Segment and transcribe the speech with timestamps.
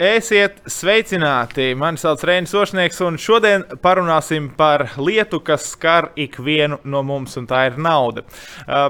[0.00, 1.74] Esiet sveicināti!
[1.76, 7.44] Mani sauc Reinis Ošnieks, un šodien parunāsim par lietu, kas skar ikvienu no mums, un
[7.50, 8.22] tā ir nauda.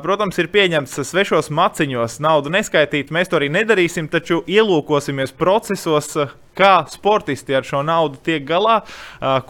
[0.04, 3.10] Protams, ir pieņemts svešos maciņos naudu neskaitīt.
[3.10, 6.14] Mēs to arī nedarīsim, taču ielūkosimies procesos,
[6.54, 8.78] kā sportisti ar šo naudu tiek galā,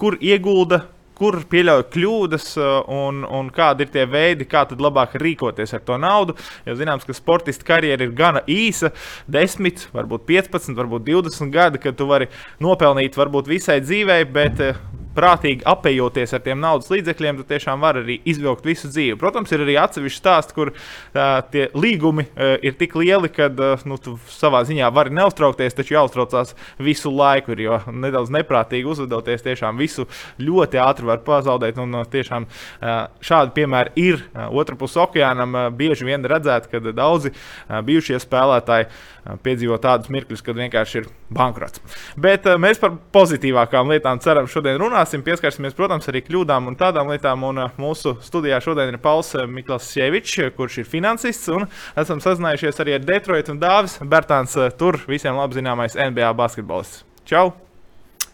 [0.00, 0.86] kur iegulda
[1.20, 5.84] kur pieļauj kļūdas uh, un, un kādi ir tie veidi, kā tad labāk rīkoties ar
[5.84, 6.36] to naudu.
[6.64, 8.94] Jo zināms, ka sportista karjera ir gana īsa,
[9.28, 12.30] 10, varbūt 15, varbūt 20 gadi, kad tu vari
[12.62, 14.80] nopelnīt varbūt visai dzīvei, bet uh,
[15.16, 19.18] prātīgi apējoties ar tiem naudas līdzekļiem, tad tiešām var arī izvilkt visu dzīvi.
[19.20, 23.84] Protams, ir arī atsevišķi stāsti, kur uh, tie līgumi uh, ir tik lieli, ka uh,
[23.90, 29.44] nu, tu savā ziņā vari neuztraukties, taču jāuztraucās visu laiku, ir, jo nedaudz neprātīgi uzvedoties,
[29.46, 30.06] tiešām visu
[30.38, 31.80] ļoti ātri var pazaudēt.
[31.82, 35.56] Un, uh, tiešām uh, šādi piemēri ir uh, otrā pusē okeānam.
[35.56, 41.02] Uh, bieži vien redzēt, ka daudzi uh, bijušie spēlētāji uh, piedzīvo tādus mirkļus, kad vienkārši
[41.02, 41.82] ir bankrots.
[42.20, 46.76] Bet uh, mēs par pozitīvākām lietām ceram šodien runāt runāsim, pieskarsimies, protams, arī kļūdām un
[46.76, 47.44] tādām lietām.
[47.48, 51.48] Un uh, mūsu studijā šodien ir Pauls uh, Mikls Sievičs, kurš ir finansists.
[51.48, 51.64] Un
[51.96, 57.04] esam sazinājušies arī ar Detroit un Dāvis Bertāns, uh, tur visiem labi zināmais NBA basketbolists.
[57.24, 57.54] Čau!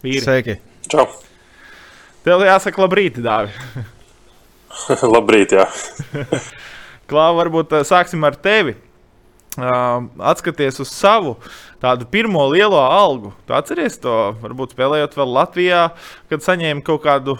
[0.03, 0.23] Vīri!
[0.25, 0.57] Sveiki!
[0.91, 1.07] Čau!
[2.27, 3.53] Tev jāsaka labrīt, Dāvi!
[5.15, 5.69] labrīt, jā!
[7.07, 8.75] Klā, varbūt sāksim ar tevi.
[9.57, 11.35] Atskaties uz savu
[11.81, 13.31] tādu pirmo lielo algu.
[13.47, 14.13] Tu atceries to,
[14.43, 15.81] varbūt spēlējot vēl Latvijā,
[16.29, 17.37] kad saņēmi kaut kādu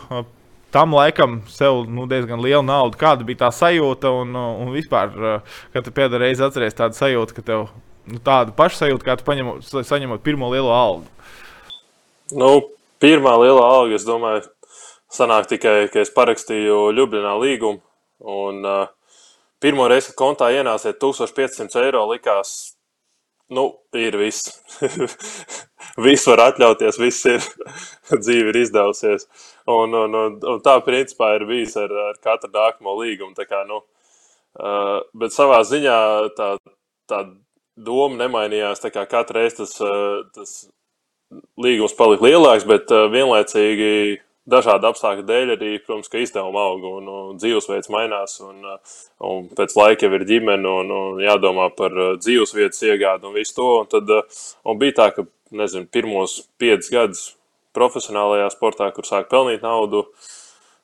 [0.73, 2.97] tam laikam sev nu, diezgan lielu naudu.
[2.99, 5.13] Kāda bija tā sajūta un, un vispār,
[5.73, 7.67] kad tu pēdējā reizē atceries tādu sajūtu, ka tev
[8.09, 11.05] nu, tādu pašu sajūtu, kā tu paņemot, saņemot pirmo lielo algu?
[12.33, 12.51] Nu,
[12.99, 14.47] pirmā liela alga, es domāju,
[15.13, 17.83] sanāk tikai, ka es parakstīju Ljubļanā līgumu.
[18.17, 18.89] Un, uh,
[19.63, 22.53] pirmo reizi, kad kontā ienāsiet 1500 eiro, likās,
[23.53, 24.51] nu, ir viss.
[26.05, 27.43] viss var atļauties, viss ir,
[28.23, 29.27] dzīve ir izdevusies.
[29.67, 33.35] Un, un, un, un tā, principā, ir bijis ar, ar katru nākamo līgumu.
[33.37, 33.81] Tā kā, nu,
[34.59, 35.99] uh, bet savā ziņā
[36.37, 36.53] tā,
[37.09, 37.23] tā
[37.77, 38.83] doma nemainījās.
[38.93, 40.57] Kā katru reizi tas, uh, tas
[41.59, 43.91] līgums palika lielāks, bet uh, vienlaicīgi
[44.49, 48.37] dažādu apstākļu dēļ arī, protams, ka izdevuma aug un, un dzīvesveids mainās.
[48.45, 48.63] Un,
[49.29, 53.57] un pēc laika jau ir ģimene un, un jādomā par uh, dzīvesvietas iegādi un visu
[53.59, 53.69] to.
[53.83, 57.23] Un tad uh, un bija tā, ka nezinu, pirmos piecus gadus
[57.77, 60.33] profesionālajā sportā, kur sāk pelnīt naudu, uh,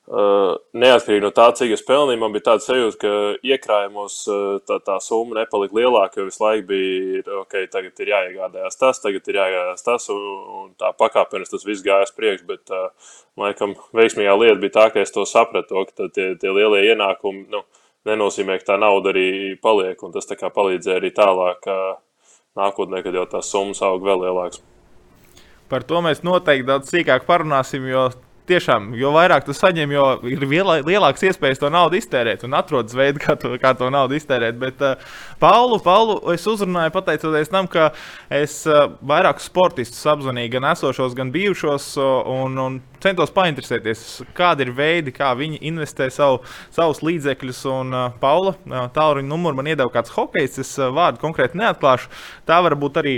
[0.03, 3.11] Uh, neatkarīgi no tā, cik es pelnīju, man bija tāds sajūta, ka
[3.47, 8.75] iekrājumos uh, tā, tā summa nepalika lielāka, jo visu laiku bija, ok, tagad ir jāiegādājas
[8.81, 10.25] tas, tagad ir jāiegādājas tas, un,
[10.59, 12.49] un tā pakāpeniski tas viss gāja uz priekšu.
[12.49, 16.83] Bet, uh, laikam, veiksmīgā lieta bija tā, ka es to sapratu, ka tie, tie lielie
[16.89, 17.63] ienākumi nu,
[18.11, 21.71] nenozīmē, ka tā nauda arī paliek, un tas palīdzēja arī tālāk
[22.59, 24.59] nākotnē, kad jau tās summas aug vēl lielākas.
[25.71, 28.09] Par to mēs noteikti daudz sīkāk parunāsim, jo
[28.49, 33.21] tiešām, jo vairāk tu saņem, jo ir lielāks iespējas to naudu iztērēt un atrodas veidi,
[33.23, 34.57] kā to, kā to naudu iztērēt.
[34.59, 34.99] Bet uh,
[35.41, 37.91] Paulu, Paulu es uzrunāju pateicoties tam, ka
[38.33, 44.67] es uh, vairākus sportistus apzvanīju, gan esošos, gan bijušos, uh, un, un centos painteresēties, kādi
[44.67, 46.41] ir veidi, kā viņi investē savu,
[46.73, 47.63] savus līdzekļus.
[47.73, 52.11] Un uh, Paula uh, tālruņa numuru man iedeva kāds hokejs, es uh, vārdu konkrēti neatklāšu.
[52.47, 53.17] Tā var būt arī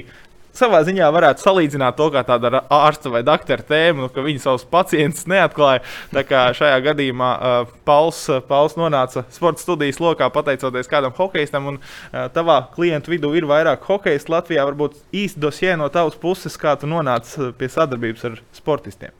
[0.55, 4.65] savā ziņā varētu salīdzināt to kā tādu ārsta vai doktora tēmu, nu, ka viņi savus
[4.69, 5.83] pacientus neatklāja.
[6.13, 11.81] Tā kā šajā gadījumā uh, Pauls, Pauls nonāca sporta studijas lokā pateicoties kādam hokeistam, un
[11.81, 14.65] uh, tavā klientu vidū ir vairāk hokeistu Latvijā.
[14.69, 19.13] Varbūt īsti dosie no tavas puses, kā tu nonāci pie sadarbības ar sportistiem.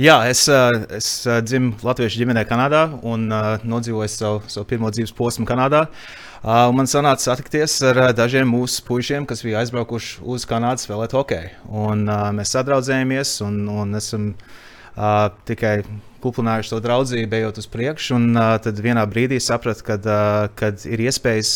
[0.00, 1.08] Jā, es, es
[1.44, 5.84] dzimu Latvijas ģimenē Kanādā un nodzīvoju savu, savu pirmo dzīves posmu Kanādā.
[5.84, 10.82] Uh, Uh, man sanāca satikties ar uh, dažiem mūsu puišiem, kas bija aizbraukuši uz Kanādu
[10.82, 11.52] spēlēt hokeju.
[11.70, 15.84] Un, uh, mēs sadraudzējāmies un, un esam uh, tikai
[16.24, 18.18] kuplinājuši to draudzību, ejot uz priekšu.
[18.18, 21.52] Un uh, tad vienā brīdī sapratu, ka uh, ir iespējas,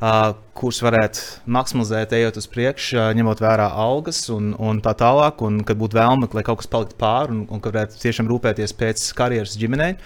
[0.00, 5.44] uh, kuras varētu maksimizēt, ejot uz priekšu, uh, ņemot vērā algas un, un tā tālāk.
[5.44, 8.72] Un kad būtu vēlme, lai kaut kas paliktu pāri un, un ka varētu tiešām rūpēties
[8.80, 9.98] pēc karjeras ģimenei.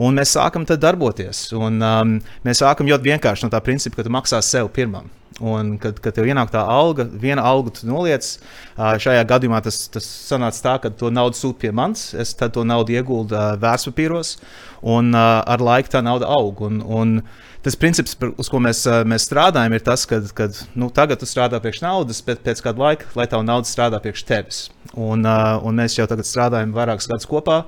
[0.00, 1.50] Un mēs sākam darboties.
[1.52, 2.14] Un, um,
[2.46, 5.10] mēs sākam ļoti vienkārši no tā principa, ka tu maksā sev pirmam.
[5.40, 8.26] Un, kad, kad tev ienāk tā alga, viena alga tu noliec,
[8.76, 12.94] šajā gadījumā tas, tas sanāca tā, ka to naudu sūta pie manis, es to naudu
[12.94, 14.36] ieguldu vērtspapīros,
[14.94, 16.62] un ar laiku tā nauda aug.
[16.68, 17.16] Un, un,
[17.62, 20.20] tas princips, uz ko mēs, mēs strādājam, ir tas, ka
[20.78, 24.24] nu, tagad tu strādā priekš naudas, bet pēc kāda laika, lai tā nauda strādā priekš
[24.28, 24.62] tevis.
[24.92, 27.62] Un, un mēs jau tagad strādājam vairākus gadus kopā.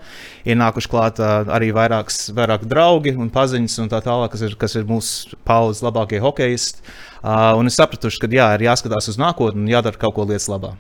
[0.45, 4.77] Ir nākuši klāt arī vairāks, vairāk draugi un paziņas, un tā tālāk, kas ir, kas
[4.77, 6.85] ir mūsu paudzes labākie hokeisti.
[7.25, 10.75] Un es sapratu, ka jā, ir jāskatās uz nākotni un jādara kaut ko lietas labā.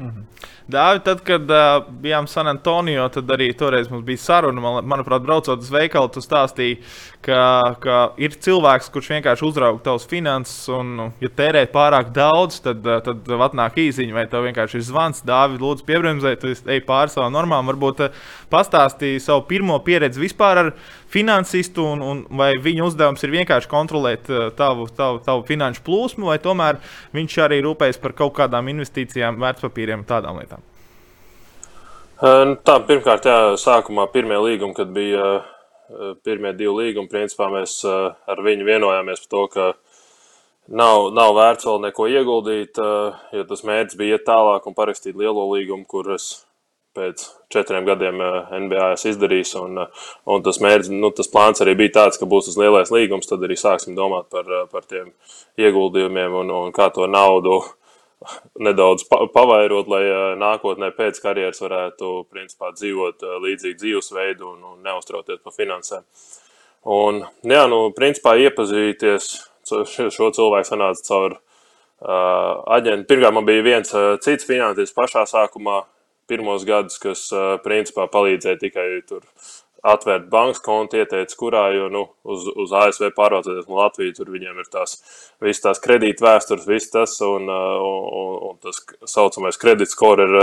[0.00, 0.50] Mhm.
[0.64, 4.62] Dāvi, tad, kad uh, bijām San Antonio, tad arī toreiz mums bija saruna.
[4.64, 6.78] Man, manuprāt, braucot uz veikalu, tu stāstīji,
[7.26, 7.40] ka,
[7.82, 13.28] ka ir cilvēks, kurš vienkārši uzrauga tavas finanses, un, ja tērē pārāk daudz, tad, tad
[13.44, 15.20] atnāk īsiņa, vai tev vienkārši ir zvans.
[15.28, 17.68] Dāvi, lūdzu, piebremzē, tu ej pāri savām normām.
[17.68, 20.72] Varbūt uh, pastāstīji savu pirmo pieredzi vispār ar
[21.12, 26.32] finansistu, un, un vai viņa uzdevums ir vienkārši kontrolēt uh, tavu, tavu, tavu finanšu plūsmu,
[26.32, 26.80] vai tomēr
[27.12, 30.53] viņš arī rūpējas par kaut kādām investīcijām, vērtspapīriem un tādām lietām?
[32.22, 35.42] Nu, tā, pirmkārt, jā, sākumā pirmie līgumi, kad bija
[36.22, 39.66] pirmie divi līgumi, principā mēs ar viņu vienojāmies par to, ka
[40.70, 42.78] nav, nav vērts vēl neko ieguldīt,
[43.34, 46.30] jo tas mērķis bija iet tālāk un parakstīt lielo līgumu, kur es
[46.94, 48.22] pēc četriem gadiem
[48.62, 49.54] NBA esmu izdarījis.
[49.58, 49.82] Un,
[50.30, 53.42] un tas mērķis, nu, tas plāns arī bija tāds, ka būs tas lielais līgums, tad
[53.42, 55.10] arī sāksim domāt par, par tiem
[55.58, 57.58] ieguldījumiem un, un kā to naudu
[58.60, 60.02] nedaudz pavairot, lai
[60.40, 66.04] nākotnē pēc karjeras varētu principā, dzīvot līdzīgu dzīvesveidu un, un neuztraukties par finansēm.
[66.94, 69.30] Un, jā, nu, principā iepazīties
[69.64, 73.08] šo cilvēku sanāca caur uh, aģentu.
[73.08, 75.82] Pirmkārt, man bija viens uh, cits finansists pašā sākumā,
[76.28, 77.26] pirmos gadus, kas
[77.64, 79.24] principā palīdzēja tikai tur
[79.84, 84.62] atvērt bankas kontu, ieteicis, kurā, jo nu, uz, uz ASV pārvācoties no Latvijas, tur viņiem
[84.62, 84.96] ir tās
[85.44, 90.36] visas tās kredīta vēstures, viss tas, un, un, un tas saucamais kredītskors ir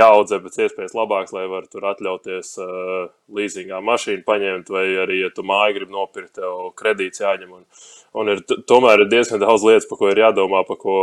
[0.00, 5.32] jāaudzē pēc iespējas labāks, lai var tur atļauties uh, līzingā mašīnu paņemt, vai arī, ja
[5.32, 7.56] tu māju grib nopirkt, tev kredīts jāņem.
[7.56, 7.64] Un,
[8.20, 10.98] un ir, tomēr ir diezgan daudz lietas, par ko ir jādomā, par ko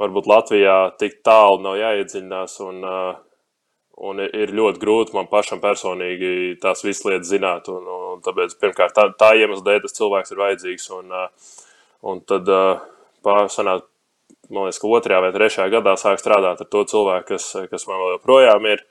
[0.00, 2.58] varbūt Latvijā tik tālu nav jāiedziļinās.
[2.64, 3.14] Un, uh,
[3.96, 7.70] Un ir ļoti grūti man pašam personīgi tās visas lietas zināt.
[7.72, 10.88] Un, un tāpēc, pirmkārt, tā, tā iemesla dēļ tas cilvēks ir vajadzīgs.
[10.98, 11.14] Un,
[12.12, 12.50] un tad
[13.24, 13.86] pārsanāt,
[14.52, 18.02] man liekas, ka otrajā vai trešajā gadā sāk strādāt ar to cilvēku, kas, kas man
[18.02, 18.84] vēl joprojām ir.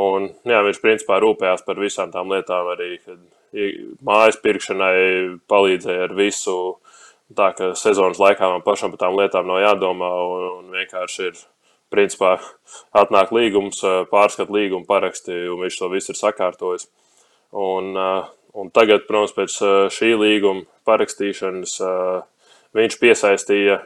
[0.00, 2.98] Un, jā, viņš principā rūpējās par visām tām lietām, arī
[4.06, 6.56] mājas pirkšanai palīdzēja ar visu.
[7.38, 11.42] Tā ka sezonas laikā man pašam par tām lietām nav jādomā un, un vienkārši ir
[11.90, 12.36] principā
[12.96, 16.88] atnāk līgums, pārskat līgumu paraksti, un viņš to visu ir sakārtojis.
[17.50, 17.94] Un,
[18.54, 19.56] un tagad, protams, pēc
[19.94, 21.80] šī līguma parakstīšanas
[22.76, 23.80] viņš piesaistīja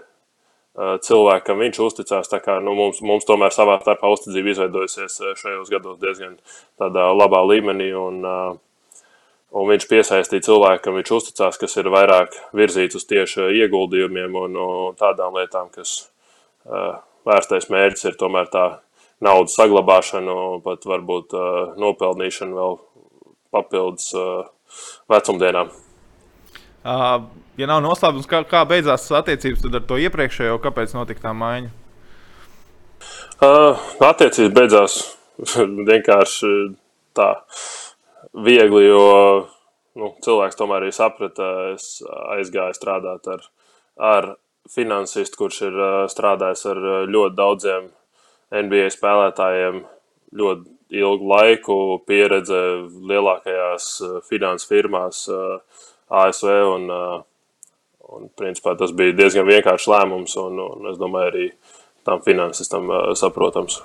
[0.74, 2.30] cilvēku, kam viņš uzticās.
[2.42, 6.36] Kā, nu, mums, mums tomēr savā starpā uzticība izveidojusies šajos gados diezgan
[6.80, 7.92] tādā labā līmenī.
[7.94, 8.20] Un,
[9.54, 14.58] un viņš piesaistīja cilvēku, kam viņš uzticās, kas ir vairāk virzīts uz tieši ieguldījumiem un,
[14.58, 16.00] un tādām lietām, kas
[17.28, 18.64] vērstais mērķis ir tomēr tā
[19.24, 20.34] naudas saglabāšana,
[20.64, 21.36] pat varbūt
[21.80, 22.76] nopelnīšana vēl
[23.54, 24.10] papildus
[25.10, 25.70] vecumdienām.
[26.84, 31.72] Ja nav noslēpums, kā, kā beidzās attiecības ar to iepriekšējo, kāpēc notika tā maiņa?
[33.44, 34.98] Uh, attiecības beidzās
[35.90, 36.52] vienkārši
[37.16, 37.30] tā
[38.34, 39.04] viegli, jo
[39.98, 42.02] nu, cilvēks tomēr arī saprata, es
[42.36, 43.44] aizgāju strādāt ar,
[43.96, 44.30] ar
[44.70, 45.80] finansists, kurš ir
[46.12, 46.80] strādājis ar
[47.10, 47.90] ļoti daudziem
[48.54, 49.82] NBA spēlētājiem,
[50.34, 51.76] ļoti ilgu laiku,
[52.06, 52.60] pieredze
[53.10, 53.88] lielākajās
[54.28, 55.24] finanses firmās
[56.08, 56.52] ASV.
[56.74, 56.90] Un,
[58.14, 61.48] un, principā, tas bija diezgan vienkāršs lēmums, un, un es domāju, arī
[62.06, 63.82] tam finansistam saprotams.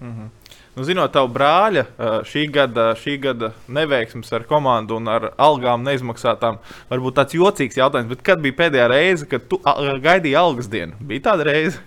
[0.00, 0.39] Mm -hmm.
[0.80, 1.82] Nu, zinot, tavu brāļa
[2.24, 6.56] šī gada, šī gada neveiksmes ar komandu un ar algām neizmaksātām,
[6.88, 10.96] varbūt tāds jocīgs jautājums, bet kad bija pēdējā reize, kad tu gaidīji algas dienu?
[11.04, 11.82] Bija tāda reize,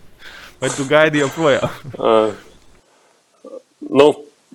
[0.61, 1.65] vai tu gaidīji joprojām?
[1.97, 3.49] uh,
[3.89, 4.07] nu,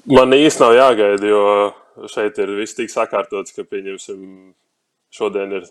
[0.07, 4.23] man īsti nav jāgaida, jo šeit ir viss tik sakārtots, ka, pieņemsim,
[5.19, 5.67] šodien ir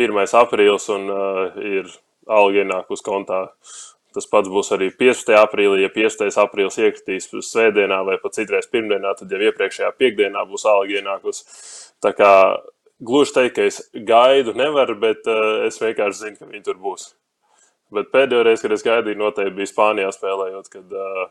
[0.00, 0.24] 1.
[0.46, 1.92] aprīlis un uh, ir
[2.24, 3.44] alga ienāk uz kontā
[4.16, 5.34] Tas pats būs arī 15.
[5.36, 5.82] aprīlī.
[5.84, 6.32] Ja 15.
[6.40, 11.44] aprīlis iekritīs svētdienā vai pat citreiz pirmdienā, tad jau iepriekšējā piekdienā būs alga ienākusi.
[12.04, 12.32] Tā kā
[13.04, 17.12] gluži teikt, ka es gaidu, nevaru, bet uh, es vienkārši zinu, ka viņi tur būs.
[17.94, 21.28] Bet pēdējo reizi, kad es gaidīju, noteikti bija Spānijā spēlējot, kad uh,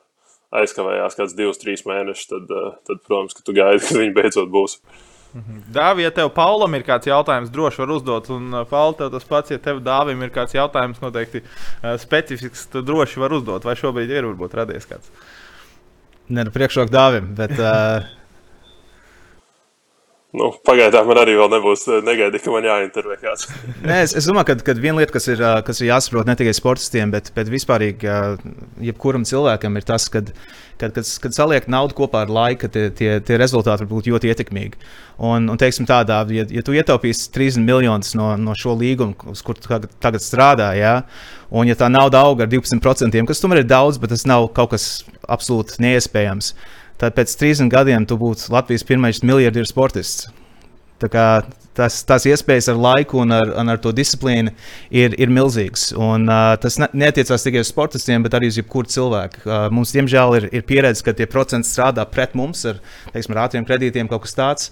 [0.62, 2.30] aizkavējās kāds divus, trīs mēnešus.
[2.32, 4.80] Tad, uh, tad, protams, ka tu gaidi, kad viņi beidzot būs.
[5.74, 8.30] Dāvi, ja tev Paulam ir kāds jautājums, droši var uzdot.
[8.34, 12.68] Un uh, Pauli, tev tas pats, ja tev Dāvim ir kāds jautājums, noteikti uh, specifisks,
[12.74, 13.68] tad droši var uzdot.
[13.68, 15.12] Vai šobrīd ir varbūt radies kāds?
[16.28, 17.34] Nē, nu priekšroku Dāvim.
[17.38, 18.08] Bet, uh...
[20.36, 23.48] Nu, pagaidām man arī vēl nebūs eh, negaidīts, ka man jāintervē kāds.
[23.88, 26.36] Nē, es, es domāju, ka, ka viena lieta, kas ir, eh, kas ir jāsaprot ne
[26.36, 30.20] tikai sportistiem, bet, bet vispār jebkuram cilvēkam, ir tas, ka,
[30.76, 34.34] kad, kad, kad saliek naudu kopā ar laiku, tie, tie, tie rezultāti var būt ļoti
[34.34, 34.84] ietekmīgi.
[35.24, 39.46] Un, un teiksim, tādā, ja, ja tu ietaupīsi 30 miljonus no, no šo līgumu, uz
[39.48, 40.98] kur tagad, strādā, ja,
[41.56, 44.76] un ja tā nauda auga ar 12%, kas tomēr ir daudz, bet tas nav kaut
[44.76, 44.90] kas
[45.24, 46.52] absolūti neiespējams
[47.02, 50.28] tad pēc 30 gadiem tu būtu Latvijas pirmais miljardieru sportists.
[51.78, 54.50] Tas, tās iespējas ar laiku un ar, un ar to disciplīnu
[54.90, 55.92] ir, ir milzīgas.
[55.94, 59.44] Un, uh, tas ne, neatiecās tikai uz sportistiem, bet arī uz jebkuru cilvēku.
[59.46, 62.82] Uh, mums, diemžēl, ir, ir pieredze, ka tie procenti strādā pret mums ar,
[63.14, 64.72] teiksim, ar ātriem kredītiem, kaut kas tāds.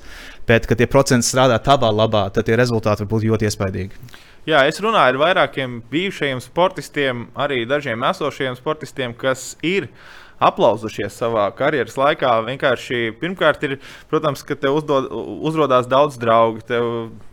[0.50, 4.04] Bet, kad tie procenti strādā tavā labā, tad tie rezultāti var būt ļoti iespaidīgi.
[4.50, 11.16] Jā, es runāju ar vairākiem bijušajiem sportistiem, arī dažiem esošiem sportistiem, kas ir uh, aplauzušies
[11.16, 12.32] savā karjeras laikā.
[12.48, 13.78] Vienkārši pirmkārt, ir,
[14.12, 15.08] protams, ka tev uzdod,
[15.48, 16.90] uzrādās daudz draugu, tev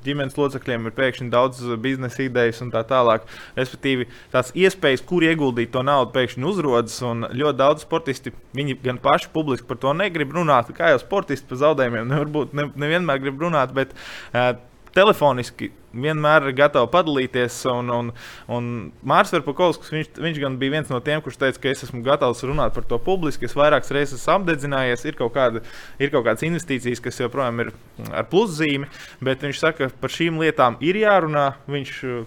[0.06, 3.26] ģimenes locekļiem ir pēkšņi daudz biznesa idejas un tā tālāk.
[3.58, 7.00] Respektīvi, tās iespējas, kur ieguldīt to naudu, pēkšņi uzrādās.
[7.02, 10.70] Ļoti daudz sportisti, viņi gan paši publiski par to negrib runāt.
[10.76, 14.54] Kā jau sportisti par zaudējumiem, nevar būt, ne, nevienmēr grib runāt, bet uh,
[14.94, 17.58] telefoniski vienmēr ir gatavs padalīties.
[17.72, 18.10] Un, un,
[18.52, 18.68] un
[19.06, 22.42] Mārcis Verpakovs, viņš, viņš gan bija viens no tiem, kurš teica, ka es esmu gatavs
[22.48, 23.48] runāt par to publiski.
[23.48, 25.62] Es vairākas reizes esmu apdedzinājies, ir kaut, kāda,
[26.02, 27.72] ir kaut kādas investīcijas, kas joprojām ir
[28.10, 28.88] ar pluszīmi,
[29.24, 31.46] bet viņš saka, ka par šīm lietām ir jārunā.
[31.70, 32.22] Viņš uh,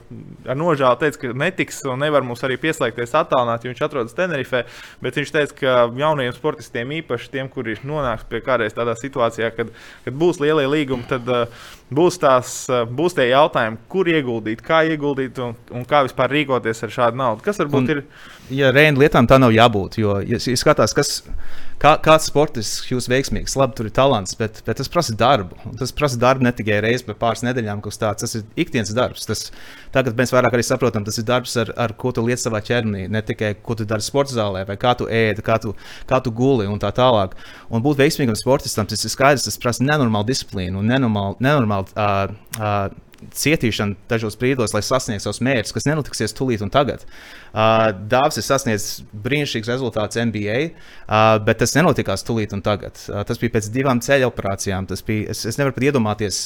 [0.49, 4.65] ar nožēlu teica, ka netiks un nevar mums arī pieslēgties attālināt, jo viņš atrodas Tenerifē.
[5.03, 9.71] Bet viņš teica, ka jaunajiem sportistiem, īpaši tiem, kuri nonāks pie kādreiz tādā situācijā, kad,
[10.05, 14.61] kad būs lielie līgumi, tad uh, būs, tās, uh, būs tie jautājumi jautājumi, kur ieguldīt,
[14.65, 17.43] kā ieguldīt un, un kā vispār rīkoties ar šādu naudu.
[17.45, 18.03] Kas varbūt un, ir?
[18.53, 21.23] Ja reāli lietām tā nav jābūt, jo, ja, skatās, kas,
[21.81, 25.57] kā, kāds sportists kļūst veiksmīgs, labi, tur ir talants, bet, bet tas prasa darbu.
[25.79, 29.25] Tas prasa darbu ne tikai reizi pēc pāris nedēļām, kas tāds tas ir ikdienas darbs.
[29.25, 29.47] Tas,
[29.95, 33.07] tagad mēs vairāk arī saprotam, tas ir darbs, ar, ar ko tu liec savā ķermenī,
[33.09, 35.73] ne tikai ko tu dari sporta zālē, vai kā tu ēdi, kā tu,
[36.09, 37.33] kā tu guli un tā tālāk.
[37.73, 42.35] Un būt veiksmīgam sportistam, tas ir skaidrs, tas prasa nenormālu disciplīnu un nenormālu, nenormālu uh,
[42.59, 47.05] uh, cietīšana dažos brīdos, lai sasniegtu savus mērķus, kas nenotiksies tūlīt un tagad.
[47.55, 52.99] Uh, Dāvis ir sasniedzis brīnišķīgs rezultāts NBA, uh, bet tas nenotikās tūlīt un tagad.
[53.09, 54.89] Uh, tas bija pēc divām ceļu operācijām.
[55.07, 56.41] Bija, es, es nevaru pat iedomāties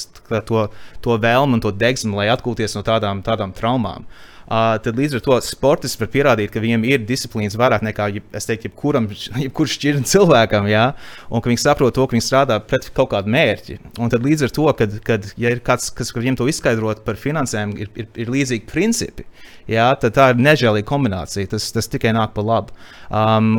[0.48, 0.66] to,
[1.04, 4.06] to vēlmu un to degsmu, lai atgūties no tādām, tādām traumām.
[4.06, 8.08] Uh, Uh, tad līdz ar to sportists var pierādīt, ka viņiem ir disciplīnas vairāk nekā
[8.34, 9.06] teiktu, jebkuram,
[9.46, 10.88] jebkurš šķirnam cilvēkam, jā,
[11.30, 13.78] un ka viņi saprot to, ka viņi strādā pret kaut kādu mērķi.
[14.02, 17.20] Un tad līdz ar to, kad, kad ja ir kāds, kas viņiem to izskaidrot par
[17.22, 19.28] finansēm, ir, ir, ir līdzīgi principi.
[19.70, 21.52] Jā, tad tā ir nežēlīga kombinācija.
[21.52, 22.74] Tas, tas tikai nāk par labu.
[23.14, 23.54] Um,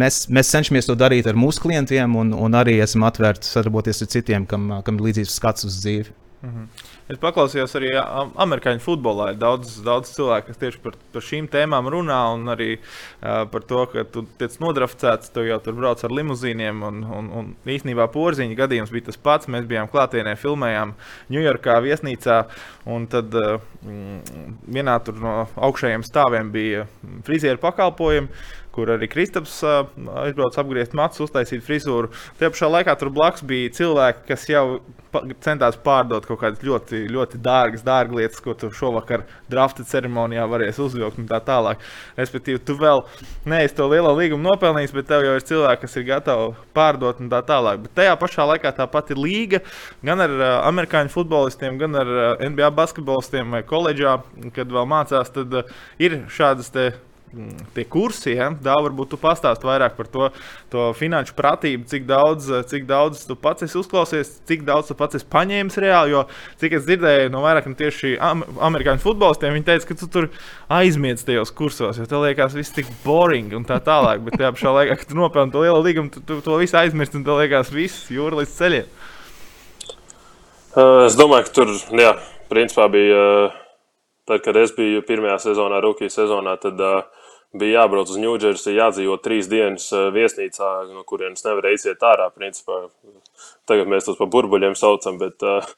[0.00, 4.10] mēs, mēs cenšamies to darīt ar mūsu klientiem, un, un arī esam atvērti sadarboties ar
[4.16, 6.16] citiem, kam, kam ir līdzīgs skats uz dzīvi.
[6.40, 6.89] Mm -hmm.
[7.10, 9.32] Es paklausījos arī amerikāņu futbolā.
[9.32, 13.64] Ir daudz, daudz cilvēku, kas tieši par, par šīm tēmām runā, un arī uh, par
[13.66, 16.84] to, ka tu tiec nodrafcēts, tu jau tur brauc ar limuzīniem.
[16.86, 19.50] Un, un, un īstenībā porziņa gadījums bija tas pats.
[19.50, 20.94] Mēs bijām klātienē, filmējām
[21.34, 22.38] Ņujorkā viesnīcā,
[22.94, 23.58] un tad uh,
[24.70, 26.86] vienā no augšējiem stāviem bija
[27.26, 28.30] frizieru pakalpojumi
[28.74, 29.82] kur arī Kristaps uh,
[30.22, 32.12] aizbrauca apgriezt matus, uztaisīt frizūru.
[32.38, 34.64] Tajā pašā laikā tur blakus bija cilvēki, kas jau
[35.42, 40.82] centās pārdot kaut kādas ļoti, ļoti dārgas, dārgas lietas, ko tu šovakar drafta ceremonijā varēsi
[40.84, 41.82] uzvilkt un tā tālāk.
[42.18, 43.02] Respektīvi, tu vēl
[43.50, 47.32] neesi to lielo līgumu nopelnījis, bet tev jau ir cilvēki, kas ir gatavi pārdot un
[47.32, 47.84] tā tālāk.
[47.86, 49.64] Bet tajā pašā laikā tā pati līga
[50.06, 54.20] gan ar uh, amerikāņu futbolistiem, gan ar uh, NBA basketbolistiem vai koledžā,
[54.54, 56.92] kad vēl mācās, tad uh, ir šādas te
[57.74, 58.48] tie kursi, ja?
[58.50, 60.28] Dāvā, varbūt tu pastāsti vairāk par to,
[60.72, 65.20] to finanšu pratību, cik daudz, cik daudz tu pats esi uzklausies, cik daudz tu pats
[65.20, 66.14] esi paņēmis reāli.
[66.14, 66.24] Jo,
[66.62, 70.28] cik es dzirdēju no vairākiem tieši amerikāņu futbolistiem, viņi teica, ka tu tur
[70.80, 74.26] aizmiedz tajos kursos, jo tev liekas, viss tik boring un tā tālāk.
[74.26, 77.20] Bet tajā pašā laikā, kad tu nopelni to lielo līgumu, tu, tu to visu aizmirsti
[77.20, 78.92] un tev liekas, viss jūra līdz ceļiem.
[80.70, 82.14] Uh, es domāju, ka tur, jā,
[82.50, 83.24] principā bija.
[83.46, 83.58] Uh...
[84.30, 87.00] Tad, kad es biju pirmajā sezonā, Rukijas sezonā, tad uh,
[87.56, 92.30] bija jābrauc uz Ņūdžersiju, jādzīvo trīs dienas eh, viesnīcā, no kurienes nevarēja iziet ārā.
[92.34, 92.84] Principā.
[93.68, 95.72] Tagad mēs tos par burbuļiem saucam, bet, eh,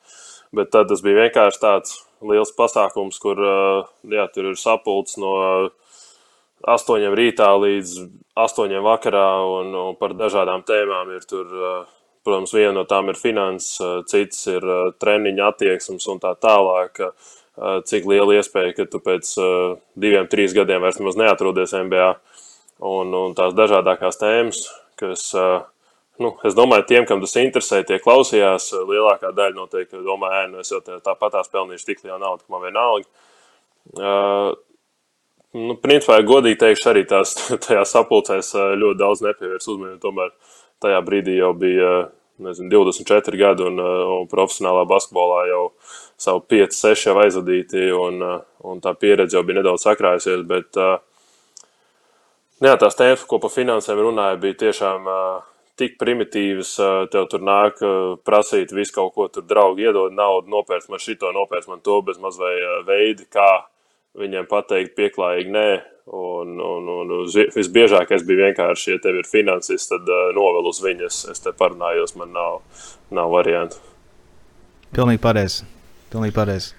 [0.56, 5.34] bet tad tas bija vienkārši tāds liels pasākums, kur eh, jā, tur ir sapulcs no
[6.68, 7.96] astoņiem rītā līdz
[8.38, 9.26] astoņiem vakarā,
[9.58, 11.58] un, un par dažādām tēmām ir tur.
[12.22, 14.62] Protams, viena no tām ir finanses, cits ir
[15.02, 17.00] treniņa attieksmes un tā tālāk.
[17.02, 17.32] Uh,
[17.88, 19.34] cik liela iespēja, ka tu pēc
[19.98, 22.08] diviem, trīs gadiem vairs neatrodies NBA.
[22.82, 24.64] Un, un tās dažādākās tēmas,
[24.98, 25.28] kas
[26.22, 28.72] nu, es domāju, tiem, kam tas interesē, tie klausījās.
[28.88, 33.08] Lielākā daļa noteikti domāja, nu, es jau tāpatās pelnīšu tik lielu naudu, ka man vienalga.
[33.92, 34.52] Uh,
[35.58, 37.34] nu, principā, godīgi teikšu, arī tās
[37.66, 40.00] tajā sapulcēs ļoti daudz nepievērs uzmanību.
[40.02, 40.34] Tomēr
[40.82, 41.92] tajā brīdī jau bija
[42.42, 45.64] nezinu, 24 gadi un, un profesionālā basketbolā jau
[46.20, 48.20] savu 5, 6 jau aizvadīti, un,
[48.68, 50.44] un tā pieredze jau bija nedaudz sakrājusies.
[50.48, 50.78] Bet,
[52.62, 55.08] jā, tās tēmas, ko par finansēm runāja, bija tiešām
[55.80, 56.74] tik primitīvas.
[57.12, 57.82] Tev tur nāk
[58.26, 62.20] prasīt visu kaut ko, tur draugi iedod naudu, nopērts man šito, nopērts man to, bez
[62.22, 63.64] mazliet veidi, kā
[64.18, 65.70] viņiem pateikt pieklājīgi nē.
[66.12, 67.12] Un, un, un
[67.54, 71.20] visbiežākais bija vienkārši, ja tev ir finanses, tad uh, novēl uz viņas.
[71.30, 72.58] Es te parunājos, man nav,
[73.14, 73.78] nav variantu.
[74.92, 75.62] Pilnīgi pareizi.
[76.12, 76.74] Pilnīgi pareizi.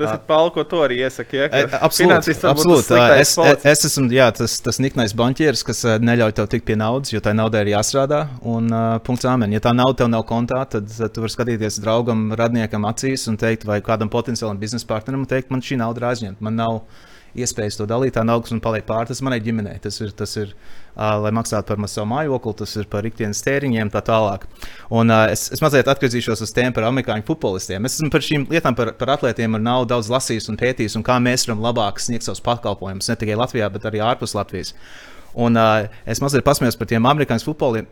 [0.00, 1.36] Tas ir Pāvils, ko tu arī iesaki.
[1.42, 1.48] Ja?
[1.84, 2.32] Absolūti.
[2.48, 2.96] absolūti.
[3.20, 7.12] Es, es, es esmu jā, tas, tas niknais banķieris, kas neļauj tev tikt pie naudas,
[7.12, 8.22] jo tai naudai ir jāstrādā.
[8.48, 9.52] Un uh, punkts āmen.
[9.52, 13.68] Ja tā nauda tev nav kontā, tad, tu vari skatīties draugam, radniekam acīs un teikt,
[13.68, 16.48] vai kādam potenciālam biznesa partnerim, teikt, man šī nauda ir aizņemta.
[16.48, 16.80] Man nav
[17.38, 18.14] iespējas to dalīt.
[18.16, 19.78] Tā nauda, kas man paliek pāri, tas manai ģimenei.
[19.82, 23.92] Tas ir, tas ir uh, lai maksātu par savu mājokli, tas ir par ikdienas tēriņiem,
[23.92, 24.46] tā tālāk.
[24.88, 27.86] Un, uh, es, es mazliet atgriezīšos uz tēmu par amerikāņu futbolistiem.
[27.88, 31.06] Es esmu par šīm lietām, par, par atlētiem ar naudu daudz lasījis un pētījis, un
[31.06, 34.74] kā mēs varam labāk sniegt savus pakalpojumus ne tikai Latvijā, bet arī ārpus Latvijas.
[35.38, 37.44] Un, uh, es mazliet pasmējos par tiem amerikāņu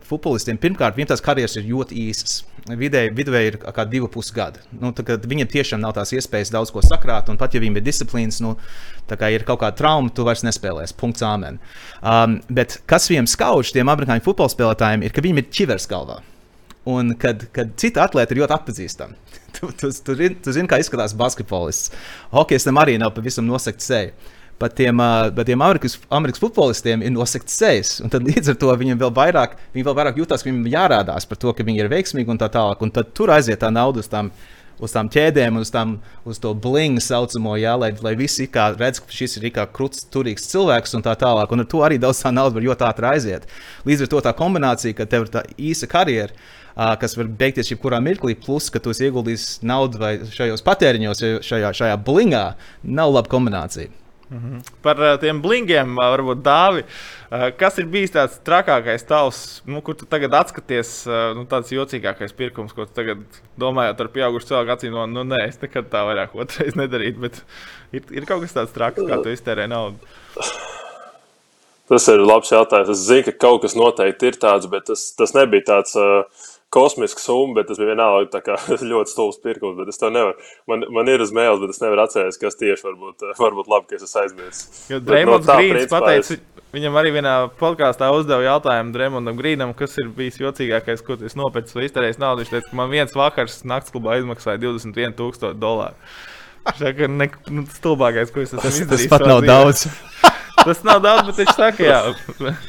[0.07, 0.59] futbolistiem.
[0.59, 2.41] Pirmkārt, viņiem tās karjeras ir ļoti īsas.
[2.67, 4.59] Vidēji, vidēji ir kā divi pusgadi.
[4.75, 8.41] Nu, viņiem tiešām nav tās iespējas daudz ko sakrāt, un pat ja viņiem ir disciplīnas,
[8.43, 8.57] nu,
[9.09, 10.97] kā ir kaut kāda trauma, tu vairs nespēlēsi.
[10.99, 11.61] Punkts āmen.
[12.03, 16.19] Um, bet kas viņiem skauž, tiem amerikāņu futbola spēlētājiem, ir, ka viņiem ir ķivers galvā.
[16.89, 19.15] Un kad, kad citi atlēti ir ļoti atpazīstami,
[19.55, 21.93] tu, tu, tu, tu, tu zini, kā izskatās basketbolists.
[22.35, 25.01] Hokejistam arī nav pavisam nosakta seja pat tiem,
[25.35, 27.95] bet tiem Amerikas, Amerikas futbolistiem ir nosakts sejas.
[28.11, 31.41] Tad līdz ar to viņiem vēl vairāk, viņi vēl vairāk jutās, ka viņiem jārādās par
[31.41, 32.83] to, ka viņi ir veiksmīgi un tā tālāk.
[32.85, 34.33] Un tad tur aiziet tā nauda uz tām.
[34.79, 39.11] Uz tām ķēdēm, uz, tām, uz to blingu saucamo, jā, lai, lai visi redz, ka
[39.11, 41.51] šis ir kā krūts, turīgs cilvēks un tā tālāk.
[41.51, 43.49] Un ar to arī daudz tā nauda var ļoti ātri aiziet.
[43.83, 46.31] Līdz ar to tā kombinācija, ka tev ir tā īsa karjera,
[46.95, 51.99] kas var beigties jebkurā mirklī, plus, ka tu ieguldīsi naudu vai šajos patēriņos, šajā, šajā
[52.07, 52.45] blingā,
[52.87, 53.91] nav laba kombinācija.
[54.29, 54.61] -hmm.
[54.81, 56.83] Par uh, tiem blingiem, uh, varbūt dāvi.
[57.29, 62.33] Uh, kas ir bijis tāds trakākais tavs, nu, kur tu tagad atskaties, nu, tāds jocīgākais
[62.33, 63.17] pirkums, ko tu tagad
[63.57, 67.41] domājot ar pieaugušu cilvēku acīm, no, nu, nē, es nekad tā vairāk otrais nedarītu, bet
[67.91, 69.97] ir, ir kaut kas tāds traks, kā tu iztērē naudu.
[71.89, 72.91] Tas ir labs jautājums.
[72.93, 75.95] Es zinu, ka kaut kas noteikti ir tāds, bet tas, tas nebija tāds.
[75.97, 78.57] Uh, kosmiska summa, bet tas bija vienalga
[78.91, 79.81] ļoti stulbs pirkums.
[79.89, 80.37] Es to nevaru.
[80.69, 83.97] Man, man ir uz mēles, bet es nevaru atcerēties, kas tieši varbūt, varbūt labi, ka
[83.97, 84.87] es esmu aizmirsis.
[85.05, 86.65] Dreamlands no Grīns pateica, es...
[86.75, 91.77] viņam arī vienā podkāstā uzdeva jautājumu Dreamlandam Grīnam, kas ir bijis jocīgākais, ko tas nopircis
[91.77, 92.45] vai iztērējis naudu.
[92.45, 96.11] Viņš teica, ka man viens vakars naktas klubā izmaksāja 21,000 dolāru.
[96.69, 99.07] Tas ir ne, nu, stulbākais, ko es esmu izdarījis.
[99.09, 99.87] Tas pat nav daudz.
[100.65, 101.99] Tas nav daudz, bet viņš saka, jā,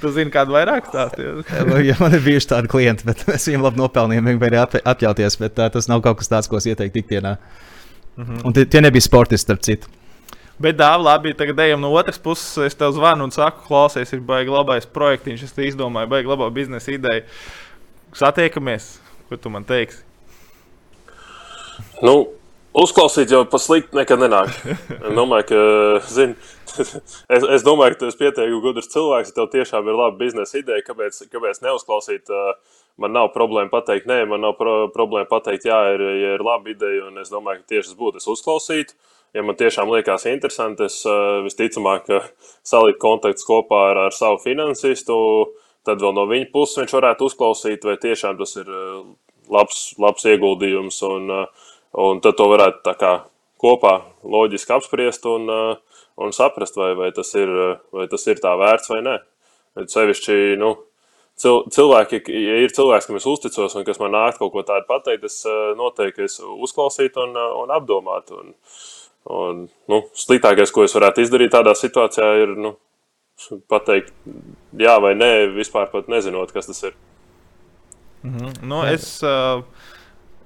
[0.00, 1.44] tu zini, kādu vairāk stāstīju.
[1.88, 5.56] ja man ir bijuši tādi klienti, bet es viņiem labi nopelnīju, viņi bija atļauties, bet
[5.58, 7.36] tā, tas nav kaut kas tāds, ko es ieteiktu ikdienā.
[8.16, 8.44] Mm -hmm.
[8.44, 9.88] Un tie, tie nebija sportisti, starp citu.
[10.60, 12.58] Bet, dāvā, labi, tagad ejam no otras puses.
[12.58, 15.42] Es tev zvanu un saku, klausies, ir baigi labais projektiņš.
[15.42, 17.22] Es izdomāju, baigi labo biznesa ideju.
[18.12, 20.02] Satiekamies, ko tu man teiksi?
[22.02, 22.28] Nu,
[22.76, 24.52] uzklausīt jau pa sliktu nekad nenāk.
[25.16, 25.60] Domāju, ka,
[26.10, 26.36] zini,
[27.34, 29.32] es, es domāju, ka tu esi pietiekami gudrs cilvēks.
[29.32, 32.34] Ja tev tiešām ir laba biznesa ideja, kāpēc, kāpēc neuzklausīt.
[33.00, 36.72] Man nav problēma pateikt, nē, man nav pro, problēma pateikt, jā, ir, ja ir laba
[36.72, 37.06] ideja.
[37.08, 38.20] Un es domāju, ka tieši tas būtu.
[38.20, 38.98] Es uzklausītu.
[39.36, 41.04] Ja man tiešām liekas interesanti, es
[41.44, 42.08] visticamāk
[42.66, 45.16] saliktu kontaktus kopā ar, ar savu finansistu.
[45.86, 48.68] Tad vēl no viņa puses viņš varētu uzklausīt, vai tiešām tas ir
[49.50, 50.98] labs, labs ieguldījums.
[51.08, 51.30] Un,
[51.92, 53.14] un tad to varētu kā,
[53.60, 55.26] kopā loģiski apspriest.
[55.26, 57.50] Un, uh, un saprast, vai, vai, tas ir,
[57.94, 59.16] vai tas ir tā vērts vai nē.
[59.78, 60.74] Bet sevišķi, nu,
[61.40, 64.88] cil, cilvēki, ja ir cilvēks, kam es uzticos un kas man nāk kaut ko tādu
[64.88, 68.42] pateikt, es eh, noteikti es uzklausītu un, eh, un apdomātu.
[68.42, 68.54] Un,
[69.36, 72.74] un, nu, sliktākais, ko es varētu izdarīt tādā situācijā, ir nu,
[73.70, 74.12] pateikt
[74.76, 76.98] jā vai nē, vispār pat nezinot, kas tas ir.
[78.20, 78.62] Mm -hmm.
[78.68, 79.64] nu, es, uh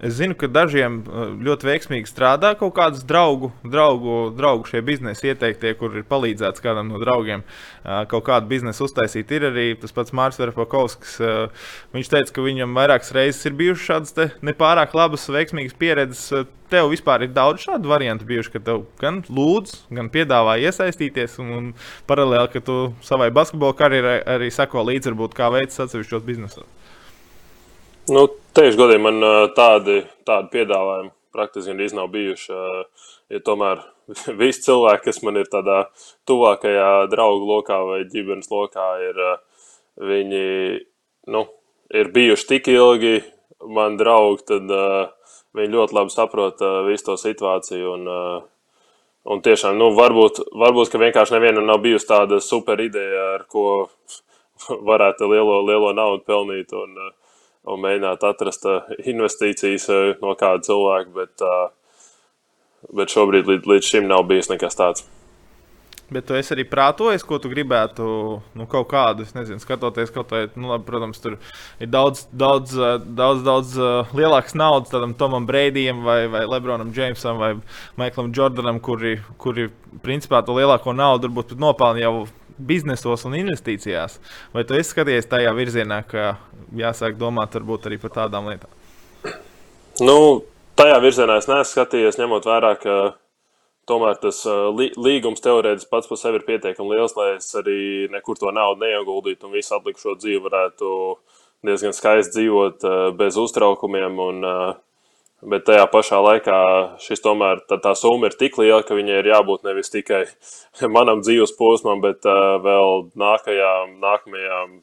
[0.05, 5.31] Es zinu, ka dažiem uh, ļoti veiksmīgi strādā kaut kādas draugu, draugu, draugu šie biznesa
[5.31, 9.33] ieteiktie, kur ir palīdzēts kādam no draugiem uh, kaut kādu biznesu uztaisīt.
[9.33, 11.15] Ir arī tas pats Mārcis Verpakovskis.
[11.25, 16.53] Uh, viņš teica, ka viņam vairākas reizes ir bijušas šādas nepārāk labas, veiksmīgas pieredzes.
[16.69, 21.53] Tev vispār ir daudz šādu variantu bijuši, ka tev gan lūdz, gan piedāvā iesaistīties, un,
[21.57, 21.75] un
[22.09, 26.84] paralēli, ka tu savai basketbola karjerai arī sako līdzi, varbūt kā veids atsevišķos biznesos.
[28.13, 29.17] Nu, Tieši godīgi, man
[29.57, 29.97] tādi,
[30.29, 32.59] tādi piedāvājumi praktiski gandrīz nav bijuši.
[33.33, 33.81] Ja tomēr
[34.43, 35.79] visi cilvēki, kas man ir tādā
[36.29, 39.19] tuvākajā draugu lokā vai ģimenes lokā, ir,
[40.11, 40.45] viņi,
[41.35, 41.43] nu,
[41.97, 43.17] ir bijuši tik ilgi
[43.75, 45.09] man draugi, tad uh,
[45.57, 47.97] viņi ļoti labi saprot uh, visu to situāciju.
[47.97, 48.87] Un, uh,
[49.35, 53.89] un tiešām, nu, varbūt, varbūt ka vienkārši nevienam nav bijusi tāda super ideja, ar ko
[54.93, 56.77] varētu lielo, lielo naudu pelnīt.
[56.77, 57.24] Un, uh,
[57.65, 58.69] un mēģināt atrast
[59.05, 59.89] investīcijas
[60.23, 61.49] no kāda cilvēka, bet,
[62.93, 65.07] bet šobrīd līdz, līdz šim nav bijis nekas tāds.
[66.13, 68.07] Bet tu arī prātojies, ko tu gribētu,
[68.59, 71.39] nu, kaut kādu, nezinu, skatoties, kaut vai, nu, labi, protams, tur
[71.81, 72.77] ir daudz, daudz,
[73.09, 73.79] daudz, daudz
[74.13, 77.55] lielākas naudas tādam Tomam Breidijam, vai, vai Lebronam Džeimsam, vai
[77.97, 79.71] Maiklam Jordanam, kuri, kuri
[80.05, 82.15] principā to lielāko naudu varbūt nopelna jau
[82.59, 84.21] biznesos un investīcijās.
[84.55, 86.35] Vai tu esi skatījies tajā virzienā, ka
[86.81, 88.71] jāsāk domāt arī par tādām lietām?
[90.03, 90.45] Nu,
[90.79, 92.97] tajā virzienā es neesmu skatījies, ņemot vērā, ka
[93.89, 94.43] tomēr tas
[94.75, 99.49] līgums teorētiski pats par sevi ir pietiekami liels, lai es arī nekur to naudu neieguldītu
[99.49, 100.89] un visu atlikušo dzīvi varētu
[101.65, 104.19] diezgan skaisti dzīvot bez uztraukumiem.
[104.25, 104.51] Un,
[105.45, 106.59] Bet tajā pašā laikā
[107.05, 110.23] šis tomēr tā, tā summa ir tik liela, ka viņai ir jābūt nevis tikai
[110.97, 114.79] manam dzīves posmam, bet uh, vēl nākajām, nākamajām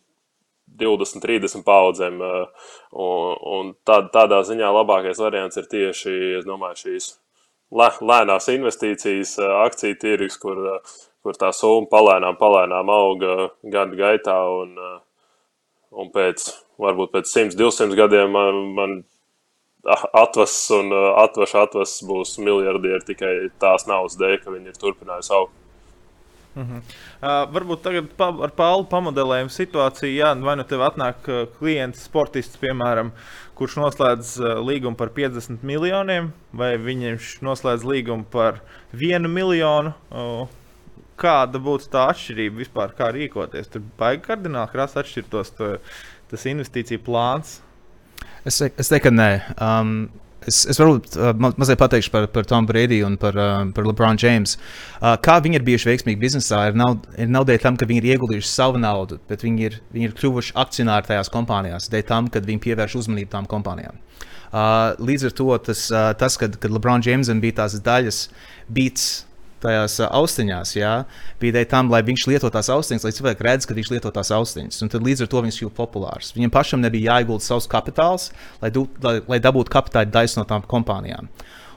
[0.81, 2.21] 20, 30 paudzēm.
[2.91, 6.15] Un, un tā, tādā ziņā labākais variants ir tieši
[6.47, 7.11] domāju, šīs
[7.71, 10.59] lē, lēnās investīcijas, akciju tirgus, kur,
[11.23, 14.37] kur tā summa palēnām, palēnām auga gadu gaitā.
[14.63, 14.75] Un,
[15.91, 16.49] un pēc,
[16.81, 18.99] varbūt pēc 100, 200 gadiem man, man
[20.13, 25.60] atvases un atvaša atvases būs miljardieri tikai tās naudas dēļ, ka viņi ir turpinājuši augt.
[26.51, 26.81] Uh -huh.
[27.21, 32.03] uh, varbūt tagad pa, ar Pālu pamodelējumu situāciju, jā, vai nu tev atnāk uh, klients,
[32.03, 33.11] sportists, piemēram,
[33.55, 38.59] kurš noslēdz uh, līgumu par 50 miljoniem, vai viņš noslēdz līgumu par
[38.91, 39.93] 1 miljonu.
[40.11, 40.47] Uh,
[41.15, 43.69] kāda būtu tā atšķirība vispār, kā rīkoties?
[43.71, 45.53] Tur baigi kardināli krāsa atšķirtos
[46.31, 47.59] tas investīciju plāns.
[48.45, 49.31] Es, es teiktu, ka nē.
[49.61, 50.09] Um,
[50.49, 53.85] Es, es varbūt uh, ma mazliet pateikšu par, par Tomu Brīdiju un par, uh, par
[53.85, 54.55] LeBron James.
[54.97, 58.01] Uh, kā viņi ir bijuši veiksmīgi biznesā, ir, nav, ir nav dēļ tam, ka viņi
[58.01, 62.29] ir ieguldījuši savu naudu, bet viņi ir, viņi ir kļuvuši akcionāri tajās kompānijās, dēļ tam,
[62.33, 64.01] ka viņi pievērš uzmanību tām kompānijām.
[64.51, 68.25] Uh, līdz ar to tas, uh, tas kad, kad LeBron Jamesam bija tās daļas,
[68.73, 69.11] beats
[69.61, 70.93] tajās austiņās, jā,
[71.41, 74.33] bija dēļ tam, lai viņš lieto tās austiņas, lai cilvēki redz, ka viņš lieto tās
[74.35, 74.81] austiņas.
[74.85, 76.33] Un tad līdz ar to viņš kļuva populārs.
[76.37, 78.29] Viņam pašam nebija jāiegulda savs kapitāls,
[78.63, 81.31] lai, du, lai, lai dabūtu kapitāla daļu no tām kompānijām.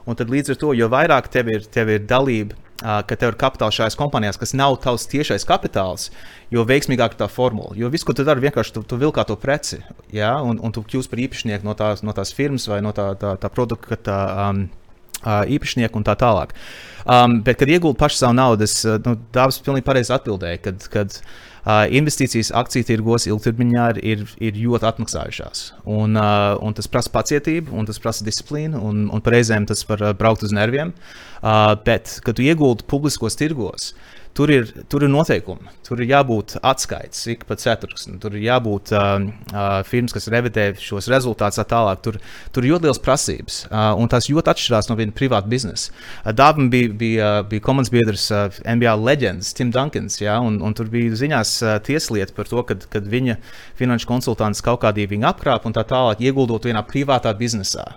[0.05, 3.39] Un tad līdz ar to, jo vairāk tev ir, tev ir dalība, ka tev ir
[3.41, 6.11] kapitāls šajās kompānijās, kas nav tavs tiešais kapitāls,
[6.53, 7.73] jo veiksmīgāk ir tā formula.
[7.79, 9.81] Jo viss, ko tu dari, vienkārši tu, tu vilkā to preci,
[10.13, 10.35] ja?
[10.43, 13.37] un, un tu kļūsi par īpašnieku no tās, no tās firmas vai no tā, tā,
[13.41, 13.97] tā produkta.
[13.97, 14.19] Tā,
[14.49, 14.67] um,
[15.23, 16.55] īpašnieku un tā tālāk.
[17.05, 21.19] Um, bet, kad iegūtu pašu savu naudu, es nu, Dāvis pilnīgi pareizi atbildēju, kad, kad
[21.19, 25.67] uh, investīcijas akciju tirgos ilgtermiņā ir, ir, ir ļoti atmaksājušās.
[25.85, 30.07] Un, uh, un tas prasa pacietību, un tas prasa disciplīnu, un, un reizēm tas var
[30.17, 30.95] braukt uz nerviem.
[31.45, 36.09] Uh, bet, kad tu iegūti publiskos tirgos, uh, Tur ir, tur ir noteikumi, tur ir
[36.11, 39.13] jābūt atskaites ik pa ceturksni, tur ir jābūt uh,
[39.53, 42.01] uh, firmas, kas revidē šos rezultātus tā tālāk.
[42.03, 42.19] Tur,
[42.51, 45.95] tur ir ļoti liels prasības, uh, un tās ļoti atšķirās no viena privāta biznesa.
[46.25, 50.75] Uh, Dāvim bija, bija, bija komandas biedrs uh, NBA leģendas Tim Dunkins, ja, un, un
[50.75, 53.39] tur bija ziņās uh, tieslieta par to, ka viņa
[53.79, 57.93] finanšu konsultants kaut kādī viņu apkrāpa un tā tālāk, ieguldot vienā privātā biznesā.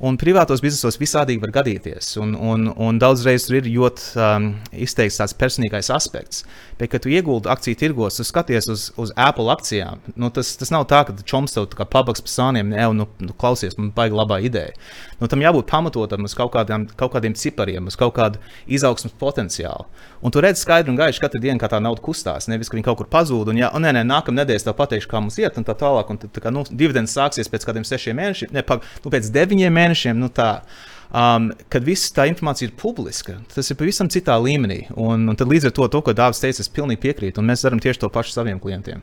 [0.00, 2.14] Un privātos biznesos visādīgi var gadīties.
[2.22, 6.46] Un, un, un daudzreiz tur ir ļoti um, izteikts tāds personīgais aspekts.
[6.80, 10.00] Bet, kad tu ieguldi akciju tirgos, tu skaties uz, uz Apple akcijām.
[10.16, 13.36] Nu, tas, tas nav tā, ka čoms tev kā pabaks pa sāniem, ne, nu, nu,
[13.36, 14.72] klausies, man baigi labā ideja.
[15.20, 19.84] Nu, tam jābūt pamatotam uz kaut kādiem, kaut kādiem cipariem, uz kaut kādu izaugsmas potenciālu.
[20.24, 22.48] Un tu redz skaidri un gaiši katru dienu, kā tā nauda kustās.
[22.48, 25.12] Nevis, ka viņi kaut kur pazūd, un, ja, un nē, nē, nākamā nedēļa tev pateikšu,
[25.12, 26.08] kā mums iet, un tā tālāk.
[26.12, 29.28] Un tā, tā kā, nu, dividends sāksies pēc kādiem sešiem mēnešiem, ne, pag, nu, pēc
[29.36, 30.18] deviņiem mēnešiem mēnešiem.
[30.20, 30.62] Nu tā,
[31.10, 34.86] um, kad viss tā informācija ir publiska, tas ir pavisam citā līmenī.
[34.96, 37.40] Un, un līdz ar to, to ko Dārzs teica, es pilnīgi piekrītu.
[37.40, 39.02] Un mēs darām tieši to pašu saviem klientiem.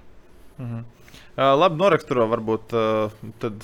[0.58, 0.86] Mhm.
[1.38, 2.72] Uh, labi, noraksturo varbūt.
[2.74, 3.62] Uh, tad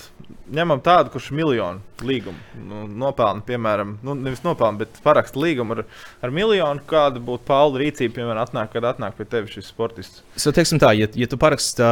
[0.54, 2.38] ņemam tādu, kurš ir miljonu līgumu.
[2.70, 5.82] Nu, nopelna, piemēram, nu, nevis nopelna, bet paraksta līgumu ar,
[6.22, 6.84] ar miljonu.
[6.86, 10.22] Kāda būtu Paula rīcība, piemēram, atnāk, kad atnāk pie tevis šis sportists?
[10.38, 11.88] So, teiksim tā, ja, ja tu paraksti,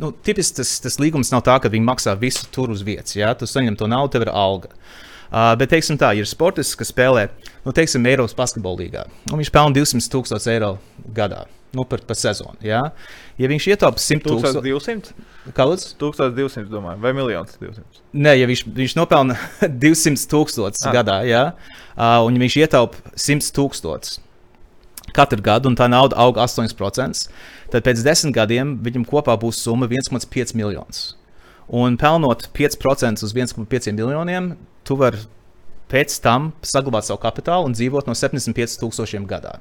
[0.00, 3.12] nu, tipiski tas, tas līgums nav tā, ka viņi maksā visu tur uz vietas.
[3.18, 3.34] Ja?
[3.36, 4.72] Tu saņem to naudu, tev ir alga.
[5.28, 7.28] Uh, bet, teiksim tā, ir sportists, kas spēlē,
[7.68, 9.04] nu, teiksim, Eiropas basketbola līgā.
[9.28, 10.78] Viņš pelna 200 tūkstošus eiro
[11.12, 11.44] gadā.
[11.76, 12.56] Nu, par, sezonu.
[12.64, 12.80] Ja,
[13.36, 15.26] ja viņš ietaupa 100 tūkstošus, 1200?
[15.56, 15.90] kāds?
[16.00, 18.00] 1200, domāju, vai 1 200?
[18.16, 19.36] Nē, ja viņš, viņš nopelna
[19.84, 20.94] 200 tūkstošus Ah.
[20.96, 21.42] gadā, ja,
[22.24, 24.18] un viņš ietaupa 100 tūkstošus
[25.16, 27.28] katru gadu, un tā nauda aug 8%,
[27.72, 31.16] tad pēc desmit gadiem viņam kopā būs summa 1,5 miljonus.
[31.68, 34.54] Un pelnot 5% uz 1,5 miljoniem,
[34.84, 35.20] tu vari
[35.88, 39.58] pēc tam saglabāt savu kapitālu un dzīvot no 75 tūkstošiem gadā.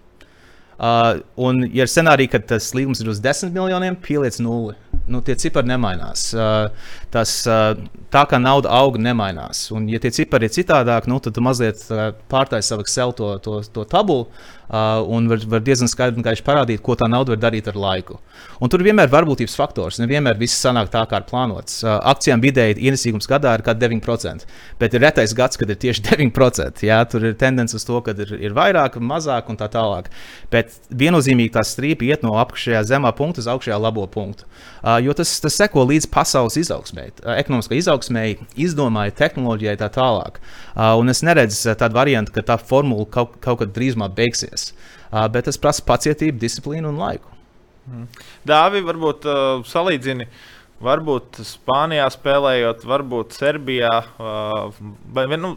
[0.77, 4.75] Uh, un, ja ir scenārija, ka tas līgums ir uz 10 miljoniem, pieliec nulli.
[5.07, 6.27] Nu, tie cipari nemainās.
[6.35, 6.67] Uh,
[7.13, 7.71] tas, uh,
[8.13, 9.67] tā kā nauda aug, nemainās.
[9.73, 13.31] Un, ja tie cipari ir citādāk, nu, tad tu mazliet uh, pārtaisi savu Excel to,
[13.41, 14.27] to, to tabulu
[14.69, 17.77] uh, un var, var diezgan skaidri un gaiši parādīt, ko tā nauda var darīt ar
[17.80, 18.19] laiku.
[18.62, 19.99] Un tur vienmēr ir varbūtības faktors.
[20.01, 21.82] Nevienmēr viss sanāk tā, kā ir plānots.
[21.84, 24.45] Uh, akcijām vidēji ienesīgums gadā ir kaut kādi 9%,
[24.80, 26.84] bet ir retais gads, kad ir tieši 9%.
[26.88, 30.10] Jā, tur ir tendence uz to, ka ir, ir vairāk, mazāk un tā tālāk.
[30.53, 34.47] Bet viennozīmīgi tā strīpa iet no apakšējā zemā punkta uz augšējā labo punktu.
[34.82, 40.41] Uh, jo tas, tas seko līdz pasaules izaugsmēji, uh, ekonomiskai izaugsmēji, izdomāja tehnoloģijai tā tālāk.
[40.73, 44.57] Uh, un es neredzu uh, tādu variantu, ka tā formula kaut, kaut kad drīzumā beigsies.
[45.08, 47.34] Uh, bet tas prasa pacietību, disciplīnu un laiku.
[48.48, 50.28] Dāvi, varbūt uh, salīdzini.
[50.84, 53.93] Varbūt Spānijā spēlējot, varbūt Serbijā.
[54.20, 54.76] Uh,
[55.15, 55.56] vai, nu,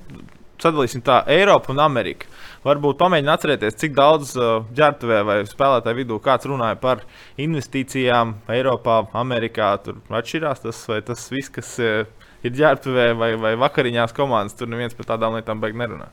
[0.62, 2.28] sadalīsim tā, Eiropa un Amerika.
[2.64, 7.04] Varbūt pamēģināt atcerēties, cik daudz uh, ģērbtuvē vai spēlētāju vidū kāds runāja par
[7.40, 9.72] investīcijām Eiropā, Amerikā.
[9.84, 12.02] Tur atšķirās tas, vai tas viss, kas uh,
[12.44, 16.10] ir ģērbtuvē vai, vai vakariņās komandas, tur neviens par tādām lietām beig nerunā.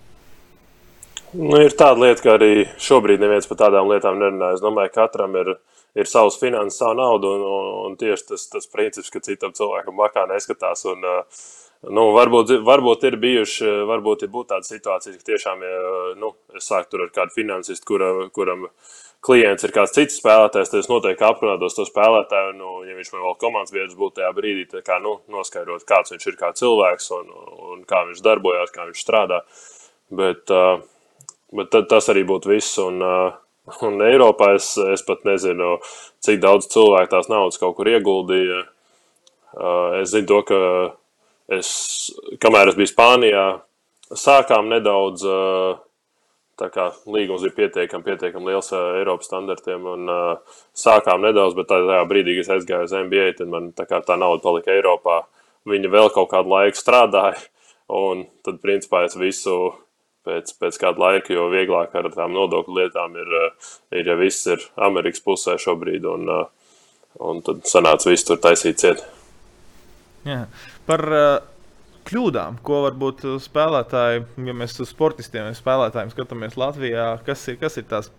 [1.35, 4.53] Nu, ir tāda lieta, ka arī šobrīd neviens par tādām lietām nerunā.
[4.55, 5.57] Es domāju, ka katram ir,
[5.99, 9.97] ir savs finanses, savu naudu, un, un, un tieši tas, tas princips, ka citam cilvēkam
[9.99, 10.85] bakā neskatās.
[10.87, 11.43] Un, uh,
[11.91, 15.83] nu, varbūt, varbūt ir bijuši, varbūt ir būt tāda situācija, ka tiešām, ja,
[16.23, 18.67] nu, es sāku ar kādu finansistu, kura, kuram
[19.27, 23.27] klients ir kāds cits spēlētājs, tad es noteikti aprunātos to spēlētāju, nu, ja viņš man
[23.27, 27.15] vēl komandas biedrs būtu tajā brīdī, tad kā, nu, noskaidrot, kāds viņš ir kā cilvēks
[27.19, 27.33] un,
[27.73, 29.41] un kā viņš darbojās, kā viņš strādā.
[30.07, 30.77] Bet, uh,
[31.55, 32.75] Bet tad, tas arī būtu viss.
[32.83, 33.37] Un, uh,
[33.87, 35.77] un Eiropā es, es pat nezinu,
[36.23, 38.65] cik daudz cilvēku tās naudas kaut kur ieguldīja.
[39.57, 40.61] Uh, es zinu to, ka
[41.57, 41.71] es,
[42.43, 43.47] kamēr es biju Spānijā,
[44.11, 45.27] sākām nedaudz.
[45.27, 45.83] Uh,
[46.57, 51.67] Tā kā līgums bija pietiekami, pietiekami liels uh, Eiropas standartiem, un uh, sākām nedaudz, bet
[51.69, 55.19] tajā brīdī, kad es aizgāju uz NBA, tad man tā, kā, tā nauda palika Eiropā.
[55.69, 57.43] Viņa vēl kaut kādu laiku strādāja,
[57.93, 59.53] un tad, principā, es visu
[60.27, 64.47] pēc, pēc kāda laika, jo vieglāk ar tām nodokļu lietām ir, uh, ir ja viss
[64.51, 66.73] ir Amerikas pusē šobrīd, un, uh,
[67.29, 69.05] un tad sanāca viss tur taisīt ciet.
[70.27, 70.43] Jā.
[70.87, 71.29] Par uh,
[72.07, 77.79] kļūdām, ko varbūt spēlētāji, ja mēs uz sportistiem, vai spēlētājiem skatāmies Latvijā, kas ir, kas
[77.79, 78.11] ir tās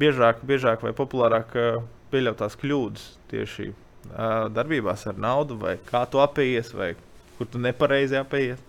[0.00, 6.20] biežāk, biežāk vai populārāk uh, pieļautās kļūdas tieši uh, darbībās ar naudu, vai kā tu
[6.22, 6.94] apējies, vai
[7.38, 8.60] kur tu nepareizi apējies.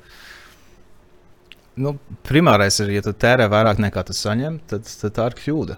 [1.82, 1.96] Nu,
[2.28, 5.78] primārais ir, ja tu tērē vairāk nekā tu saņem, tad, tad tā ir kļūda.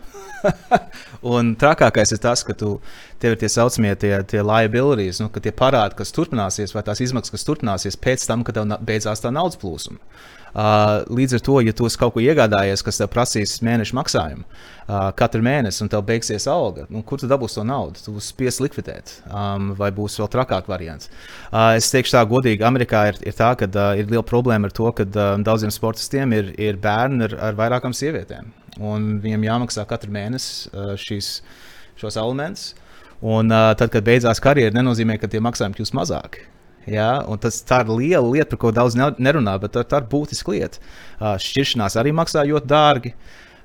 [1.33, 2.73] un trakākais ir tas, ka tu,
[3.23, 7.35] tev ir tie saucamie tie, tie liabilities, nu, tie parādi, kas turpināsies, vai tās izmaksas,
[7.37, 10.01] kas turpināsies pēc tam, kad tev beidzās tā naudas plūsma.
[10.53, 14.43] Uh, līdz ar to, ja tu esi kaut ko iegādājies, kas tev prasīs mēneša maksājumu
[14.45, 18.03] uh, katru mēnesi, un tev beigsies alga, nu, kur tu dabūsi to naudu?
[18.05, 21.09] Tu būsi spiests likvidēt, um, vai būs vēl trakāk variants.
[21.47, 23.65] Uh, es teikšu tā godīgi, Amerikā ir, ir tā, ka
[23.97, 25.07] ir liela problēma ar to, ka
[25.41, 30.69] daudziem sportistiem ir, ir bērni ar, ar vairākām sievietēm, un viņiem jāmaksā katru mēnesi
[31.01, 31.35] šīs,
[31.97, 32.75] šos elementus.
[33.23, 36.45] Un uh, tad, kad beidzās karjera, nenozīmē, ka tie maksājumi kļūs mazāki.
[36.89, 40.09] Ja, tas tā ir liela lieta, par ko daudz ne- nerunā, bet tā, tā ir
[40.11, 40.83] būtiska lieta.
[41.19, 43.13] Uh, šķiršanās arī maksā ļoti dārgi.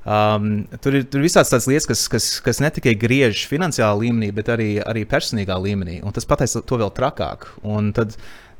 [0.08, 4.30] Um, tur ir tur visādas tādas lietas, kas, kas, kas ne tikai griež finansiālā līmenī,
[4.32, 5.98] bet arī, arī personīgā līmenī.
[6.06, 7.50] Un tas pateic to vēl trakāk.
[7.66, 8.14] Un tad,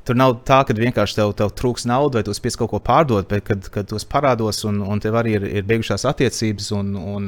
[0.09, 3.27] Tur nav tā, ka vienkārši tev, tev trūks naudas, vai tu spēj kaut ko pārdot,
[3.29, 7.27] bet kad, kad tos parādos, un, un tev arī ir, ir beigušās attiecības, un, un,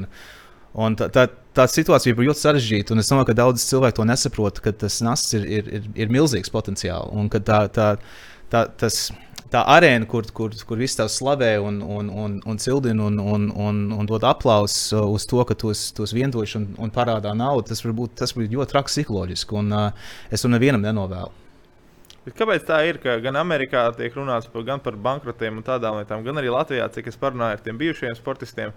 [0.86, 2.94] un tā, tā, tā situācija ir ļoti sarežģīta.
[2.94, 6.12] Un es domāju, ka daudz cilvēku to nesaprot, ka tas nasis ir, ir, ir, ir
[6.12, 7.10] milzīgs potenciāls.
[7.16, 7.88] Un ka tā, tā,
[8.52, 9.00] tā, tas,
[9.50, 13.50] tā arēna, kur, kur, kur viss tev slavē un, un, un, un cildina un, un,
[13.50, 17.84] un, un dod aplausu uz to, ka tu esi vientoši un, un parādā naudu, tas
[17.84, 19.60] var būt, tas var būt ļoti traki psiholoģiski.
[19.60, 21.40] Un uh, es to nevienam nenovēlu.
[22.20, 25.96] Bet kāpēc tā ir, ka gan Amerikā tiek runāts par, gan par bankrotiem un tādām
[25.96, 28.74] lietām, gan arī Latvijā, cik es parunāju ar tiem bijušajiem sportistiem?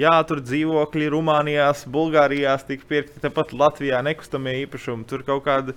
[0.00, 5.04] Jā, tur dzīvokļi Rumānijā, Bulgārijā tika pirkti, tāpat Latvijā nekustamie īpašumi.
[5.10, 5.74] Tur kaut kāda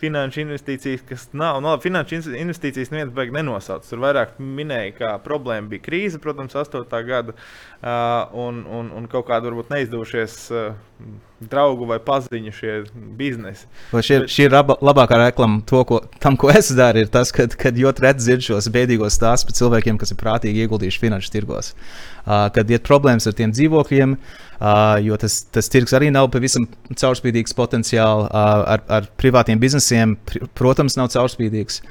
[0.00, 1.60] finanšu investīcijas, kas nav.
[1.60, 3.84] No, nu, finanšu investīcijas neviens beigas nenosauc.
[3.88, 6.86] Tur vairāk minēja, ka problēma bija krīze, protams, 8.
[7.08, 10.42] gada, uh, un, un, un kaut kāda varbūt neizdevušies.
[10.54, 12.74] Uh, draugu vai paziņu šie
[13.16, 13.66] biznesi.
[13.92, 14.32] Vai šī, Bet...
[14.32, 18.04] šī ir laba, labākā reklama to, ko, tam, ko es daru, ir tas, ka ļoti
[18.06, 21.74] reti dzird šos bēdīgos stāstus par cilvēkiem, kas ir prātīgi ieguldījuši finanšu tirgos.
[22.24, 24.46] Uh, kad ir problēmas ar tiem dzīvokļiem, uh,
[25.02, 28.28] jo tas, tas tirgus arī nav pavisam caurspīdīgs potenciāli.
[28.32, 31.82] Ar, ar privātiem biznesiem, pr protams, nav caurspīdīgs.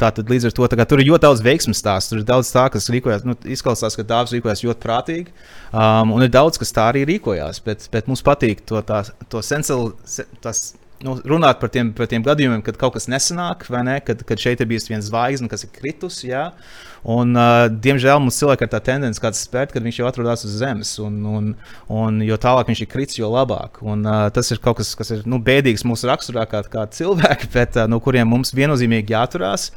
[0.00, 2.14] Tātad līdz ar to tur ir ļoti daudz veiksmu stāstu.
[2.14, 5.34] Tur ir daudz tā, kas rīkojas, nu, izklausās, ka dāvāts rīkojas ļoti prātīgi.
[5.70, 7.62] Um, un ir daudz, kas tā arī rīkojās.
[7.66, 9.94] Bet, bet mums patīk to, tā, to sensilu,
[10.42, 10.72] tas
[11.06, 13.96] nu, runāt par tiem, par tiem gadījumiem, kad kaut kas nesanāk, vai ne?
[14.04, 16.28] Kad, kad šeit ir bijusi viena zvaigzne, kas ir kritusi.
[16.30, 16.50] Jā.
[17.00, 20.58] Un, uh, diemžēl mums cilvēkam ir tā tendence, kāds spērt, kad viņš jau atrodas uz
[20.60, 20.92] zemes.
[21.00, 21.48] Un, un,
[21.88, 23.80] un jo tālāk viņš ir kritis, jo labāk.
[23.80, 27.50] Un, uh, tas ir kaut kas, kas ir nu, bēdīgs mūsu raksturā, kā, kā cilvēki,
[27.56, 29.70] bet uh, no kuriem mums viennozīmīgi jāturās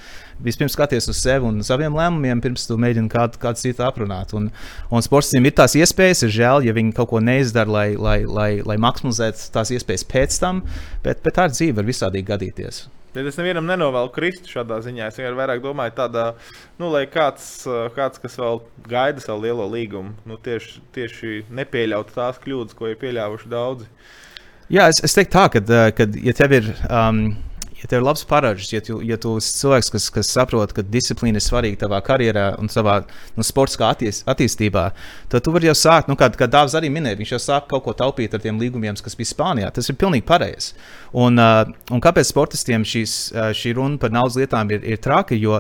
[0.44, 4.34] vispirms skaties uz sevi un saviem lēmumiem, pirms tu mēģini kādu, kādu citu aprunāt.
[4.38, 4.50] Un,
[4.94, 8.50] un sportistiem ir tās iespējas, ir žēl, ja viņi kaut ko neizdara, lai, lai, lai,
[8.66, 10.66] lai maksimizētu tās iespējas pēc tam,
[11.06, 12.86] bet, bet tā ir dzīve, var visādīgi gadīties.
[13.14, 15.12] Bet es nevienam nenovēlu kristu šādā ziņā.
[15.12, 16.24] Es vienkārši vairāk domāju, tādā,
[16.82, 17.46] nu, lai kāds,
[17.94, 22.98] kāds, kas vēl gaida savu lielo līgumu, nu, tieši, tieši nepieļautu tās kļūdas, ko ir
[23.04, 23.86] pieļāvuši daudzi.
[24.74, 25.62] Jā, es, es teiktu tā, ka,
[25.94, 26.74] kad, ja tev ir.
[26.90, 27.28] Um,
[27.84, 30.86] ja tev ir labs paražs, ja tu, ja tu esi cilvēks, kas, kas saprot, ka
[30.88, 33.02] disciplīna ir svarīga tavā karjerā un savā
[33.36, 34.86] nu, sportiskā attīst, attīstībā,
[35.32, 37.84] tad tu vari jau sākt, nu, kā, kā Dārzs arī minēja, viņš jau sāk kaut
[37.86, 39.72] ko taupīt ar tiem līgumiem, kas bija Spānijā.
[39.76, 40.78] Tas ir pilnīgi pareizi.
[41.20, 45.36] Un, uh, un kāpēc sportistiem šīs, uh, šī runa par naudas lietām ir, ir traka?
[45.36, 45.60] Jo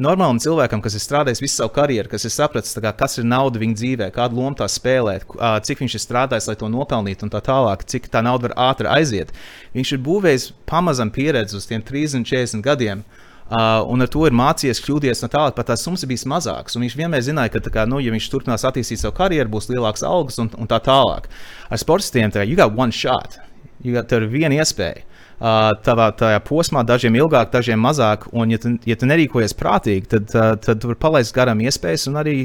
[0.00, 3.60] normālam cilvēkam, kas ir strādājis visu savu karjeru, kas ir sapratis, kā, kas ir nauda
[3.62, 5.18] viņa dzīvē, kādu lomu tā spēlē,
[5.66, 8.90] cik viņš ir strādājis, lai to nopelnītu, un tā tālāk, cik tā nauda var ātri
[8.90, 9.30] aiziet.
[9.76, 13.06] Viņš ir būvējis pamazam pieredzi uz tiem 30, 40 gadiem.
[13.44, 16.78] Uh, un ar to ir mācījies kļūdīties no tālāk, pat tās summas ir bijis mazākas.
[16.80, 20.40] Viņš vienmēr zināja, ka, kā, nu, ja viņš turpinās attīstīt savu karjeru, būs lielāks algas
[20.40, 21.28] un, un tā tālāk.
[21.68, 23.36] Ar sportistiem tā kā you got one shot,
[23.84, 25.04] you got, viena iespēja
[25.38, 28.28] tavā tajā posmā, dažiem ilgāk, dažiem mazāk.
[28.32, 32.20] Un, ja tu, ja tu nerīkojies prātīgi, tad, tad tu vari palaist garām iespējas un
[32.22, 32.36] arī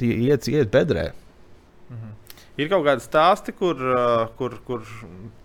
[0.00, 1.10] iet, iet bedrē.
[1.90, 2.14] Mhm.
[2.56, 3.80] Ir kaut kādi stāsti, kur,
[4.38, 4.86] kur, kur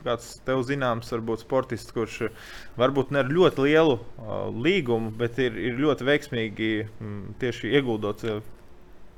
[0.05, 2.31] kāds tev zināms, varbūt sportists, kurš
[2.79, 8.23] varbūt ne ar ļoti lielu uh, līgumu, bet ir, ir ļoti veiksmīgi m, tieši ieguldot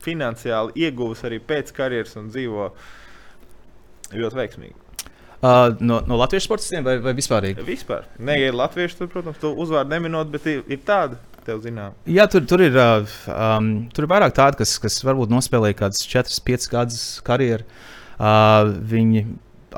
[0.03, 2.71] finansiāli, ieguvis arī pēc karjeras un dzīvo
[4.13, 4.82] ļoti veiksmīgi.
[5.43, 7.49] Uh, no, no latviešu sportistiem vai, vai vispār?
[7.67, 8.05] Vispār.
[8.15, 11.19] Nē, ja ir latvieši, tad, protams, to uzvārdu neminot, bet ir, ir tāda.
[12.07, 12.77] Jā, tur, tur, ir,
[13.27, 17.67] um, tur ir vairāk tādu, kas, kas varbūt nospēlēja kaut kādas 4, 5 gadus karjeru.
[18.13, 19.25] Uh, viņi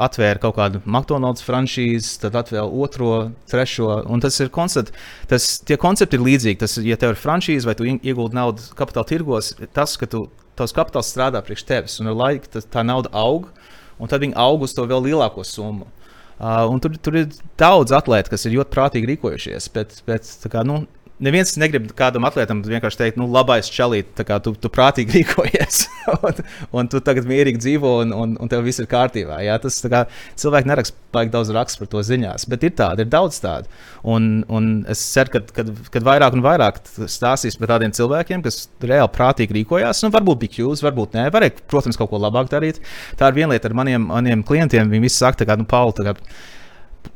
[0.05, 3.11] atvēra kaut kādu McDonald's franšīzi, tad atvēra otro,
[3.49, 3.89] trešo.
[4.21, 4.93] Tas ir koncepts,
[5.31, 6.61] tas, tie koncepti ir līdzīgi.
[6.61, 10.27] Tas, ja tev ir franšīze vai tu iegūti naudu kapitāla tirgos, tas, ka tu,
[10.59, 13.49] tavs kapitāls strādā priekš tevis un ar laiku tā, tā nauda aug.
[13.49, 15.87] Uh, un tad viņi aug uz to vēl lielāko summu.
[16.35, 17.29] Uh, tur, tur ir
[17.59, 19.69] daudz atlētu, kas ir ļoti prātīgi rīkojušies.
[19.75, 20.81] Bet, bet kā, nu,
[21.23, 25.85] neviens negrib kādam atlētam vienkārši teikt, nu, labais čalīt, tā kā tu, tu prātīgi rīkojies,
[26.15, 26.41] un,
[26.79, 29.39] un tu tagad mierīgi dzīvo, un, un, un tev viss ir kārtībā.
[29.45, 30.05] Jā, tas kā,
[30.41, 33.71] cilvēki neraksta baigi daudz rakstu par to ziņās, bet ir tādi, ir daudz tādu.
[34.15, 38.65] Un, un es ceru, ka kad, kad vairāk un vairāk stāstīs par tādiem cilvēkiem, kas
[38.83, 42.81] reāli prātīgi rīkojās, nu, varbūt bija kļūdas, varbūt nē, varēja, protams, kaut ko labāk darīt.
[43.19, 44.91] Tā ir viena lieta ar maniem, maniem klientiem.
[44.91, 45.95] Viņi visi saka, ka, nu, Pauli,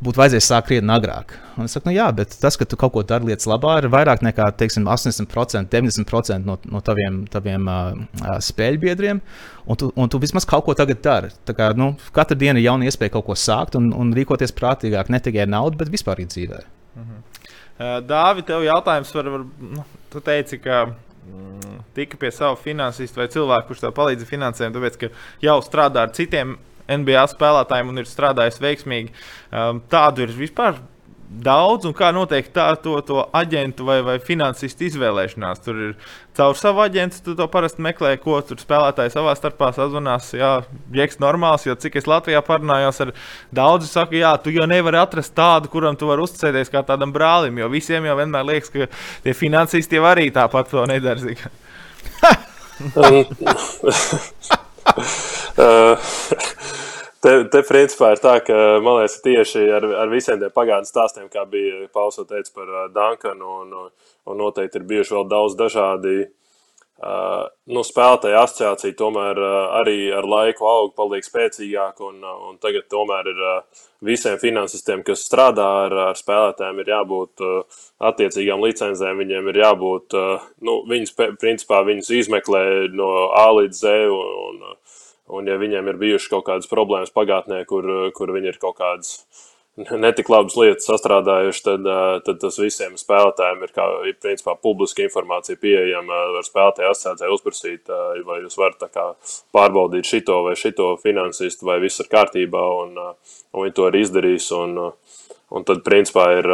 [0.04, 1.34] būtu vajadzējis sākt krietni agrāk.
[1.60, 3.90] Un es saku, nu, jā, bet tas, ka tu kaut ko dari lietas labā, ir
[3.92, 9.20] vairāk nekā teiksim, 80%, 90% no, no taviem, taviem uh, spēļu biedriem.
[9.70, 11.34] Un tu, un tu vismaz kaut ko tagad dari.
[11.52, 15.20] Kā, nu, katra diena ir jauna iespēja kaut ko sākt un, un rīkoties prātīgāk, ne
[15.24, 16.64] tikai naudu, bet vispār dzīvē.
[17.00, 23.22] Uh, Dāvi, tev jautājums par, var, nu, tu teici, ka mm, tika pie sava finansista
[23.22, 25.12] vai cilvēka, kurš tev palīdz finansējumu, tāpēc, ka
[25.44, 26.58] jau strādā ar citiem
[26.98, 29.14] NBA spēlētājiem un ir strādājis veiksmīgi.
[29.52, 30.80] Um, tādu ir vispār
[31.30, 35.62] daudz, un kā notiek tā, to, to aģentu vai, vai finansistu izvēlēšanās.
[35.62, 35.92] Tur ir
[36.38, 40.32] caur savu aģentu, tu to parasti meklē, ko tur spēlētāji savā starpā sazvanās.
[40.38, 40.52] Jā,
[40.96, 43.14] jēks normāls, jo cik es Latvijā parunājos ar
[43.56, 47.62] daudzu, saka, jā, tu jau nevari atrast tādu, kuram tu vari uzticēties kā tādam brālim,
[47.62, 48.90] jo visiem jau vienmēr liekas, ka
[49.26, 51.20] tie finansisti jau arī tāpat to nedara.
[57.20, 61.26] Te, te principā ir tā, ka man liekas, tieši ar, ar visiem tiem pagātnes stāstiem,
[61.28, 63.74] kā bija Pauls teica par Dunkanu, un,
[64.24, 66.14] un noteikti ir bijuši vēl daudz dažādi
[67.00, 72.04] Uh, nu, spēlētāja asociācija tomēr uh, arī ar laiku aug, paliek spēcīgāka.
[72.10, 76.92] Un, uh, un tagad tomēr ir uh, visiem finansistiem, kas strādā ar, ar spēlētājiem, ir
[76.92, 77.78] jābūt uh,
[78.10, 79.24] attiecīgām licencēm.
[79.24, 83.96] Viņiem ir jābūt, uh, nu, viņas, principā, viņas izmeklē no A līdz Z.
[84.12, 84.99] Un, un,
[85.30, 87.86] un ja viņiem ir bijušas kaut kādas problēmas pagātnē, kur,
[88.18, 89.20] kur viņi ir kaut kādas
[89.80, 91.86] netik labas lietas sastrādājuši, tad,
[92.26, 96.18] tad tas visiem spēlētājiem ir, kā, ir principā, publiska informācija pieejama.
[96.40, 97.94] Ar spēlētāju asociācijai uzprasīt,
[98.28, 99.06] vai jūs varat kā,
[99.56, 104.52] pārbaudīt šito vai šito finansistu, vai viss ir kārtībā, un, un viņi to ir izdarījis.
[104.60, 104.78] Un,
[105.50, 106.52] un tad, principā, ir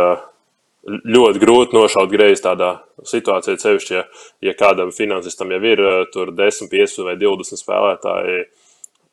[0.86, 2.76] ļoti grūti nošaut greizi tādā
[3.10, 4.06] situācijā, sevišķi, ja,
[4.46, 5.82] ja kādam finansistam jau ir
[6.14, 8.46] tur 10, 5 vai 20 spēlētāji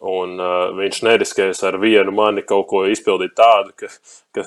[0.02, 3.90] Un uh, viņš neriskēs ar vienu mani kaut ko izpildīt tādu, ka,
[4.34, 4.42] ka,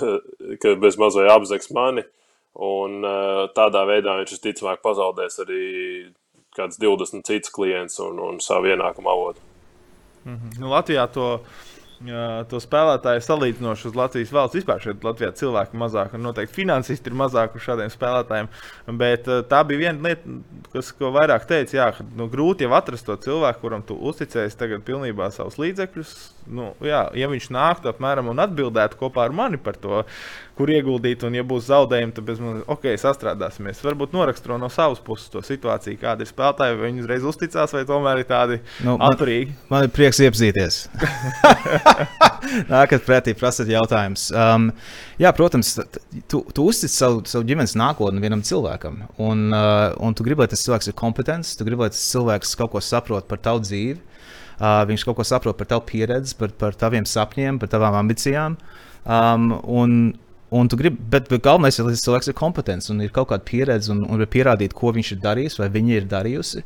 [0.60, 2.04] ka bez mazliet apzags mani.
[2.56, 5.64] Un uh, tādā veidā viņš visticamāk pazaudēs arī
[6.56, 9.40] kāds 20 cits klients un, un savu ienākumu avotu.
[10.26, 10.60] Mm -hmm.
[10.60, 11.40] nu, Latvijā to
[12.52, 14.58] to spēlētāju salīdzinoši uz Latvijas valsts.
[14.60, 18.50] Vispār šeit Latvijā cilvēki mazāk, un noteikti finansisti ir mazāk uz šādiem spēlētājiem.
[19.02, 20.38] Bet tā bija viena lieta,
[20.74, 24.60] kas, ko vairāk teica, jā, ka nu, grūti jau atrast to cilvēku, kuram tu uzticēsi
[24.60, 26.16] tagad pilnībā savus līdzekļus.
[26.56, 30.04] Nu, jā, ja viņš nāktu apmēram un atbildētu kopā ar mani par to,
[30.56, 33.82] kur ieguldīt, un, ja būs zaudējumi, tad manis, ok, sastrādāsimies.
[33.84, 37.84] Varbūt noraksturo no savas puses to situāciju, kāda ir spēlētāja, vai viņi uzreiz uzticās, vai
[37.90, 39.52] tomēr ir tādi nu, atturīgi.
[39.66, 40.80] Man, man ir prieks iepazīties.
[42.72, 44.30] Nākat pretī, prasat jautājumus.
[44.32, 44.70] Um,
[45.20, 45.76] jā, protams,
[46.32, 49.04] tu, tu uztic savu, savu ģimenes nākotni vienam cilvēkam.
[49.20, 52.56] Un, uh, un tu gribi, lai tas cilvēks ir kompetents, tu gribi, lai tas cilvēks
[52.62, 54.00] kaut ko saprot par tavu dzīvi.
[54.56, 58.56] Uh, viņš kaut ko saprot par tavu pieredzi, par, par taviem sapņiem, par tavām ambicijām.
[59.04, 59.98] Um, un,
[60.56, 63.44] Un tu gribi, bet, bet galvenais ir, lai cilvēks ir kompetents un ir kaut kāda
[63.44, 66.64] pieredze un, un pierādīt, ko viņš ir darījis vai viņa ir darījusi.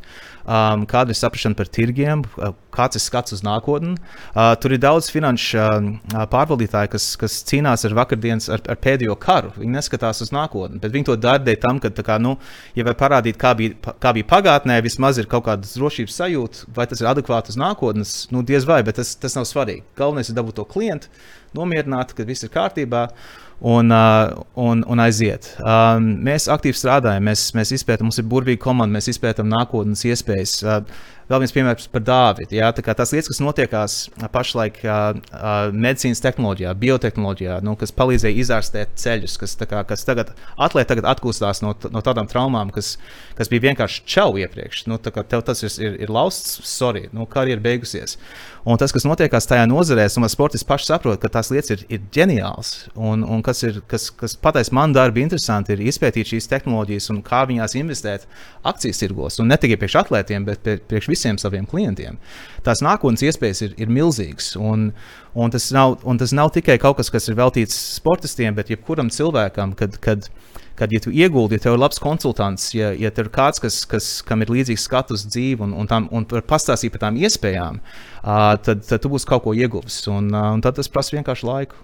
[0.50, 3.96] Um, kāda ir saprāšana par tirgiem, uh, kāds ir skats uz nākotni.
[4.34, 5.90] Uh, tur ir daudz finanšu uh,
[6.30, 9.56] pārvaldītāju, kas, kas cīnās ar vakardienas, ar, ar pēdējo karu.
[9.58, 12.36] Viņi neskatās uz nākotni, bet viņi to dara dēļ tam, ka, kā, nu,
[12.78, 16.90] ja vai parādīt, kā bija, kā bija pagātnē, vismaz ir kaut kāda drošības sajūta, vai
[16.90, 19.86] tas ir adekvāti uz nākotnes, nu, diez vai, bet tas, tas nav svarīgi.
[19.98, 21.14] Galvenais ir dabūt to klientu,
[21.58, 23.08] nomierināt, ka viss ir kārtībā
[23.62, 25.52] un, uh, un, un aiziet.
[25.60, 30.60] Um, mēs aktīvi strādājam, mēs, mēs izpētām, mums ir burvīga komanda, mēs izpētām nākotnes iespējas.
[30.64, 32.56] Uh, Vēl viens piemērs par Dāvidu.
[32.58, 32.72] Ja?
[32.74, 33.98] Tās lietas, kas notiekās
[34.34, 40.32] pašlaik uh, uh, medicīnas tehnoloģijā, biotehnoloģijā, nu, kas palīdzēja izārstēt ceļus, kas, kā, kas tagad
[40.58, 42.96] atlētā tagad atkūstās no, no tādām traumām, kas,
[43.38, 44.88] kas bija vienkārši čau iepriekš.
[44.90, 48.18] Nu, tev tas ir, ir, ir lausts, sorry, nu, karjera beigusies.
[48.68, 52.02] Un tas, kas notiekās tajā nozarē, un sportists pašs saprot, ka tās lietas ir, ir
[52.16, 52.74] ģeniāls.
[52.96, 57.22] Un, un kas, ir, kas, kas pateicis man darbu interesanti, ir izpētīt šīs tehnoloģijas un
[57.26, 58.28] kā viņās investēt
[58.68, 59.40] akcijas tirgos.
[59.40, 62.20] Un ne tikai priekš atlētiem, bet priekš visiem saviem klientiem.
[62.66, 64.52] Tās nākotnes iespējas ir, ir milzīgas.
[64.60, 64.90] Un,
[65.34, 69.12] un, tas nav, un tas nav tikai kaut kas, kas ir veltīts sportistiem, bet jebkuram
[69.14, 70.49] cilvēkam, kad, kad, kad,
[70.88, 74.08] ja tu ieguldi, ja tev ir labs konsultants, ja, ja tev ir kāds, kas, kas,
[74.26, 78.54] kam ir līdzīgs skats uz dzīvi un, un, tam, un pastāstīt par tām iespējām, uh,
[78.64, 80.00] tad, tad tu būsi kaut ko ieguvis.
[80.08, 81.84] Un, uh, un tad tas prasa vienkārši laiku.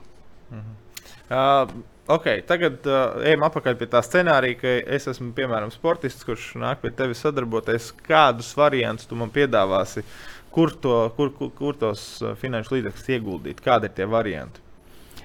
[0.53, 0.79] Mhm.
[1.25, 6.51] Uh, Okay, tagad uh, ejam atpakaļ pie tā scenārija, ka es esmu piemēram sportists, kurš
[6.61, 7.87] nāk pie tevis sadarboties.
[8.05, 10.03] Kādus variantus tu man piedāvāsi,
[10.53, 12.03] kur, to, kur, kur, kur tos
[12.43, 13.63] finanšu līdzekļus ieguldīt?
[13.65, 14.61] Kādi ir tie varianti?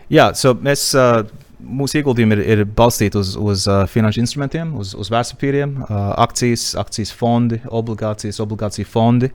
[0.08, 0.88] Jā, so mēs.
[0.96, 1.20] Uh,
[1.60, 6.72] mūsu ieguldījumi ir, ir balstīti uz, uz uh, finanšu instrumentiem, uz, uz vērtspapīriem, uh, akcijas,
[6.80, 9.30] akcijas fondi, obligācijas, obligāciju fondi.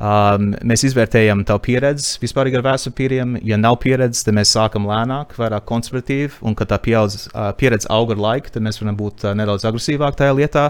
[0.00, 3.34] Um, mēs izvērtējam tavu pieredzi vispār ar vērtspapīriem.
[3.44, 7.90] Ja nav pieredzes, tad mēs sākam lēnāk, vairāk konservatīvi, un kad tā pieaudz, uh, pieredze
[7.92, 10.66] aug ar laiku, tad mēs varam būt uh, nedaudz agresīvāki tajā lietā.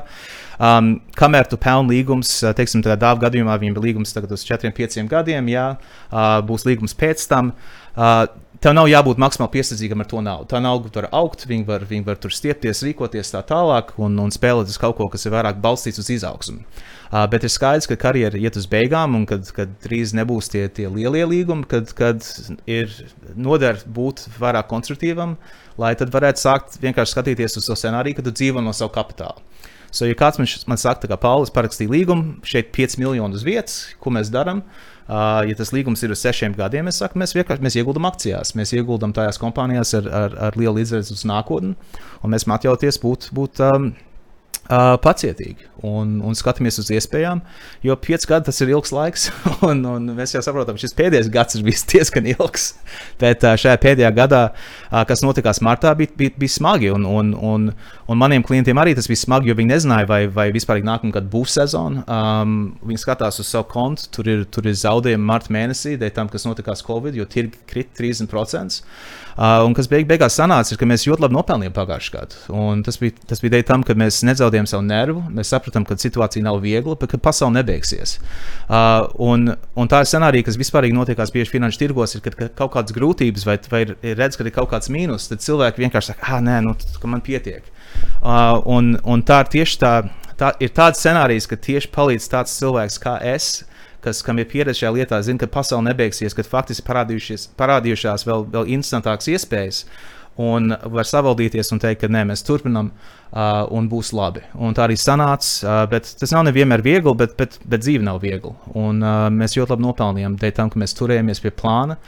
[0.59, 4.43] Um, kamēr tu pelni līgums, uh, teiksim, tādā dāvā gadījumā viņam ir līgums tagad uz
[4.49, 5.69] 4, 5 gadiem, jā,
[6.11, 7.55] uh, būs līgums pēc tam.
[7.95, 8.27] Uh,
[8.61, 10.47] Tev nav jābūt maksimāli piesardzīgam ar to naudu.
[10.51, 14.35] Tā nauda var augt, viņi var, viņi var tur stiepties, rīkoties tā tālāk un, un
[14.35, 16.61] spēlēt uz kaut ko, kas ir vairāk balstīts uz izaugsmu.
[16.61, 20.67] Uh, bet ir skaidrs, ka karjera iet uz beigām, un kad, kad drīz nebūs tie,
[20.77, 22.29] tie lielie līgumi, kad, kad
[22.69, 22.93] ir
[23.33, 25.39] noder būt vairāk konstruktīvam,
[25.81, 29.41] lai tad varētu sākt vienkārši skatīties uz to scenāriju, kad tu dzīvo no savu kapitālu.
[29.89, 34.13] So, ja kāds man, man saka, ka Paulis parakstīja līgumu, šeit 5 miljonus vietas, ko
[34.13, 37.79] mēs darām, Uh, ja tas līgums ir uz sešiem gadiem, es saku, mēs vienkārši mēs
[37.81, 38.55] ieguldam akcijās.
[38.59, 41.75] Mēs ieguldam tajās kompānijās ar, ar, ar lielu izredzi uz nākotni,
[42.21, 43.91] un mēs atļauties būt, būt um,
[44.71, 47.43] uh, pacietīgi un, un skatāmies uz iespējām.
[47.87, 49.29] Jo pieci gadi tas ir ilgs laiks,
[49.69, 52.71] un, un mēs jau saprotam, šis pēdējais gads ir bijis diezgan ilgs.
[53.21, 56.93] Bet uh, šajā pēdējā gadā, uh, kas notikās martā, bija, bija, bija smagi.
[56.95, 57.71] Un, un, un,
[58.11, 61.31] un maniem klientiem arī tas bija smagi, jo viņi nezināja, vai, vai vispār nākamā gada
[61.33, 62.05] būs sezona.
[62.07, 66.31] Um, viņi skatās uz savu kontu, tur ir, tur ir zaudējumi marta mēnesī, dēļ tam,
[66.33, 68.81] kas notikās Covid, jo tirgi krita 30%.
[69.39, 72.41] Uh, un kas beig beigās sanāca, ir, ka mēs ļoti labi nopelnījām pagājušajā gadā.
[72.57, 75.97] Un tas bija, tas bija dēļ tam, ka mēs nezaudējām savu nervu, mēs sapratām, ka
[76.01, 78.17] situācija nav viegla, bet ka pasaule nebeigsies.
[78.67, 82.55] Uh, un, un tā ir scenārija, kas vispār notiekās bieži finanšu tirgos, ir, kad, kad
[82.59, 86.27] kaut kādas grūtības vai, vai redz, ka ir kaut kāds mīnus, tad cilvēki vienkārši saka,
[86.27, 86.75] ah, nē, nu,
[87.11, 87.67] man pietiek.
[88.21, 89.95] Uh, un, un tā ir tieši tā,
[90.41, 93.53] tā ir tāds scenārijs, ka tieši palīdz tāds cilvēks kā es
[94.05, 98.73] kas, kam ir pieredze šajā lietā, zina, ka pasaule nebeigsies, kad faktiski parādījušās vēl, vēl
[98.79, 99.85] instantākas iespējas.
[100.41, 104.43] Un var savaldīties un teikt, ka nē, mēs turpinām uh, un būs labi.
[104.57, 105.51] Un tā arī sanāca.
[105.61, 108.55] Uh, bet tas nav nevienmēr viegli, bet, bet, bet dzīve nav viegla.
[108.79, 111.99] Un uh, mēs ļoti labi nopelnījām dēļ tam, ka mēs turējāmies pie plāna.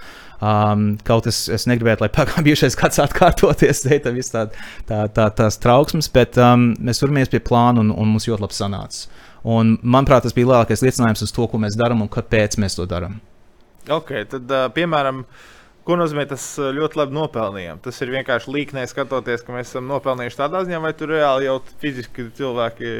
[0.42, 5.28] Um, kaut es, es negribētu, lai pagājušais gads atkārtoties, dēļ tam visā tā, tā, tā,
[5.38, 9.04] tās trauksmes, bet um, mēs turamies pie plāna un, un mums ļoti labi sanāca.
[9.46, 12.88] Un, manuprāt, tas bija lielākais liecinājums uz to, ko mēs darām un kāpēc mēs to
[12.90, 13.20] darām.
[13.90, 15.22] Ok, tad, uh, piemēram,
[15.86, 17.80] ko nozīmē tas ļoti labi nopelnījām?
[17.84, 21.58] Tas ir vienkārši līknē skatoties, ka mēs esam nopelnījuši tādā ziņā, vai tur reāli jau
[21.82, 22.94] fiziski cilvēki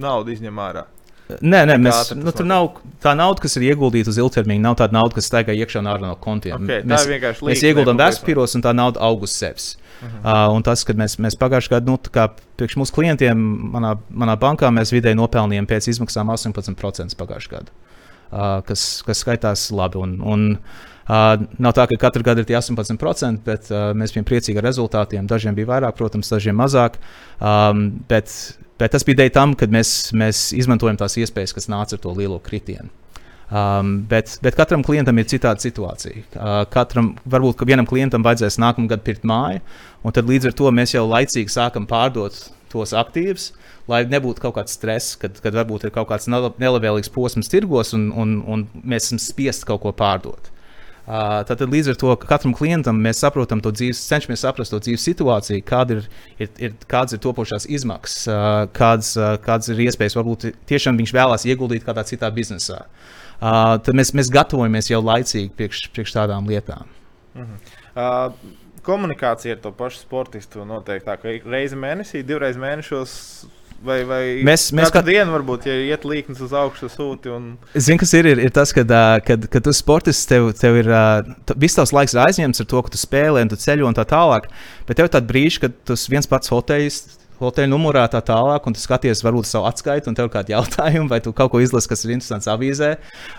[0.00, 0.86] naudu izņem ārā.
[1.28, 2.70] Nē, nē mēs, nu, tur nav
[3.04, 4.62] tā nauda, kas ir ieguldīta uz ilgtermiņu.
[4.64, 6.64] Nav tāda nauda, kas staigā iekšā un ārā no kontiem.
[6.64, 9.74] Okay, mēs, mēs ieguldām vērtspapīros, un tā nauda aug uz sevis.
[9.98, 10.22] Uh -huh.
[10.22, 11.98] uh, un tas, ka mēs, mēs pagājušajā gadā, nu,
[12.56, 13.38] priekš mūsu klientiem,
[13.74, 17.70] manā, manā bankā, mēs vidēji nopelnījām pēc izmaksām 18% pagājušajā gadā,
[18.30, 19.98] uh, kas, kas skaitās labi.
[19.98, 24.26] Un, un, Uh, nav tā, ka katru gadu ir tie 18%, bet uh, mēs bijām
[24.28, 25.28] priecīgi ar rezultātiem.
[25.28, 26.98] Dažiem bija vairāk, protams, dažiem mazāk.
[27.40, 28.34] Um, bet,
[28.80, 32.12] bet tas bija dēļ tam, ka mēs, mēs izmantojam tās iespējas, kas nāca ar to
[32.18, 32.92] lielo kritienu.
[33.48, 36.26] Um, bet, bet katram klientam ir citāda situācija.
[36.36, 39.62] Uh, katram, varbūt vienam klientam vajadzēs nākamā gada pirkt māju,
[40.04, 42.36] un tad līdz ar to mēs jau laicīgi sākam pārdot
[42.68, 43.54] tos aktīvus,
[43.88, 48.10] lai nebūtu kaut kāds stress, kad, kad varbūt ir kaut kāds nelabvēlīgs posms tirgos, un,
[48.12, 50.52] un, un mēs esam spiest kaut ko pārdot.
[51.08, 55.06] Uh, tad līdz ar to katram klientam mēs saprotam to dzīves, cenšamies saprast to dzīves
[55.08, 60.18] situāciju, kāda ir, ir, ir, kādas ir topošās izmaksas, uh, kādas, uh, kādas ir iespējas.
[60.18, 62.82] Varbūt tiešām viņš vēlās ieguldīt kādā citā biznesā.
[63.38, 66.92] Uh, tad mēs, mēs gatavojamies jau laicīgi priekš, priekš tādām lietām.
[67.32, 67.72] Uh -huh.
[67.96, 73.14] uh, komunikācija ar to pašu sportistu noteikti tā, ka reizi mēnesī, divreiz mēnešos
[73.84, 77.30] Vai, vai mēs, mēs katru dienu, varbūt, ja iet līknes uz augšu, sūti.
[77.30, 77.44] Un...
[77.76, 80.90] Zini, kas ir, ir, ir tas, ka, uh, kad, kad tu sportists, tev, tev ir
[81.54, 84.50] viss tavs laiks aizņemts ar to, ka tu spēlē, un tu ceļo un tā tālāk.
[84.88, 87.00] Bet tev ir tāds brīdis, kad tu viens pats hoteļs
[87.38, 91.06] hoteļa numurā tā tālāk, un tu skaties, varbūt savu atskaitu, un tev ir kādi jautājumi,
[91.10, 92.90] vai tu kaut ko izlasi, kas ir interesants avīzē.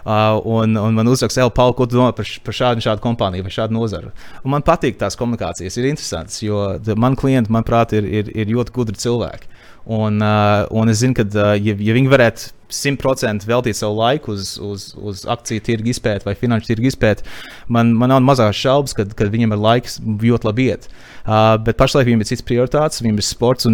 [0.05, 3.47] Uh, un, un man uzraksta, Elu, Paul, ko tu domā par, par šādu, šādu kompāniju
[3.47, 4.13] vai šādu nozaru.
[4.43, 6.63] Un man patīk tās komunikācijas, ir interesantas, jo
[6.99, 9.58] man klienti, manuprāt, ir, ir, ir ļoti gudri cilvēki.
[9.89, 14.35] Un, uh, un es zinu, ka, uh, ja, ja viņi varētu 100% veltīt savu laiku
[14.35, 17.25] uz, uz, uz akciju tirgu izpēti vai finanšu tirgu izpēti,
[17.73, 20.85] man, man nav mazās šaubas, ka, ka viņiem ir laiks ļoti labi iet.
[21.23, 23.65] Uh, bet pašlaik viņiem ir cits prioritātes, viņiem ir sports.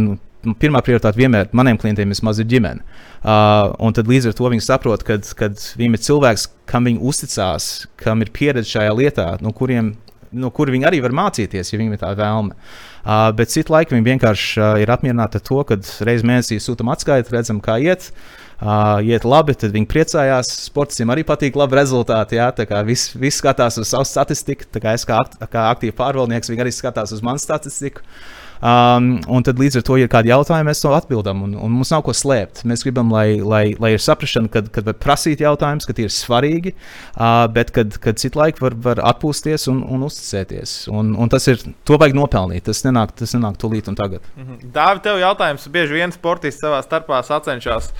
[0.61, 2.88] Pirmā prioritāte vienmēr maniem klientiem vismaz ir ģimene.
[3.20, 7.70] Uh, un tad līdz ar to viņi saprot, ka viņiem ir cilvēks, kam viņi uzticās,
[7.99, 9.97] kam ir pieredze šajā lietā, no kuriem
[10.36, 12.55] no kura viņi arī var mācīties, ja viņiem ir tā vēlme.
[12.55, 12.94] Uh,
[13.37, 15.77] bet citu laiku viņi vienkārši uh, ir apmierināti ar to, ka
[16.07, 18.09] reizē mēnesī sūtām atskaiti, redzam, kā iet.
[18.55, 20.49] Uh, iet labi, tad viņi priecājās.
[20.69, 22.39] Sportistiem arī patīk labi rezultāti.
[22.39, 25.67] Jā, tā kā viss vis skatās uz savu statistiku, tā kā es kā, akt, kā
[25.73, 28.05] aktīvs pārvaldnieks, viņi arī skatās uz manu statistiku.
[28.05, 31.43] Uh, Um, un tad līdz ar to, ja ir kādi jautājumi, mēs to atbildam.
[31.45, 32.63] Un, un mums nav ko slēpt.
[32.66, 36.13] Mēs gribam, lai, lai, lai ir saprāšana, kad, kad var prasīt jautājumus, ka tie ir
[36.13, 40.74] svarīgi, uh, bet kad, kad citu laiku var, var atpūsties un, un uzticēties.
[40.89, 42.66] Un, un tas ir, to vajag nopelnīt.
[42.66, 44.26] Tas nenāk, tas nenāk tūlīt un tagad.
[44.34, 44.74] -hmm.
[44.74, 45.70] Dāvi, tev jautājums.
[45.70, 47.93] Bieži vien sportisti savā starpā sacenšas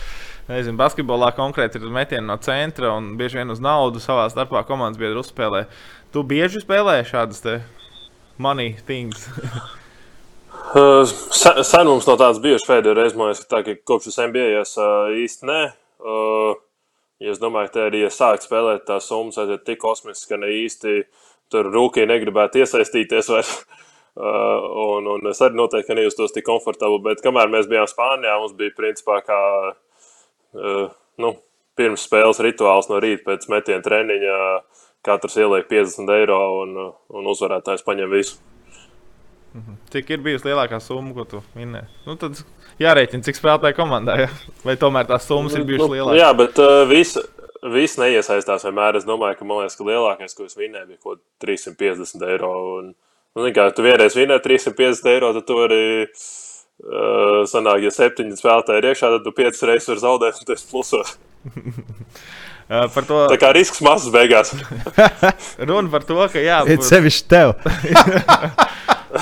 [0.50, 4.98] nezinu, basketbolā konkrēti ir metieni no centra un bieži vien uz naudu savā starpā komandas
[4.98, 5.66] biedru uzspēlē.
[6.12, 7.62] Tu bieži spēlē šādas
[8.38, 9.30] money things.
[10.74, 11.06] Uh,
[11.64, 14.74] sen mums no tādas bijušas pēdējā reizē, man liekas, tā, ka kopš es NBA es
[14.82, 15.60] uh, īsti nē.
[16.02, 16.58] Uh,
[17.22, 20.50] ja es domāju, ka arī ja sākt spēlēt tās summas, ir tik kosmisks, ka ne
[20.64, 21.04] īsti
[21.54, 23.30] tur rūkīgi negribētu iesaistīties.
[23.36, 28.40] Vai, uh, un, un es arī noteikti nejustos tik komfortabli, bet kamēr mēs bijām Spānijā,
[28.42, 29.40] mums bija principā kā
[29.70, 30.90] uh,
[31.22, 31.36] nu,
[31.78, 34.42] pirms spēles rituāls no rīta pēc metiena treniņa.
[35.06, 36.76] Katrs ieliek 50 eiro un,
[37.14, 38.42] un uzvarētājs paņem visu.
[39.56, 39.78] Mhm.
[39.94, 41.88] Cik ir bijusi lielākā summa, ko tu minēji?
[42.04, 42.42] Nu, tad
[42.82, 44.18] jārēķina, cik spēlētāji komandā.
[44.26, 44.30] Ja?
[44.68, 46.20] Vai tomēr tās summas ir bijušas Nu, lielākas?
[46.20, 47.16] Jā, bet uh, viss
[47.74, 49.00] vis neiesaistās vienmēr.
[49.00, 52.52] Es domāju, ka, liekas, ka lielākais, ko es vinēju, bija kaut 350 eiro.
[52.80, 52.92] Un,
[53.38, 58.84] nu, kā tu vienreiz vinēji 350 eiro, tad tu arī, uh, sanāk, ja septiņi spēlētāji
[58.84, 61.16] ir iekšā, tad tu piecas reizes vari zaudēt, un tas plusos.
[62.66, 64.50] Uh, par to Tā kā risks mazs beigās.
[65.70, 67.52] runa par to, ka jā, Ir sevišķi tev.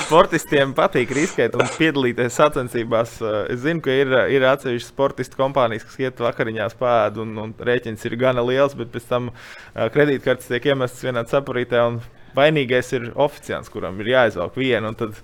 [0.02, 3.16] sportistiem patīk riskēt un piedalīties sacensībās.
[3.22, 7.54] Uh, Es zinu, ka ir, ir atsevišķas sportistu kompānijas, kas iet vakariņās pēd, un, un
[7.58, 11.84] rēķins ir gana liels, bet pēc tam uh, kredītkartes tiek iemestas vienā saprītē.
[12.34, 15.14] Vainīgais ir oficiāls, kuram ir jāizvelk viena, un tad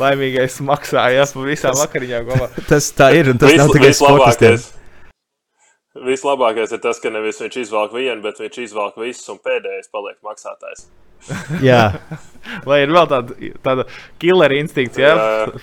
[0.00, 2.24] laimīgais maksā jā, par visām vakariņām.
[2.32, 2.48] kopā.
[2.66, 4.56] Tas tā ir, un tas Vis- nav tikai sportistiem.
[4.58, 4.74] vislabākais.
[6.08, 10.18] Vislabākais ir tas, ka nevis viņš izvelk vienu, bet viņš izvelk visus, un pēdējais paliek
[10.26, 10.84] maksātājs.
[11.64, 11.80] Jā,
[12.68, 13.88] Lai ir vēl tāda, tāda
[14.22, 15.12] killer instinkts, jā.
[15.14, 15.60] Jā.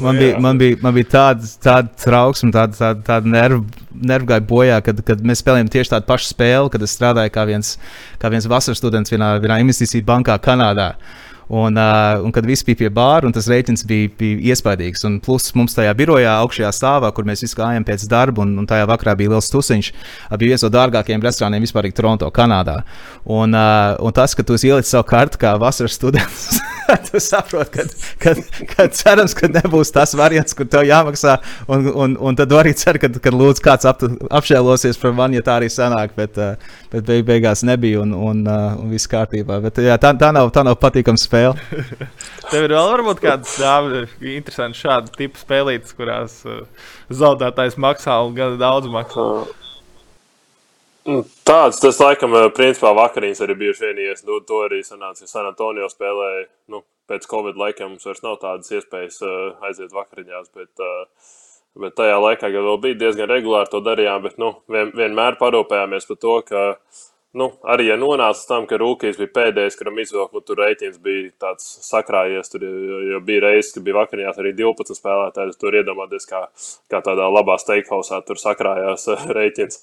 [0.00, 3.64] man bija, man bija, man bija tāda, tāda trauksme, tāda, tāda, tāda nervu,
[4.12, 7.46] nervu gāja bojā, kad, kad mēs spēlējām tieši tādu pašu spēli, kad es strādāju kā
[7.50, 7.74] viens,
[8.22, 10.94] kā viens vasaras students vienā, vienā investīciju bankā Kanādā.
[11.48, 15.04] Un, uh, un kad viss bija pie bāra, tas rēķins bija, bija iespaidīgs.
[15.08, 18.68] Un plus mums tajā birojā, augšējā stāvā, kur mēs visi gājām pēc darba, un, un
[18.68, 19.90] tajā vakarā bija liels tusiņš,
[20.38, 22.80] bija viens no dārgākajiem restorāniem vispār Toronto, Kanādā.
[23.24, 26.56] Un, uh, un tas, ka tu ielicis savu kartu kā vasaras students,
[27.10, 27.84] tu saproti, ka,
[28.22, 28.34] ka,
[28.72, 31.36] ka cerams, ka nebūs tas variants, kur tev jāmaksā.
[31.68, 34.04] Un, un, un tad arī cer, ka, ka lūdzu kāds ap,
[34.40, 36.16] apšēlosies par mani, ja tā arī sanāk.
[36.16, 36.38] Bet,
[36.92, 39.60] bet beig, beigās nebija un, un, un viss kārtībā.
[39.64, 41.33] Bet, jā, tā, tā, nav, tā nav patīkama spēle.
[42.52, 46.64] Tev ir vēl varbūt kādas tādas interesantas šāda tipa spēlītas, kurās uh,
[47.10, 49.28] zaudētājs maksā un gan daudz maksā.
[51.04, 54.22] Nu, Tāds, tas laikam, eh, principā vakariņas arī bijuši vienies.
[54.24, 56.46] Nu, to arī sanāca, ja San Antonio spēlēja.
[56.72, 56.80] Nu,
[57.10, 61.34] pēc Covid laikam mums vairs nav tādas iespējas uh, aiziet vakariņās, bet, uh,
[61.84, 66.08] bet tajā laikā, kad vēl bija diezgan regulāri to darījām, bet nu, vien, vienmēr parūpējāmies
[66.08, 66.64] par to, ka
[67.38, 71.28] nu, arī ja nonāca tam, ka Rūkīs bija pēdējais, kuram izvilka, nu, tur rēķins bija
[71.42, 76.28] tāds sakrājies, tur jo, jo bija reizes, ka bija vakariņās arī 12 spēlētāji, tur iedomāties,
[76.30, 76.46] kā,
[76.90, 79.80] kā tādā labā steakhousā tur sakrājās eh, rēķins.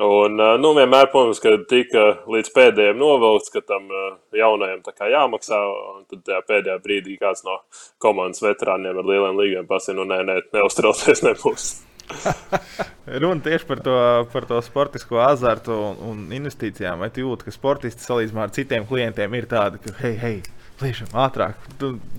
[0.00, 5.62] Un, eh, nu, vienmēr, protams, kad tika līdz pēdējiem novilkts, ka tam eh, jaunajam jāmaksā,
[5.94, 7.60] un tad tajā pēdējā brīdī kāds no
[8.02, 11.74] komandas veterāniem ar lieliem līgumiem pasaka, nu, nē, nē, neuztraucies, nebūs.
[13.20, 13.96] Runa tieši par to,
[14.32, 17.00] par to sportisko azartu un, un investīcijām.
[17.02, 20.36] Vai jūti, ka sportisti salīdzinājumā ar citiem klientiem ir tādi, ka, hei, hei,
[20.80, 21.68] pliešam, ātrāk,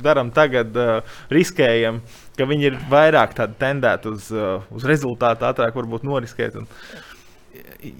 [0.03, 1.99] darām tagad, uh, riskējam,
[2.38, 6.57] ka viņi ir vairāk tendēti uz, uh, uz rezultātu, ātrāk varbūt noriskēt.
[6.61, 6.69] Un,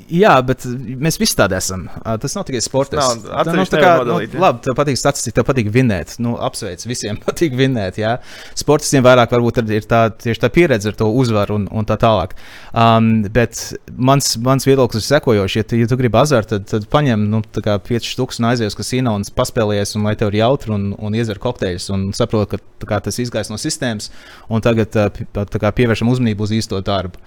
[0.10, 1.84] Jā, bet mēs visi tādi esam.
[2.00, 2.94] Uh, Tas nav tikai sports.
[2.98, 6.16] Nav, Tā atsevišķi tā nevar kā, nu, labi, tev patīk statistika, tev patīk vinēt.
[6.26, 8.00] Nu, apsveic, visiem patīk vinēt.
[8.02, 8.16] Jā.
[8.58, 12.34] Sportistiem vairāk varbūt ir- tā, tieši tā pieredze ar to uzvaru un, un tā tālāk.
[12.74, 13.62] Um, bet
[13.94, 15.60] mans, mans viedoklis ir sekojošs.
[15.62, 18.80] Ja tu, ja tu gribi azartu, tad, tad paņem nu, 5 stūkus un aizies uz
[18.82, 21.92] kasino un paspēlējies, un lai tev ir jautri un, un iedzer kokteļus.
[21.94, 24.10] Un saproti, ka tā kā, tas izgājis no sistēmas,
[24.50, 27.22] un tagad uh, tā kā, pievēršam uzmanību uz īsto darbu.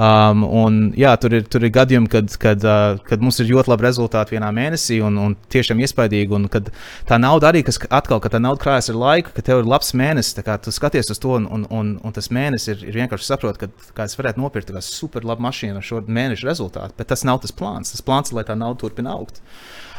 [0.00, 3.72] Um, un, jā, tur ir, tur ir gadījumi, kad, kad, uh, kad mums ir ļoti
[3.72, 6.32] labi rezultāti vienā mēnesī, un, un tiešām iespaidīgi.
[6.38, 6.70] Un kad
[7.08, 9.92] tā nauda arī, kas atkal, ka tā nauda krājas ar laiku, ka tev ir labs
[9.98, 13.28] mēnesis, kā tu skaties uz to, un, un, un, un tas mēnesis ir, ir vienkārši
[13.28, 16.96] saprot, ka kā es varētu nopirkt tā kā super labu mašīnu ar šo mēnešu rezultātu.
[16.98, 17.92] Bet tas nav tas plāns.
[17.92, 19.44] Tas plāns ir, lai tā nauda turpina augt.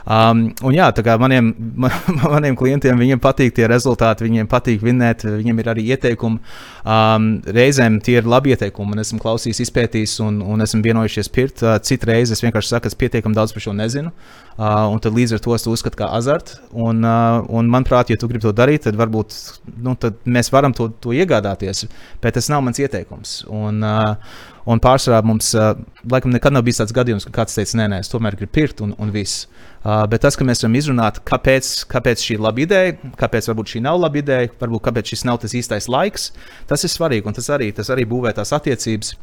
[0.03, 1.93] Um, un jā, tā kā maniem, man,
[2.35, 6.41] maniem klientiem patīk tie rezultāti, viņiem patīk vinēt, viņiem ir arī ieteikumi.
[6.83, 11.63] Um, reizēm tie ir labi ieteikumi, un esmu klausījis, izpētījis, un, un esmu vienojušies pirkt.
[11.63, 14.11] Uh, Citreiz es vienkārši saku, es pietiekami daudz par šo nezinu.
[14.53, 16.59] Uh, un līdz ar to es to uzskatu par azartu.
[16.75, 19.37] Un, uh, un, manuprāt, ja tu gribi to darīt, tad varbūt
[19.79, 21.87] nu, tad mēs varam to, to iegādāties.
[22.21, 23.39] Bet tas nav mans ieteikums.
[23.47, 25.73] Un, uh, un pārsvarā mums, uh,
[26.11, 28.83] laikam, nekad nav bijis tāds gadījums, ka kāds teica, nē, nē, es tomēr gribu pirkt
[28.83, 29.47] un, un viss.
[29.83, 33.73] Uh, bet tas, ka mēs varam izrunāt, kāpēc, kāpēc šī ir laba ideja, kāpēc varbūt
[33.73, 36.29] šī nav laba ideja, varbūt kāpēc šis nav tas īstais laiks,
[36.73, 37.27] tas ir svarīgi.
[37.29, 39.13] Un tas arī, tas arī būvē tās attiecības.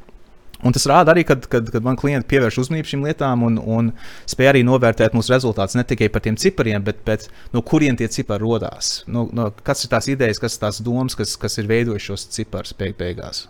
[0.60, 3.92] Un tas rāda arī, kad, kad, kad man klienti pievērš uzmanību šīm lietām un, un
[4.28, 8.10] spēj arī novērtēt mūsu rezultātus ne tikai par tiem cipariem, bet, bet no kuriem tie
[8.12, 8.98] cipari radās.
[9.08, 12.28] No, no, kas ir tās idejas, kas ir tās domas, kas, kas ir veidojušas šos
[12.36, 13.46] ciparus beig beigās.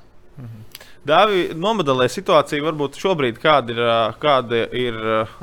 [1.00, 3.78] Dāvi, nomodelē situāciju, varbūt šobrīd kāda ir,
[4.20, 4.98] kāda ir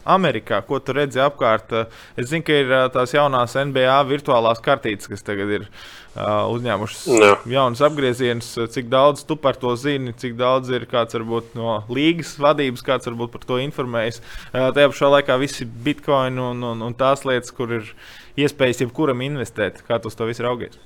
[0.05, 1.73] Amerikā, ko tu redzi apkārt.
[2.13, 5.65] Es zinu, ka ir tās jaunās NBA virtuālās kartītes, kas tagad ir
[6.17, 7.31] uzņēmušas Jā.
[7.49, 8.51] jaunas apgriezienus.
[8.73, 13.09] Cik daudz tu par to zini, cik daudz ir kāds varbūt no līgas vadības, kāds
[13.09, 14.21] varbūt par to informējis.
[14.53, 17.89] Tajā pašā laikā visi bitkoini un, un, un tās lietas, kur ir
[18.37, 19.81] iespējas jebkuram investēt.
[19.89, 20.77] Kā tu uz to visu raugies?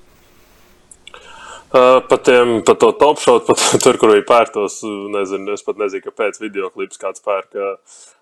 [1.72, 4.82] Uh, tiem, pat to top shot, pat tur, kur viņi pērtos,
[5.14, 7.56] nezinu, es pat nezinu, kāpēc video klips kāds pērk.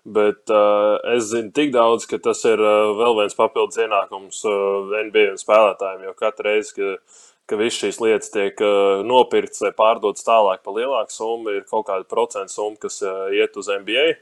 [0.06, 4.94] Bet uh, es zinu tik daudz, ka tas ir uh, vēl viens papildus ienākums uh,
[5.08, 6.06] NBA spēlētājiem.
[6.06, 7.18] Jo katru reizi, ka,
[7.50, 11.88] ka visas šīs lietas tiek uh, nopirktas vai pārdotas tālāk par lielāku summu, ir kaut
[11.90, 14.12] kāda procentu summa, kas uh, iet uz NBA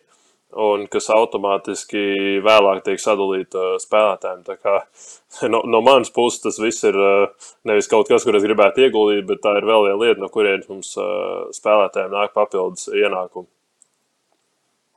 [0.57, 4.43] un kas automātiski vēlāk tiek sadalīta uh, spēlētājiem.
[4.47, 4.77] Tā kā
[5.53, 9.27] no, no manas puses tas viss ir uh, nevis kaut kas, kur es gribētu ieguldīt,
[9.29, 13.49] bet tā ir vēl viena lieta, no kurienes mums uh, spēlētājiem nāk papildus ienākumi.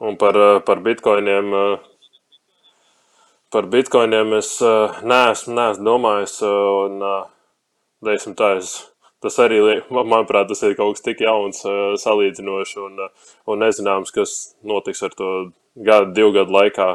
[0.01, 0.33] Un par,
[0.65, 1.51] par bitkoiniem.
[3.53, 4.55] Par bitkoiniem es
[5.05, 7.03] neesmu, neesmu domājis, un,
[8.07, 8.71] teiksim, tā es
[9.21, 9.61] tas arī,
[9.93, 11.61] manuprāt, tas ir kaut kas tik jauns,
[12.01, 13.01] salīdzinoši un,
[13.49, 14.35] un nezināms, kas
[14.67, 15.31] notiks ar to
[15.75, 16.91] gadu, divu gadu laikā.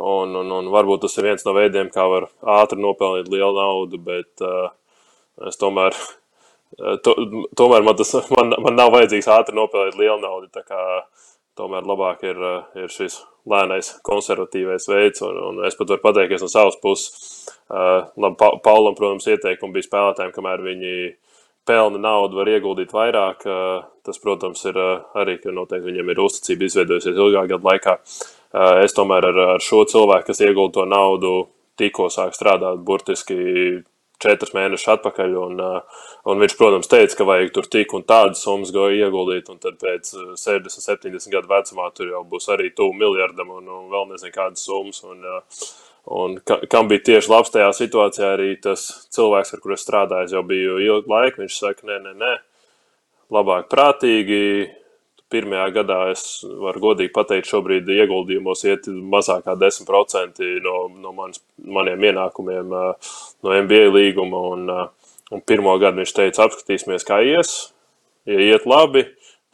[0.00, 3.98] Un, un, un varbūt tas ir viens no veidiem, kā var ātri nopelnīt lielu naudu,
[4.00, 4.70] bet uh,
[5.48, 5.96] es tomēr,
[7.04, 7.16] to,
[7.58, 10.48] tomēr man, tas, man, man nav vajadzīgs ātri nopelnīt lielu naudu.
[11.58, 12.38] Tomēr labāk ir,
[12.78, 13.18] ir šis
[13.50, 17.34] lēnais, konservatīvais veids, un, un es pat varu pateikties no savas puses.
[17.70, 21.29] Uh, labi, pa, Paulam, protams, ieteikumi bija spēlētājiem, kamēr viņi uh,
[21.68, 23.46] pelna naudu, var ieguldīt vairāk.
[24.06, 27.96] Tas, protams, ir arī, ka noteikti viņam ir uzticība izveidojusies ilgāk gadu laikā.
[28.84, 31.34] Es tomēr ar, ar šo cilvēku, kas iegulda to naudu,
[31.78, 33.36] tikko sāk strādāt burtiski
[34.20, 35.36] četrus mēnešus atpakaļ.
[35.40, 35.60] Un,
[36.28, 40.12] un viņš, protams, teica, ka vajag tur tik un tādas summas ieguldīt, un tad pēc
[40.40, 44.66] 60, 70 gadu vecumā tur jau būs arī tuvu miljardam un, un vēl nezinu kādas
[44.66, 45.04] summas.
[45.06, 45.62] Un, uh,
[46.08, 50.32] Un ka, kam bija tieši labs tajā situācijā, arī tas cilvēks, ar kuru es strādāju,
[50.34, 51.42] jau biju ilgu laiku.
[51.44, 52.34] Viņš saka, nē, nē, nē,
[53.36, 54.42] labāk prātīgi.
[55.30, 61.38] Pirmajā gadā es varu godīgi pateikt, šobrīd ieguldījumos iet mazāk kā 10% no, no manis,
[61.62, 64.40] maniem ienākumiem no MBA līguma.
[64.56, 64.64] Un,
[65.30, 67.52] un pirmo gadu viņš teica, apskatīsimies, kā ies.
[68.26, 69.04] Ja iet labi,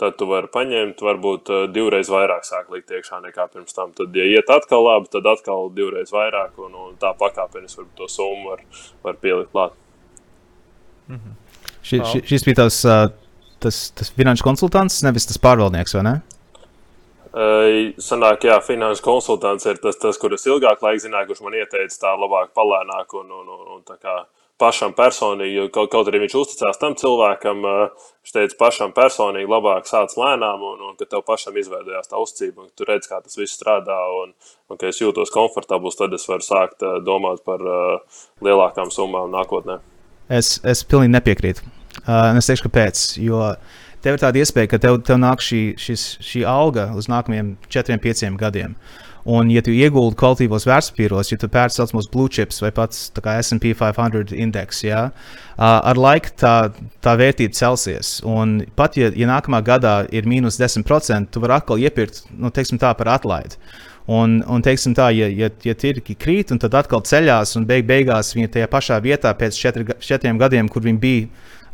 [0.01, 3.95] tad tu vari paņemt, varbūt uh, divreiz vairāk sāk likt iekšā nekā pirms tam.
[3.97, 8.09] Tad, ja iet atkal labi, tad atkal divreiz vairāk, un, un tā pakāpeniski varbūt to
[8.13, 8.65] summu var,
[9.07, 9.73] var pielikt klāt.
[11.09, 11.35] Mm -hmm.
[11.83, 13.09] Ši, ši, šis bija tas, uh,
[13.59, 16.21] tas, tas finanšu konsultants, nevis tas pārvaldnieks, vai ne?
[17.37, 21.97] Uh, sanāk, jā, finanšu konsultants ir tas, tas kurš ilgāk laika zināja, kurš man ieteica
[22.01, 24.25] tā labāk, palēnāk un, un, un, un tā kā
[24.61, 27.63] pašam personīgi, kaut, kaut arī viņš uzticās tam cilvēkam,
[28.25, 32.65] viņš teica, pašam personīgi labāk sāc lēnām, un, un ka tev pašam izveidojās tā uzticība,
[32.65, 34.33] un tu redz, kā tas viss strādā, un,
[34.71, 39.81] un ka es jūtos komfortabls, tad es varu sākt domāt par uh, lielākām summām nākotnē.
[40.33, 41.67] Es, es pilnīgi nepiekrītu.
[42.03, 43.05] Uh, es teikšu, kāpēc.
[43.23, 43.53] Jo
[44.05, 48.03] tev ir tāda iespēja, ka tev, tev nāk šī, šis, šī alga uz nākamajiem četriem,
[48.03, 48.77] pieciem gadiem.
[49.27, 53.09] Un, ja tu ieguldi kvalitīvos vērtspapīros, ja tu pērci tā saucamos blue chips vai pats
[53.43, 55.09] SP 500 indeks, ja,
[55.59, 56.53] ar laiku tā,
[57.03, 58.21] tā vērtība celsies.
[58.23, 62.95] Un pat ja, ja nākamā gadā ir mīnus 10%, tu vari atkal iepirkt nu, tā,
[62.95, 63.59] par atlaidi.
[64.07, 68.31] Un, un teiksim tā, ja, ja, ja tirgi krīt, tad atkal ceļās, un beig, beigās
[68.37, 71.27] viņi tajā pašā vietā pēc četri, četriem gadiem, kur viņi bija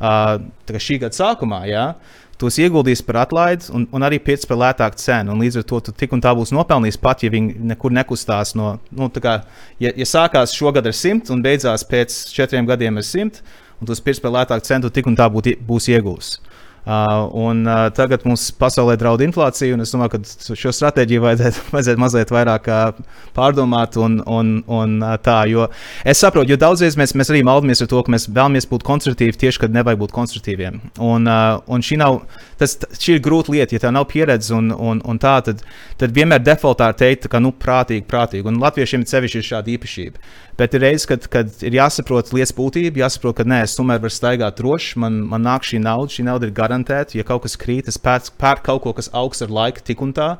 [0.03, 0.34] uh,
[0.82, 5.36] šī gada sākumā, uh, tos ieguldīs par atlaidi un, un arī pirks par lētāku cenu.
[5.38, 8.74] Līdz ar to tu tik un tā būs nopelnījis pat, ja viņi nekur nekustās no.
[8.90, 9.38] Nu, kā,
[9.82, 13.44] ja, ja sākās šogad ar 100 un beidzās pēc četriem gadiem ar 100,
[13.78, 16.34] un tu pirks par lētāku cenu, tik un tā būt, būs iegūs.
[16.83, 21.62] Uh, un, uh, tagad mums pasaulē draud inflācija, un es domāju, ka šo stratēģiju vajadzētu,
[21.76, 23.95] vajadzētu mazliet vairāk uh, pārdomāt.
[24.03, 25.68] Un, un, un, uh, tā, jo
[26.03, 29.39] es saprotu, jo daudzreiz mēs, mēs arī maldamies ar to, ka mēs vēlamies būt konstruktīvi
[29.45, 30.83] tieši, kad nevajag būt konstruktīviem.
[30.99, 32.24] Un, uh, un šī, nav,
[32.59, 35.62] tas, šī ir grūta lieta, ja tev nav pieredzes, un, un, un tā, tad,
[36.03, 38.49] tad vienmēr defaultā teikt, ka nu, prātīgi, prātīgi.
[38.51, 40.33] Un latviešiem ir sevišķi šāda īpašība.
[40.59, 44.12] Bet ir reizes, kad, kad ir jāsaprot lietas būtība, jāsaprot, ka nē, es tomēr varu
[44.12, 47.18] staigāt droši, man, man nāk šī nauda, šī nauda ir garantēta.
[47.18, 50.14] Ja kaut kas krīt, es pērku pēr kaut ko, kas augsts ar laiku, tik un
[50.16, 50.31] tā.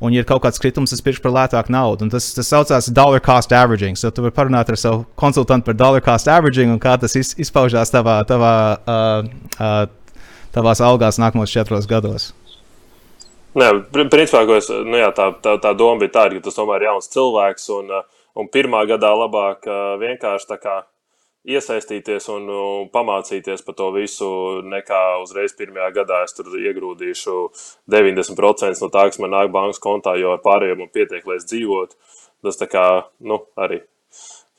[0.00, 2.06] Un, ja ir kaut kāds kritums, es pirkšu par lētāku naudu.
[2.06, 3.98] Un tas, tas saucās dollar cost averaging.
[4.00, 7.34] So, tu vari parunāt ar savu konsultantu par dollar cost averaging un kā tas iz,
[7.40, 8.54] izpaužās tavā, tavā,
[8.88, 12.32] uh, uh, tavās algās nākamos četros gados.
[13.54, 16.90] Nē, principā, es, nu jā, tā, tā, tā doma bija tāda, ka tas tomēr ir
[16.90, 17.70] jauns cilvēks.
[17.78, 19.66] Un, uh, Un pirmā gadā labāk
[20.00, 20.48] vienkārši
[21.44, 22.48] iesaistīties un,
[22.92, 24.28] pamācīties par to visu,
[24.64, 27.36] nekā uzreiz pirmajā gadā es tur iegrūdīšu
[27.94, 31.48] 90% no tā, kas man nāk bankas kontā, jo ar pārējiem man pietiek, lai es
[31.50, 32.00] dzīvotu.
[32.44, 32.86] Tas tā kā,
[33.24, 33.82] nu, arī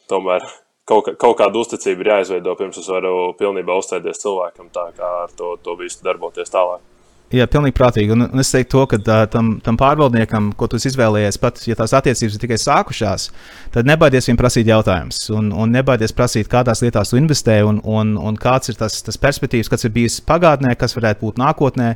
[0.09, 0.45] tomēr
[0.89, 5.33] kaut, kaut kāda uzticība ir jāizveido, pirms es varu pilnībā uzticēties cilvēkam, tā kā ar
[5.37, 6.94] to, to visu darboties tālāk.
[7.35, 8.13] Jā, pilnīgi prātīgi.
[8.15, 11.75] Un, un es teiktu, to, ka uh, tam, tam pārvaldniekam, ko tu izvēlējies, pat ja
[11.75, 13.25] tās attiecības ir tikai sākušās,
[13.73, 15.19] tad nebaidies viņam prasīt jautājumus.
[15.35, 19.19] Un, un nebaidies prasīt, kādās lietās tu investē, un, un, un kāds ir tas, tas
[19.19, 21.91] perspektīvas, kas ir bijis pagātnē, kas varētu būt nākotnē,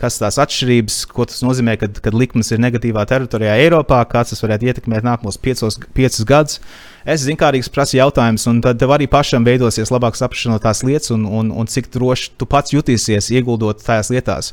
[0.00, 4.46] kas tās atšķirības, ko tas nozīmē, kad, kad likmes ir negatīvā teritorijā Eiropā, kāds tas
[4.46, 6.60] varētu ietekmēt nākamos piecos, piecus gadus.
[7.04, 10.62] Es zinu, kā arī prasu jautājumus, un tad tev arī pašam veidosies labāk saprašana no
[10.62, 14.52] tās lietas, un, un, un cik droši tu pats jutīsies ieguldot tajās lietās.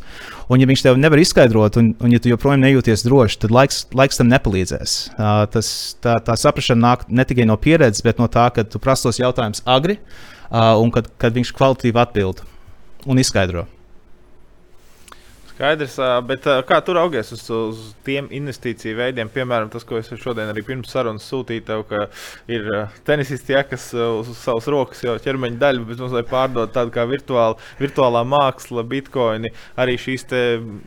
[0.51, 3.85] Un, ja viņš tev nevar izskaidrot, un, un ja tu joprojām nejūties droši, tad laiks,
[3.95, 4.97] laiks tam nepalīdzēs.
[5.15, 5.73] Uh, tas,
[6.03, 9.63] tā, tā saprašana nāk ne tikai no pieredzes, bet no tā, ka tu prastos jautājumus
[9.63, 10.01] agri,
[10.51, 12.43] uh, un kad, kad viņš kvalitīvi atbild
[13.07, 13.69] un izskaidro.
[15.61, 15.93] Skaidrs,
[16.25, 19.29] bet kā tur augies uz, uz tiem investīciju veidiem?
[19.29, 22.07] Piemēram, tas, ko es šodien arī pirms sarunas sūtīju, tev, ka
[22.49, 22.65] ir
[23.05, 27.05] tenisisti, ja, kas uz savas rokas jau ķermeņa daļu, bet mums vajag pārdot tādu kā
[27.05, 30.25] virtuāla, virtuālā māksla, bitkoini, arī šīs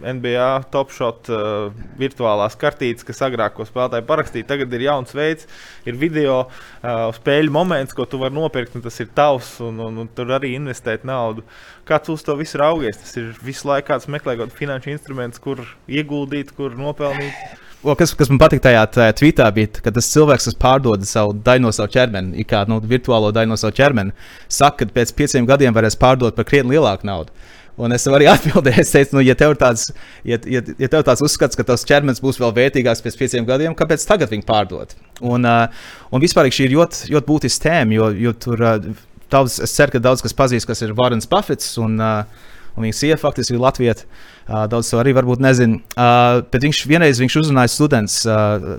[0.02, 1.70] NBA top shot uh,
[2.00, 4.48] virtuālās kartītes, kas agrāk ko spēlētāji parakstīja.
[4.50, 5.46] Tagad ir jauns veids,
[5.86, 10.02] ir video uh, spēļu moments, ko tu vari nopirkt, un tas ir tavs, un, un,
[10.02, 11.46] un tur arī investēt naudu.
[11.84, 12.96] Kā tu uz to visu raugies?
[12.96, 17.36] Tas ir visu laiku kāds meklē kaut kādu finanšu instrumentu, kur ieguldīt, kur nopelnīt.
[17.84, 21.34] O, kas, kas man patīk tajā, tajā tweetā, bija, ka tas cilvēks, kas pārdod savu
[21.76, 23.28] savu ķermeni, kā nu, virtuālo
[23.60, 24.14] savu ķermeni,
[24.48, 27.36] saka, ka pēc pieciem gadiem varēs pārdot par krietni lielāku naudu.
[27.76, 29.90] Un es arī atbildēju, es teicu, nu, ja tev ir tāds,
[30.24, 33.76] ja, ja, ja tev tāds uzskats, ka tavs ķermenis būs vēl vērtīgāks pēc pieciem gadiem,
[33.76, 34.96] kāpēc tagad viņu pārdot?
[35.20, 38.64] Un, uh, un vispār šī ir ļoti, ļoti būtiska tēma, jo, jo tur.
[38.64, 41.74] Uh, daudz, es ceru, ka daudz kas pazīst, kas ir Varens Buffets.
[41.82, 43.96] Un, uh, un viņa sieva faktiski ir Latvija.
[44.44, 45.80] Uh, daudz to arī varbūt nezina.
[45.94, 48.22] Uh, bet viņš vienreiz viņš uzrunāja students,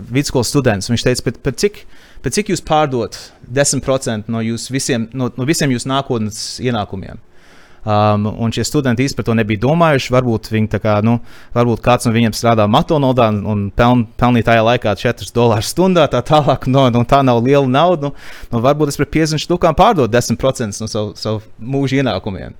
[0.09, 0.91] vidusskolas students.
[0.91, 1.79] Viņš teica, pēc, pēc cik,
[2.25, 3.19] pēc cik jūs pārdot
[3.59, 7.21] 10% no, jūs visiem, no, no visiem jūsu nākotnes ienākumiem?
[7.85, 10.13] Um, un šie studenti īstenībā par to nebija domājuši.
[10.15, 10.49] Varbūt,
[10.81, 11.19] kā, nu,
[11.53, 16.07] varbūt kāds no viņiem strādā McDonald's un, un peln, pelnīja tajā laikā 4 dolārus stundā.
[16.09, 18.09] Tā tālāk, no, no tā nav liela nauda.
[18.09, 18.15] Nu,
[18.55, 22.57] nu, varbūt es par 50 stūkām pārdodu 10% no savu, savu mūža ienākumiem.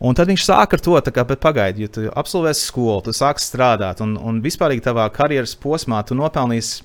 [0.00, 4.00] Un tad viņš sāk ar to, ka, pagaidi, ja tu absolvēsi skolu, tu sāksi strādāt,
[4.04, 6.84] un, un vispār tavā karjeras posmā tu nopelnīsi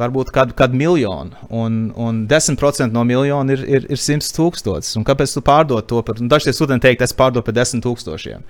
[0.00, 5.04] varbūt kādu, kādu miljonu, un, un 10% no miljona ir, ir, ir 100 tūkstoši.
[5.06, 8.46] Kāpēc tu pārdod to par, dažiem studentiem teikt, es pārdodu par 10 tūkstošiem.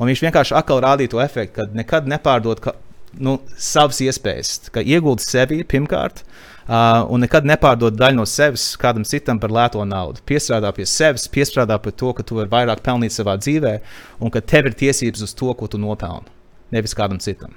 [0.00, 2.76] Un viņš vienkārši atkal rādīja to efektu, ka nekad nepārdod ka,
[3.18, 6.24] nu, savas iespējas, ka ieguldi sevi pirmkārt.
[6.70, 10.22] Uh, un nekad nepārdod daļu no sevis kādam citam par lēto naudu.
[10.28, 13.72] Piestrādā pie sevis, piestrādā pie to, ka tu vari vairāk pelnīt savā dzīvē,
[14.22, 16.30] un ka tev ir tiesības uz to, ko tu nopelni,
[16.70, 17.56] nevis kādam citam.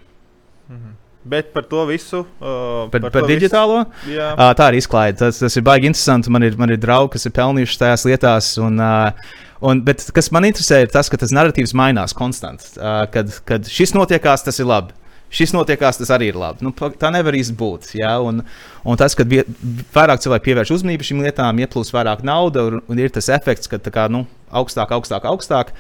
[0.72, 1.03] Mhm.
[1.24, 2.26] Bet par to visu.
[2.42, 3.84] Uh, par, par, par digitālo?
[4.04, 5.16] Visu, uh, tā ir izklaide.
[5.22, 6.32] Tas, tas ir baigi interesanti.
[6.34, 8.50] Man ir, man ir draugi, kas ir pelnījuši tajās lietās.
[8.64, 12.74] Un, uh, un, bet kas man interesē, ir tas, ka tas narratīvs mainās konstanti.
[12.76, 14.92] Uh, kad, kad šis notiekās, tas ir labi.
[15.34, 16.68] Šis notiekās, tas arī ir labi.
[16.68, 17.94] Nu, tā nevar īsti būt.
[17.98, 18.18] Ja?
[18.22, 18.44] Un,
[18.84, 23.16] un tas, ka vairāk cilvēki pievērš uzmanību šīm lietām, ieplūst vairāk naudas, un, un ir
[23.16, 25.72] tas efekts, ka kā, nu, augstāk, augstāk, augstāk.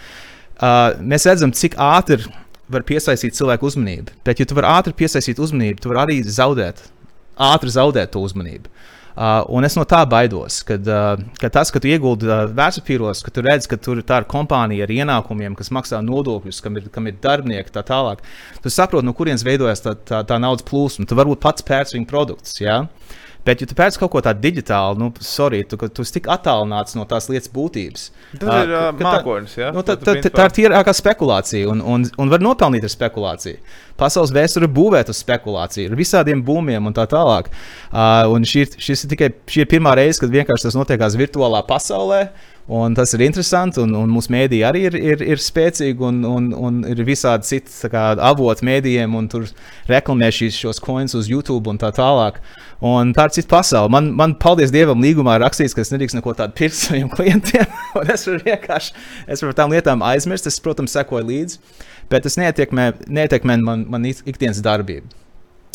[0.54, 2.24] Uh, mēs redzam, cik ātri
[2.72, 4.16] var piesaistīt cilvēku uzmanību.
[4.26, 6.84] Bet, ja tu vari ātri piesaistīt uzmanību, tu vari arī zaudēt,
[7.52, 8.72] ātri zaudēt to uzmanību.
[9.14, 13.22] Uh, un es no tā baidos, kad, uh, ka tas, ka tu ieguldi uh, vērtspapīros,
[13.22, 16.88] ka tu redz, ka tur ir tāda kompānija ar ienākumiem, kas maksā nodokļus, kam ir,
[16.90, 18.24] kam ir darbinieki, tā tālāk.
[18.64, 21.06] Tu saproti, no kurienes veidojas tā, tā, tā naudas plūsma.
[21.06, 22.58] Tu varbūt pats pērc viņu produktus.
[22.64, 22.80] Ja?
[22.88, 26.30] Uh, Bet, ja tu pēc kaut ko tādu digitālu, nu, sorry, tu, tu esi tik
[26.32, 28.06] attālināts no tās lietas būtības.
[28.38, 29.58] Tas uh, ir uh, mākslinieks.
[29.60, 29.72] Ja?
[29.76, 33.60] Nu, tā, tā, tā, tā ir tīrākā spekulācija, un, un, un var nopelnīt ar spekulāciju.
[34.00, 37.52] Pasaules vēsture ir būvēta uz spekulāciju, ar visādiem būmiem un tā tālāk.
[37.92, 41.66] Uh, un šī, šis ir tikai šī ir pirmā reize, kad vienkārši tas notiekās virtuālā
[41.68, 42.24] pasaulē.
[42.32, 46.22] Uh, Un tas ir interesanti, un, un mūsu mēdīja arī ir, ir, ir spēcīga, un,
[46.24, 49.50] un, un ir visādi citi avoti mēdījiem, un tur
[49.90, 52.40] reklamē šīs, šos coins uz YouTube un tā tālāk.
[52.84, 53.92] Un tā ir cita pasaule.
[53.94, 57.68] Man, man, paldies Dievam, līgumā ir rakstīts, ka es nedrīkst neko tādu pirkt saviem klientiem.
[58.14, 58.96] es varu vienkārši
[59.28, 60.50] es varu tām lietām aizmirst.
[60.50, 61.60] Es, protams, sekoju līdzi,
[62.12, 65.20] bet tas neietekmē, neietekmē man, man ikdienas darbību.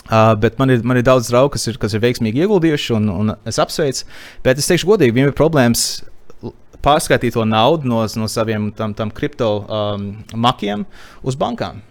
[0.09, 3.11] Uh, bet man ir, man ir daudz draugu, kas ir, kas ir veiksmīgi ieguldījuši, un,
[3.13, 4.07] un es apsveicu.
[4.45, 5.83] Bet es teikšu, godīgi, viņiem ir problēmas
[6.85, 10.87] pārskaitīt to naudu no, no saviem tam, tam kripto um, makiem
[11.27, 11.83] uz bankām.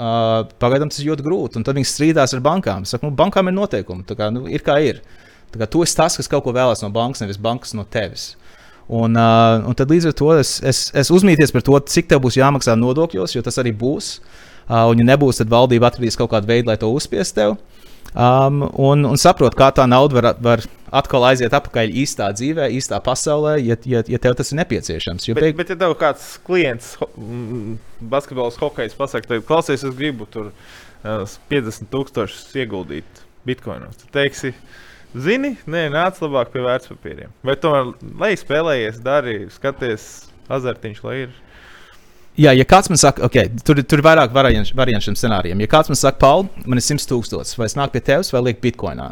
[0.00, 2.86] Uh, pagaidām tas ir ļoti grūti, un tad viņi strīdās ar bankām.
[2.88, 5.02] Saka, nu, bankām ir noteikumi, kā, nu, ir kā ir.
[5.52, 8.30] Tā kā tu esi tas, kas kaut ko vēlas no bankas, nevis bankas no tevis.
[8.88, 12.22] Un, uh, un tad līdz ar to es, es, es uzmīties par to, cik tev
[12.24, 14.16] būs jāmaksā nodokļos, jo tas arī būs.
[14.70, 17.58] Uh, un, ja nebūs, tad valdība atradīs kaut kādu veidu, lai to uzspiestu tev.
[18.14, 22.98] um, un, un saprot, kā tā nauda var, var atkal aiziet atpakaļ īstā dzīvē, īstā
[23.04, 25.28] pasaulē, ja, ja, ja tev tas ir nepieciešams.
[25.28, 25.58] Jo, bet, beig...
[25.60, 27.08] bet, ja tev kāds klients, ho
[28.12, 34.54] basketbols, hokejs pasakā, tad klausies, es gribu tur uh, 50,000 ieguldīt bitkoinos, tad teiksi,
[35.14, 37.30] zini, nē, nāc labāk pie vērtspapīriem.
[37.46, 40.08] Vai tomēr, lai spēlējies, dari, skaties,
[40.50, 41.38] azartiņš, lai ir.
[42.40, 45.60] Jā, ja kāds man saka, ok, tur, tur ir vairāk variantu šim scenārijam.
[45.60, 48.42] Ja kāds man saka, Paul, man ir 100 tūkstoši, vai es nāku pie tevis, vai
[48.46, 49.10] liek bitkoinā.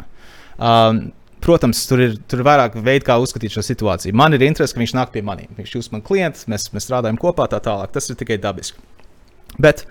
[0.57, 1.09] Um,
[1.43, 4.15] protams, tur ir, tur ir vairāk veidu, kā uzskatīt šo situāciju.
[4.17, 5.51] Man ir interese, ka viņš nāk pie maniem.
[5.57, 7.91] Viņš ir mans klients, mēs, mēs strādājam kopā, tā tālāk.
[7.95, 8.81] Tas ir tikai dabiski.
[9.59, 9.85] Bet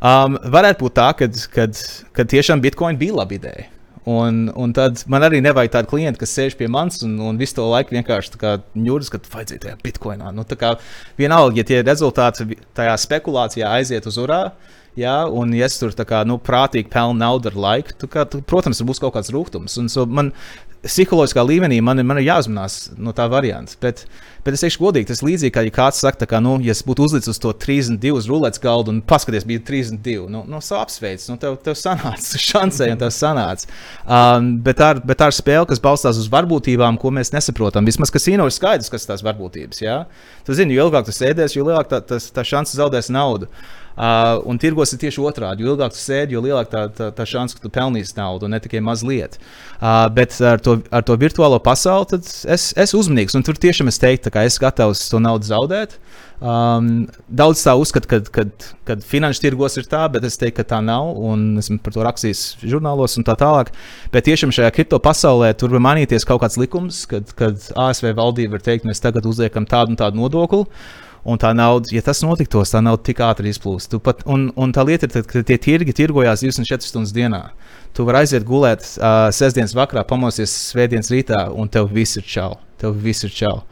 [0.00, 3.70] um, varētu būt tā, ka tiešām Bitcoin bija laba ideja.
[4.04, 7.56] Un, un tad man arī nevajag tādu klientu, kas sēž pie manis un, un visu
[7.56, 8.36] to laiku vienkārši
[8.76, 10.28] ņūras, ka vajadzēja tajā bitkoinā.
[10.36, 10.74] Nu, kā,
[11.16, 14.42] vienalga, ja tie rezultāti tajā spekulācijā aiziet uz urā,
[15.00, 18.10] ja, un ja es tur kā, nu, prātīgi pelnu naudu ar laiku, tu,
[18.44, 19.80] protams, būs kaut kāds rūkums.
[19.88, 20.34] So, man
[20.84, 23.76] psiholoģiskā līmenī man, man ir jāuzmanās no tā varianta.
[23.82, 24.04] Bet,
[24.44, 26.82] bet es teikšu, godīgi, tas ir līdzīgi, kā ja kāds saka, ka, nu, ja es
[26.86, 31.38] būtu uzlicis uz to 32 ruletes galdu un paskaties, bija 32, nu, nu apsveic, nu,
[31.40, 33.70] tev, tev sanāca, šancēji, un tev sanāca.
[34.04, 37.88] Um, bet, tā, bet tā ir spēle, kas balstās uz varbūtībām, ko mēs nesaprotam.
[37.88, 39.84] Vismaz kasīno ir skaidrs, kas ir tās varbūtības.
[39.84, 40.02] Ja?
[40.46, 43.48] Tu zini, jo ilgāk tu sēdēsi, jo lielāka tā, tā, tā šance zaudēs naudu.
[43.48, 45.62] Uh, un tirgos ir tieši otrādi.
[45.62, 48.56] Jo ilgāk tu sēdi, jo lielāka tā, tā, tā šance, ka tu pelnīsi naudu, un
[48.56, 49.38] ne tikai mazliet.
[49.78, 53.38] Uh, bet ar to, ar to virtuālo pasauli es esmu uzmanīgs.
[53.46, 55.98] Tur tiešām es teiktu, ka es gatavs to naudu zaudēt.
[56.44, 60.66] Um, daudz tā uzskata, ka, kad, kad finanšu tirgos ir tā, bet es teiktu, ka
[60.74, 61.14] tā nav.
[61.62, 63.70] Esmu par to rakstījis žurnālos un tā tālāk.
[64.12, 68.58] Bet tiešām šajā kripto pasaulē tur var mainīties kaut kāds likums, kad, kad ASV valdība
[68.58, 70.66] var teikt, mēs tagad uzliekam tādu un tādu nodokli.
[71.24, 73.96] Un tā nauda, ja tas notiktos, tā nauda tik ātri izplūst.
[74.04, 77.46] Pat, un, un tā lieta ir, ka tie tirgi tirgojās 24 stundas dienā.
[77.96, 82.58] Tu vari aiziet gulēt uh, sestdienas vakarā, pamosties svētdienas rītā, un tev viss ir čau.
[82.80, 83.62] Tev viss ir čau.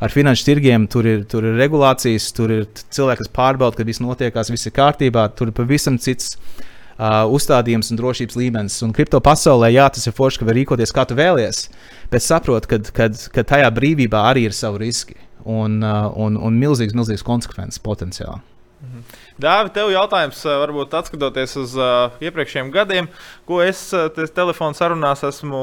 [0.00, 4.00] Ar finanšu tirgiem tur ir, tur ir regulācijas, tur ir cilvēki, kas pārbauda, ka viss
[4.00, 5.26] notiekās, viss ir kārtībā.
[5.36, 8.78] Tur ir pavisam cits uh, uzstādījums un drošības līmenis.
[8.86, 11.66] Un kripto pasaulē, jā, tas ir forši, ka var rīkoties kā tu vēlies,
[12.12, 17.24] bet saprot, ka tajā brīvībā arī ir savi riski un, uh, un, un milzīgs, milzīgs
[17.26, 18.42] konsekvences potenciāls.
[18.84, 19.04] Mhm.
[19.40, 23.08] Dāvi, tev jautājums, uh, varbūt atskatoties uz uh, iepriekšējiem gadiem,
[23.48, 25.62] ko es uh, telefonu sarunās esmu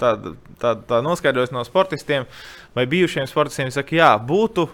[0.00, 0.14] tā,
[0.60, 2.28] tā, tā noskaidrojis no sportistiem
[2.76, 3.72] vai bijušiem sportistiem.
[3.72, 4.68] Saka, jā, būtu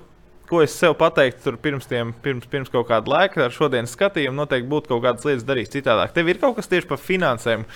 [0.49, 4.69] ko es sev pateiktu pirms, tiem, pirms, pirms kaut kāda laika, ar šodienas skatījumu, noteikti
[4.71, 6.15] būtu kaut kādas lietas darīt citādāk.
[6.17, 7.67] Tev ir kaut kas tieši par finansēm,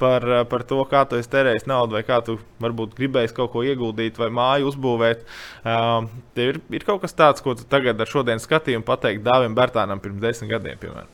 [0.00, 4.20] par, par to, kā tu tērēsi naudu, vai kā tu varbūt gribēji kaut ko ieguldīt,
[4.20, 5.26] vai māju uzbūvēt.
[5.62, 9.56] Um, tev ir, ir kaut kas tāds, ko tu tagad ar šodienas skatījumu pateikt Dāvim
[9.58, 11.12] Bērtānam pirms desmit gadiem, piemēram.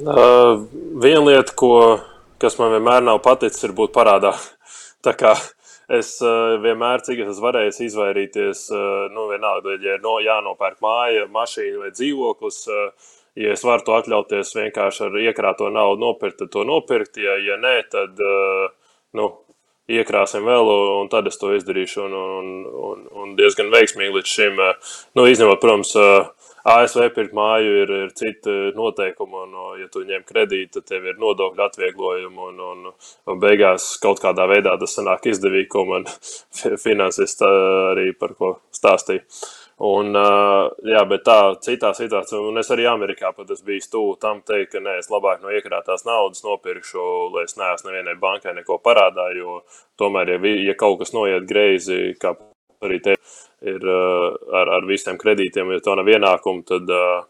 [0.00, 0.64] Uh,
[1.02, 1.74] viena lieta, ko,
[2.40, 4.32] kas man vienmēr nav paticis, ir būt parādā.
[5.04, 5.36] Tā kā
[5.98, 11.26] es uh, vienmēr, cik es varēju izvairīties, uh, nu, vienalga, ja ir no, jānopērk māja,
[11.32, 12.62] mašīna vai dzīvoklis.
[12.70, 17.20] Uh, ja es varu to atļauties vienkārši ar iekrāto naudu nopirkt, tad to nopirkt.
[17.22, 18.18] Ja, ja nē, tad
[19.16, 19.28] nu,
[19.90, 20.70] iekrāsim vēl,
[21.00, 22.04] un tad es to izdarīšu.
[22.06, 22.50] Un, un,
[22.90, 24.60] un, un diezgan veiksmīgi līdz šim,
[25.18, 25.94] nu, izņemot, protams,
[26.68, 31.20] ASV pirkt māju ir, ir citi noteikumi, un, ja tu ņem kredītu, tad tev ir
[31.20, 32.92] nodokļu atvieglojumi, un, un,
[33.30, 36.06] un beigās kaut kādā veidā tas sanāk izdevīgi, ko man
[36.82, 39.24] finansists arī par ko stāstīja.
[39.80, 40.12] Un,
[40.84, 44.74] jā, bet tā citā situācijā, un es arī Amerikā pat es biju stūlu tam teikt,
[44.74, 49.30] ka nē, es labāk no iekrātās naudas nopirkšu, lai es neesmu nevienai bankai neko parādā,
[49.38, 49.62] jo
[49.96, 52.34] tomēr, ja, ja kaut kas noiet greizi, kā
[52.84, 53.16] arī te
[53.60, 57.24] ir uh, ar, ar visiem kredītiem, ja tev nav ienākumu, tad, uh,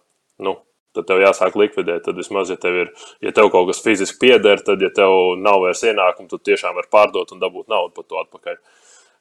[0.46, 0.56] nu,
[0.96, 2.04] tad tev jāsāk likvidēt.
[2.06, 2.92] Tad vismaz, ja tev, ir,
[3.24, 6.90] ja tev kaut kas fiziski pieder, tad, ja tev nav vairs ienākumu, tad tiešām var
[6.92, 8.60] pārdot un dabūt naudu par to atpakaļ.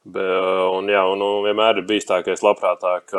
[0.10, 3.16] Be, uh, un, jā, un, un vienmēr ir bijis tā, ka es labprātāk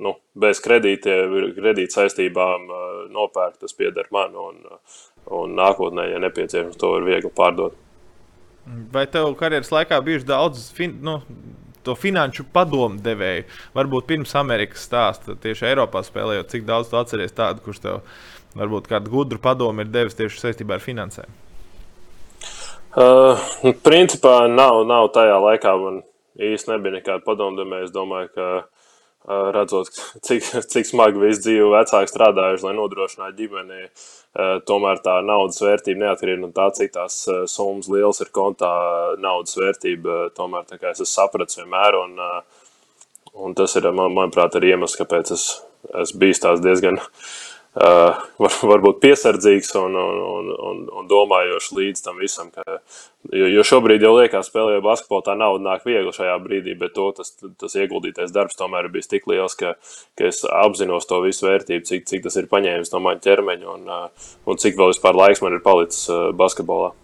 [0.00, 2.68] nu, bez kredītiem, kredīt saistībām
[3.12, 4.36] nopērkt, tas pieder man.
[4.40, 4.62] Un,
[5.36, 7.76] un nākotnē, ja nepieciešams, to var viegli pārdot.
[8.92, 11.18] Vai tev karjeras laikā bijuši daudz fin, nu,
[11.86, 13.46] to finanšu padomu devēju.
[13.76, 18.02] Varbūt pirms Amerikas stāsta tieši Eiropā spēlējot, cik daudz tu atceries tādu, kurš tev
[18.58, 21.38] varbūt kādu gudru padomu ir devis tieši saistībā ar finansēm.
[22.90, 23.38] Uh,
[23.86, 26.00] principā nav, nav tajā laikā man
[26.40, 27.86] īsti nebija nekāda padomdevēja.
[27.86, 28.48] Es domāju, ka
[29.28, 29.90] redzot,
[30.26, 33.90] cik, cik smagi visu dzīvi vecāki strādājuši, lai nodrošinātu ģimeni.
[34.66, 38.70] Tomēr tā naudas vērtība neatkarīgi no tā, cik tās summas liels ir kontā,
[39.18, 40.30] naudas vērtība.
[40.36, 42.14] Tomēr es esmu sapratis vienmēr, un,
[43.34, 45.48] un tas ir, man, manuprāt, arī iemesls, kāpēc es,
[46.04, 52.02] es biju tās diezgan Uh, var, varbūt piesardzīgs un, un, un, un, un domājošs līdz
[52.02, 52.50] tam visam.
[52.50, 52.80] Ka,
[53.30, 57.10] jo, jo šobrīd jau liekas, spēlējot basketbolu, tā nauda nāk viegli šajā brīdī, bet to,
[57.16, 59.76] tas, tas ieguldītais darbs tomēr ir bijis tik liels, ka,
[60.18, 63.90] ka es apzinos to visu vērtību, cik, cik tas ir paņēmis no maņa ķermeņa un,
[64.50, 66.08] un cik vēl vispār laiks man ir palicis
[66.38, 66.94] basketbolā.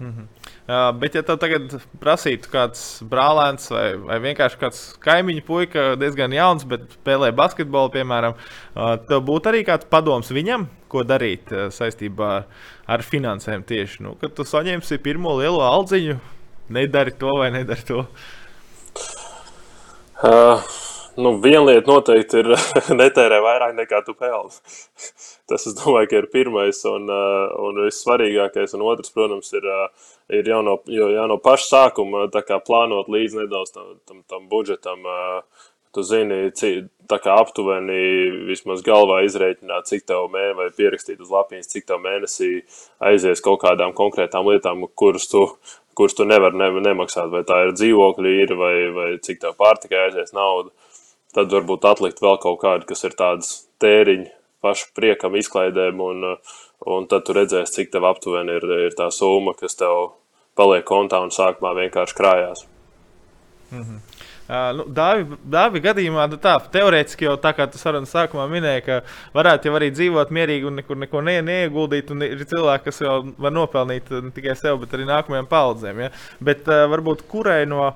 [0.00, 0.43] Mm -hmm.
[0.64, 6.32] Uh, bet, ja tev tagad prasītu kāds brālēns vai, vai vienkārši kāds kaimiņu puika, diezgan
[6.32, 11.66] jauns, bet spēlē basketbolu, piemēram, uh, tev būtu arī kāds padoms viņam, ko darīt uh,
[11.68, 12.48] saistībā ar,
[12.96, 14.00] ar finansēm tieši.
[14.06, 16.16] Nu, kad tu saņemsi pirmo lielo aldziņu,
[16.72, 18.06] nedari to vai nedari to.
[20.24, 20.64] Uh,
[21.20, 22.54] nu, viena lieta noteikti ir
[23.02, 24.56] netērē vairāk nekā tu pelni.
[25.50, 28.72] Tas, es domāju, ir pirmais un, uh, un vissvarīgākais.
[28.78, 29.88] Un otrs, protams, ir uh,
[30.28, 32.26] ir jau no, jau no paša sākuma
[32.64, 35.04] plānot līdzi nedaudz tam, tam, tam budžetam.
[35.94, 41.30] Tu zini, cik, tā kā aptuveni vismaz galvā izreikināt, cik tev mēnesī, vai pierakstīt uz
[41.30, 42.48] lapiņas, cik tev mēnesī
[42.98, 45.44] aizies kaut kādām konkrētām lietām, kuras tu,
[45.94, 47.30] kuras tu nevari ne, nemaksāt.
[47.30, 50.74] Vai tā ir dzīvokļi, ir, vai, vai cik tev pārtikai aizies nauda.
[51.34, 54.32] Tad varbūt atlikt vēl kaut kādu, kas ir tāds tēriņi
[54.64, 56.34] pašu priekam, izklaidēm, un,
[56.96, 60.14] un tad tu redzēsi, cik tev aptuveni ir, ir tā summa, kas tev
[60.58, 62.66] paliek kontā un sākumā vienkārši krājās.
[63.70, 64.02] Mm -hmm.
[64.44, 68.98] Uh, nu, Dāvi gadījumā, nu tā teorētiski jau tā kā tu sarunas sākumā minēji, ka
[69.32, 72.12] varētu jau arī dzīvot mierīgi un nekur neko ne, neieguldīt.
[72.26, 76.02] Ir cilvēki, kas jau var nopelnīt ne tikai sev, bet arī nākamajām paudzēm.
[76.04, 76.10] Ja?
[76.44, 77.94] Bet uh, varbūt kurai no,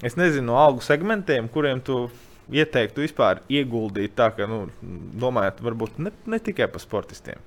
[0.00, 2.06] es nezinu, no algu segmentiem, kuriem tu
[2.54, 4.64] ieteiktu vispār ieguldīt tā, ka, nu,
[5.22, 7.40] domājot, varbūt ne, ne tikai par sportistiem.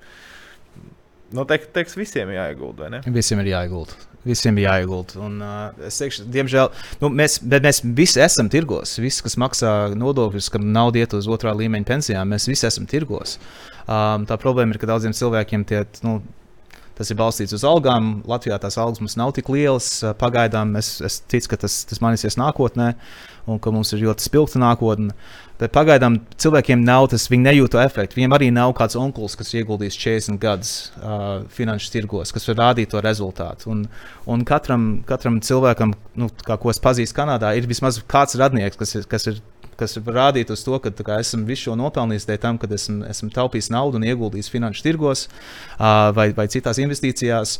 [1.34, 3.00] Nu, teiks, visiem jāiegulda, vai ne?
[3.10, 3.96] Visiem ir jāiegulda.
[4.26, 5.18] Visiem ir jāiegulda.
[5.22, 6.70] Un, uh, es teikšu, diemžēl,
[7.02, 8.94] nu, mēs, mēs visi esam tirgos.
[9.02, 13.36] Visi, kas maksā nodokļus, kam nauda iet uz otrā līmeņa pensijām, mēs visi esam tirgos.
[13.86, 15.82] Um, tā problēma ir, ka daudziem cilvēkiem tie.
[16.06, 16.20] Nu,
[16.96, 18.22] Tas ir balstīts uz algām.
[18.28, 20.00] Latvijā tās algas mums nav tik lielas.
[20.20, 22.94] Pagaidām es, es ticu, ka tas, tas mainīsies nākotnē
[23.46, 25.12] un ka mums ir ļoti spilgta nākotne.
[25.56, 28.18] Bet pagaidām cilvēkiem nav tas, viņi nejūt to efektu.
[28.18, 32.92] Viņiem arī nav kāds onkls, kas ieguldīs 40 gadus uh, finanšu tirgos, kas var rādīt
[32.92, 33.70] to rezultātu.
[33.72, 33.86] Un,
[34.28, 38.98] un katram, katram cilvēkam, nu, kā, ko es pazīstu Kanādā, ir vismaz kāds radnieks, kas
[38.98, 39.40] ir, kas ir
[39.80, 43.30] kas rādītu uz to, ka kā, esam visu šo nopelnījis dēļ tam, ka esam, esam
[43.32, 47.56] taupījis naudu un ieguldījis finanšu tirgos uh, vai, vai citās investīcijās,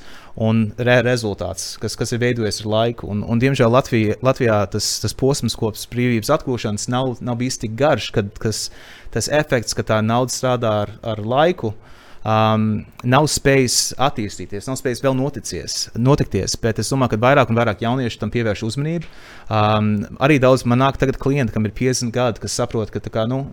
[0.48, 3.10] un re rezultāts, kas, kas ir veidojies ar laiku.
[3.12, 7.76] Un, un, diemžēl Latvija, Latvijā tas, tas posms kopš brīvības atgūšanas nav, nav bijis tik
[7.78, 8.66] garš, kad kas,
[9.14, 11.72] tas efekts, ka tā nauda strādā ar, ar laiku.
[11.72, 11.92] Uh,
[12.26, 12.66] um,
[13.06, 16.56] nav spējis attīstīties, nav spējis vēl noticies, notikties.
[16.62, 19.08] Bet es domāju, ka vairāk un vairāk jaunieši tam pievērš uzmanību.
[19.46, 23.26] Um, arī daudz man nāk tagad klienti, kam ir 50 gadi, kas saprot, ka kā,
[23.30, 23.44] nu,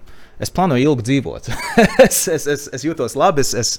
[0.42, 1.52] es plānoju ilgi dzīvot.
[2.08, 3.76] es, es, es, es jūtos labi, es, es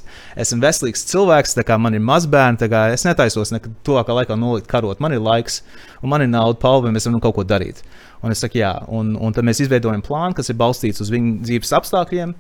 [0.47, 2.71] esmu veselīgs cilvēks, man ir mazbērni.
[2.95, 5.03] Es netaisos nekad tuvākā laikā nolikt karot.
[5.03, 5.63] Man ir laiks,
[6.03, 7.83] un man ir nauda, palva, mēs varam kaut ko darīt.
[8.25, 11.43] Un es saku, jā, un, un tad mēs izveidojam plānu, kas ir balstīts uz viņu
[11.45, 12.33] dzīves apstākļiem,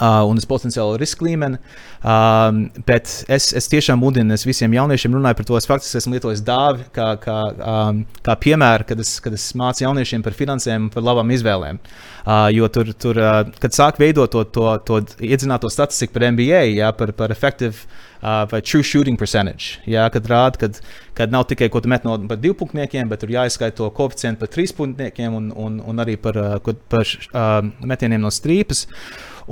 [0.00, 1.58] Uh, un uz potenciālu risku līmeni.
[2.00, 5.58] Um, bet es, es tiešām mudinu es visiem jauniešiem runāt par to.
[5.58, 9.84] Es faktiski esmu lietojis dāvi kā, kā, um, kā piemēru, kad es, kad es mācu
[9.84, 11.80] jauniešiem par finansēm, par labām izvēlēm.
[12.22, 16.62] Uh, jo tur, tur uh, kad sāk veidot to, to, to iedzināto statistiku par MBA,
[16.78, 17.84] jā, par, par effective
[18.22, 19.76] uh, vai true shooting percentage.
[19.84, 20.80] Jā, kad rāda, kad,
[21.18, 25.36] kad nav tikai ko tu met no divpunktniekiem, bet tur jāizskaita to koeficientu par trīspunktniekiem
[25.36, 28.86] un, un, un arī par, uh, par uh, metieniem no strīpas.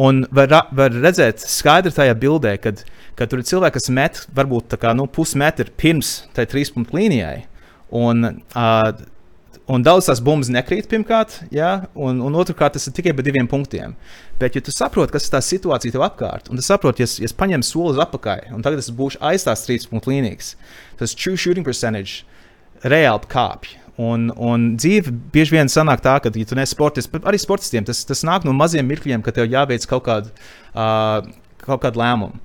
[0.00, 2.84] Un var, var redzēt skaidri tajā bildē, kad,
[3.18, 7.42] kad tur ir cilvēki, kas met varbūt kā, nu, pusmetru pirms tai trīs punktu līnijai.
[8.00, 8.24] Un,
[8.54, 8.92] uh,
[9.70, 11.72] un daudz tās bumbas nekrīt pirmkārt, ja?
[11.94, 13.96] un, un otrkārt tas ir tikai par diviem punktiem.
[14.40, 17.28] Bet, ja tu saproti, kas ir tā situācija tev apkārt, un tu saproti, ja, ja
[17.28, 20.54] es paņemu soli uz apakaļ, un tagad es būšu aiz tās trīs punktu līnijas,
[21.02, 22.24] tas true shooting percentage
[22.86, 23.76] reāli kāpj.
[24.00, 28.00] Un, un dzīve bieži vien sanāk tā, ka, ja tu neesi sportists, arī sportistiem tas,
[28.08, 30.30] tas nāk no maziem mirkļiem, ka tev jāveic kaut kāda,
[30.72, 31.26] uh,
[31.66, 32.38] kaut kāda lēmuma.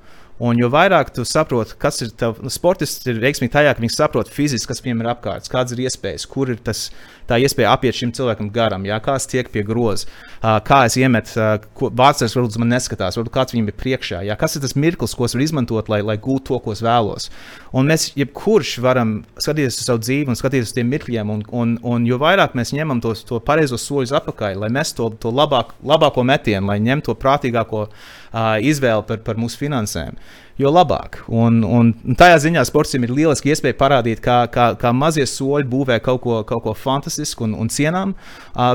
[0.44, 4.32] Un jo vairāk tu saproti, kas ir tavs sportists, ir veiksmīgi tajā, ka viņš saprot
[4.32, 6.90] fiziski, kas viņam ir apkārt, kādas ir iespējas, kur ir tas,
[7.30, 10.98] tā iespēja apiet šim cilvēkam garam, jā, kā es tieku pie groza, uh, kā es
[11.00, 14.76] iemetu, uh, vārds varbūt man neskatās, varbūt kāds viņam ir priekšā, jā, kas ir tas
[14.80, 17.30] mirklis, ko es varu izmantot, lai, lai gūtu to, ko es vēlos.
[17.76, 21.76] Un mēs, jebkurš, varam skatīties uz savu dzīvi un skatīties uz tiem mirkļiem, un, un,
[21.96, 25.76] un jo vairāk mēs ņemam tos, to pareizo soļus atpakaļ, lai mēs to, to labāk,
[25.86, 30.18] labāko metienu, lai ņemtu to prātīgāko uh, izvēli par, par mūsu finansēm,
[30.62, 31.22] jo labāk.
[31.28, 36.00] Un, un, tajā ziņā sportam ir lieliski iespēja parādīt, kā, kā, kā mazie soļi būvē
[36.06, 38.16] kaut ko, kaut ko fantastisku un, un cienām,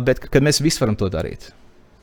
[0.05, 1.53] bet ka mēs visi varam to darīt.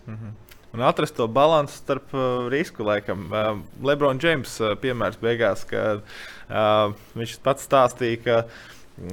[0.07, 0.35] -hmm.
[0.73, 3.31] Un atrast to līdzsvaru starp uh, risku, laikam.
[3.31, 8.35] Uh, Lebrons Džeims uh, piemērs beigās, kad uh, viņš pats stāstīja, ka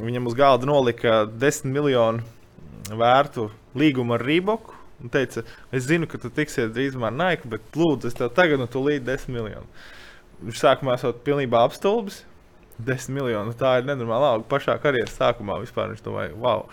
[0.05, 2.21] viņam uz galda nolika 10 miljonu
[2.91, 4.75] vērtu līgumu ar Rīboku.
[5.05, 5.43] Un teica,
[5.73, 9.05] es zinu, ka tu tiksies drīzumā ar Nike, bet lūdzu, es tev tagad no tūlīt
[9.07, 9.67] 10 miljonu.
[10.45, 12.23] Viņš sākumā esot pilnībā apstulbis.
[12.85, 13.55] 10 miljonu.
[13.55, 15.61] Tā ir nenormāla auga pašā karjeras sākumā.
[15.63, 16.67] Vispār viņš domāja, wow.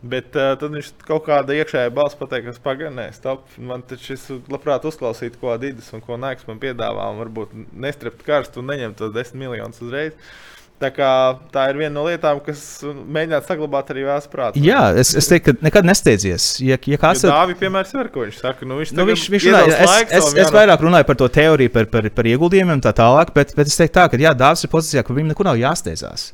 [0.00, 3.48] Bet uh, tad viņš kaut kāda iekšējā balss pateica, ka pagaidām, stop.
[3.60, 8.24] Man taču es labprāt uzklausītu, ko Adidas un ko Nike man piedāvā, un varbūt nestrept
[8.24, 10.16] karstu un neņemt tos 10 miljonus uzreiz.
[10.16, 11.08] Uh, Tā, kā,
[11.52, 14.62] tā ir viena no lietām, kas mēģināt saglabāt arī vēsturē prātā.
[14.64, 16.46] Jā, es, es teiktu, ka nekad nesteidzies.
[16.64, 19.48] Ja, ja kāds ir tāds piemērs, var, ko viņš saka, nu, viņš, nu, viņš, viņš
[19.50, 22.94] runā, es, es, es vairāk runāju par to teoriju, par, par, par ieguldījumiem un tā
[22.96, 25.60] tālāk, bet, bet es teiktu, tā, ka jā, dāvs ir pozīcijā, ka viņam neko nav
[25.60, 26.30] jāsteidzās.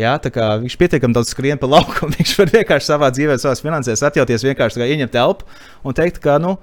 [0.00, 2.14] Jā, viņš pietiekami daudz skrien pa laukumu.
[2.16, 5.44] Viņš var vienkārši savā dzīvē, savā finansēs atļauties vienkārši ieņemt telpu
[5.84, 6.54] un teikt, ka, nu,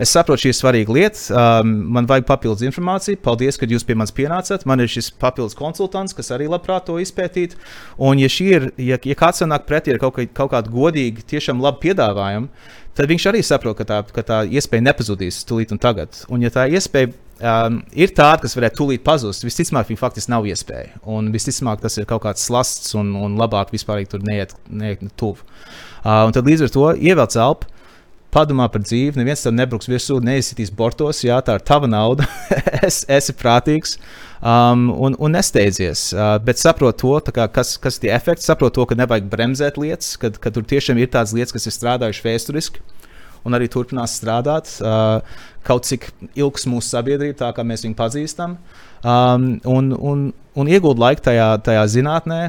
[0.00, 1.20] Es saprotu, šī ir svarīga lieta.
[1.36, 3.20] Um, man vajag papildus informāciju.
[3.22, 4.64] Paldies, ka jūs pie manis pienācāt.
[4.68, 7.58] Man ir šis papildus konsultants, kas arī labprāt to izpētītu.
[8.00, 11.60] Un, ja, ir, ja, ja kāds nāk pretī ar kaut, kā, kaut kādu godīgu, tiešām
[11.62, 12.48] labu piedāvājumu,
[12.96, 16.24] tad viņš arī saprot, ka tā, ka tā iespēja nepazudīs tūlīt un tagad.
[16.32, 20.48] Un, ja tā iespēja um, ir tāda, kas varētu tūlīt pazust, visticamāk, viņa faktiski nav
[20.48, 20.96] iespēja.
[21.04, 25.44] Un visticamāk, tas ir kaut kāds slasts un, un labāk vispār neiet, neiet tuvu.
[26.02, 27.70] Uh, un tad līdz ar to ievelc elpu
[28.32, 32.26] padomā par dzīvi, neviens tam nebruks virsū, neizsitīs bortos, jā, tā ir tava nauda,
[32.88, 33.98] es esi prātīgs
[34.40, 36.08] um, un, un nesteidzies.
[36.16, 39.80] Uh, bet saprot to, kā, kas, kas ir tie efekti, saprot to, ka nevajag bremzēt
[39.80, 42.84] lietas, ka, ka tur tiešām ir tādas lietas, kas ir strādājušas vēsturiski.
[43.42, 45.18] Un arī turpinās strādāt uh,
[45.66, 48.54] kaut cik ilgs mūsu sabiedrība, tā kā mēs viņu pazīstam.
[49.02, 52.42] Um, un, un, un iegūt laiku tajā, tajā zinātnē,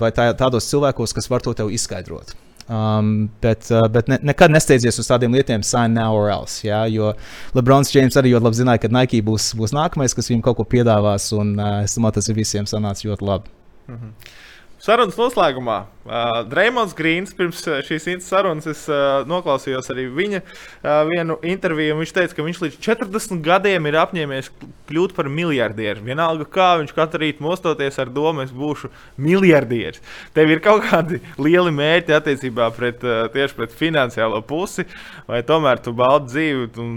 [0.00, 2.32] vai tā, tādos cilvēkos, kas var to tev izskaidrot.
[2.68, 6.60] Um, bet uh, bet ne, nekad nesteidzies uz tādiem lietiem, sign now or else.
[6.66, 6.82] Ja?
[6.84, 7.14] Jo
[7.56, 10.66] Lebrons James arī ļoti labi zināja, ka Nike būs, būs nākamais, kas viņam kaut ko
[10.68, 11.30] piedāvās.
[11.36, 13.56] Un uh, es domāju, tas ir visiem sanācis ļoti labi.
[13.88, 14.36] Mm -hmm.
[14.78, 15.76] Sarunas noslēgumā.
[16.06, 21.96] Uh, Dreamlands Grīns pirms šīs sarunas es uh, noklausījos arī viņa uh, vienu interviju.
[21.98, 24.52] Viņš teica, ka viņš līdz 40 gadiem ir apņēmies
[24.86, 26.06] kļūt par miljardieru.
[26.06, 29.98] Vienalga, kā viņš katru rītu mostoties ar domu, es būšu miljardieris.
[30.38, 34.86] Tev ir kaut kādi lieli mērķi attiecībā pret, uh, tieši pret finansiālo pusi,
[35.26, 36.74] vai tomēr tu baudi dzīvi.
[36.78, 36.90] Tu,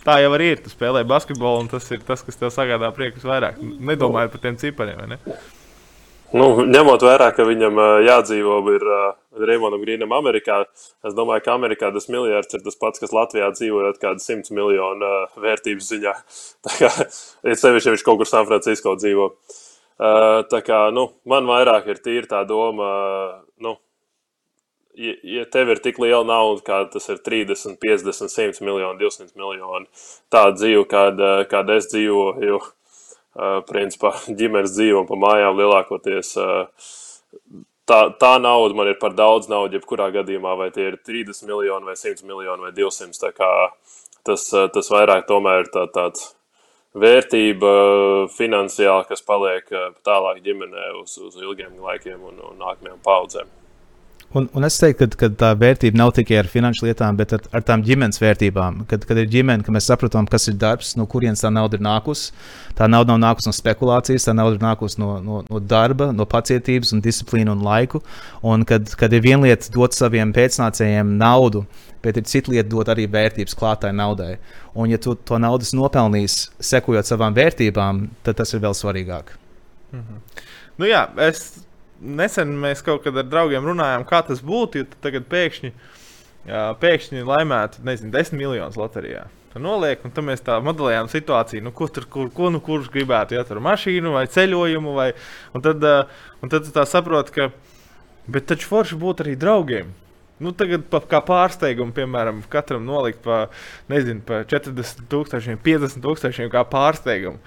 [0.00, 0.56] Tā jau ir.
[0.64, 3.58] Tu spēlē basketbolu, un tas ir tas, kas tev sagādā prieku visvairāk.
[3.60, 5.02] Nedomāju par tiem cipariem.
[5.10, 5.18] Ne?
[6.30, 8.84] Nu, ņemot vērā, ka viņam jādzīvo ir
[9.48, 10.60] Reimonam Grīnam Amerikā,
[11.02, 15.08] es domāju, ka Amerikā tas miljards ir tas pats, kas Latvijā dzīvojot kādu simts miljonu
[15.42, 16.14] vērtības ziņā.
[16.68, 19.26] Tā kā ir sevišķi, ja viņš kaut kur San Francisco dzīvo.
[20.54, 22.92] Tā kā, nu, man vairāk ir tīri tā doma,
[23.60, 23.74] nu,
[24.94, 29.34] ja, ja tev ir tik liela nauda, kā tas ir 30, 50, 100 miljoni, 200
[29.34, 29.90] miljoni,
[30.32, 32.62] tāda dzīve, kāda, kāda es dzīvoju,
[33.68, 36.34] principā ģimenes dzīvo un pa mājām lielākoties.
[37.90, 41.88] Tā, tā nauda man ir par daudz naudas, jebkurā gadījumā, vai tie ir 30 miljoni,
[41.90, 43.32] vai 100 miljoni, vai 200.
[44.26, 46.28] Tas, tas vairāk tomēr ir tā, tāds
[46.94, 47.70] vērtība
[48.34, 49.70] finansiāli, kas paliek
[50.06, 53.59] tālāk ģimenē uz, uz ilgiem laikiem un, un nākamajām paudzēm.
[54.30, 57.42] Un, un es teiktu, ka, ka tā vērtība nav tikai ar finanšu lietām, bet ar,
[57.50, 58.84] ar tām ģimenes vērtībām.
[58.90, 61.82] Kad, kad ir ģimene, ka mēs saprotam, kas ir darbs, no kurienes tā nauda ir
[61.82, 62.28] nākusi.
[62.78, 66.28] Tā nauda nav nākusi no spekulācijas, tā nauda ir nākusi no, no, no darba, no
[66.30, 67.98] pacietības, un disciplīnu un laiku.
[68.46, 71.64] Un kad, kad ir viena lieta dot saviem pēcnācējiem naudu,
[72.04, 74.36] bet ir cita lieta dot arī vērtības klātai naudai.
[74.76, 79.34] Un, ja tu to naudas nopelnīsi, sekojot savām vērtībām, tad tas ir vēl svarīgāk.
[79.90, 80.22] Mhm.
[80.78, 81.64] Nu jā, es
[82.00, 85.72] nesen mēs kaut kad ar draugiem runājām, kā tas būtu, ja tagad pēkšņi,
[86.80, 89.26] pēkšņi laimētu, nezinu, 10 miljonus loterijā.
[89.50, 92.86] Tur noliek, un tad mēs tā modelējām situāciju, nu, ko tur kur, ko, nu, kurš
[92.94, 94.92] gribētu, ja tur mašīnu vai ceļojumu.
[94.94, 95.08] Vai,
[95.58, 95.82] un, tad,
[96.38, 97.48] un tad tā saprot, ka
[98.30, 99.90] bet taču forši būtu arī draugiem.
[100.40, 103.42] Nu, tagad, pa, kā pārsteigumu, piemēram, katram nolikt pa,
[103.90, 107.42] nezinu, pa 40 tūkstošiem, 50 tūkstošiem kā pārsteigumu.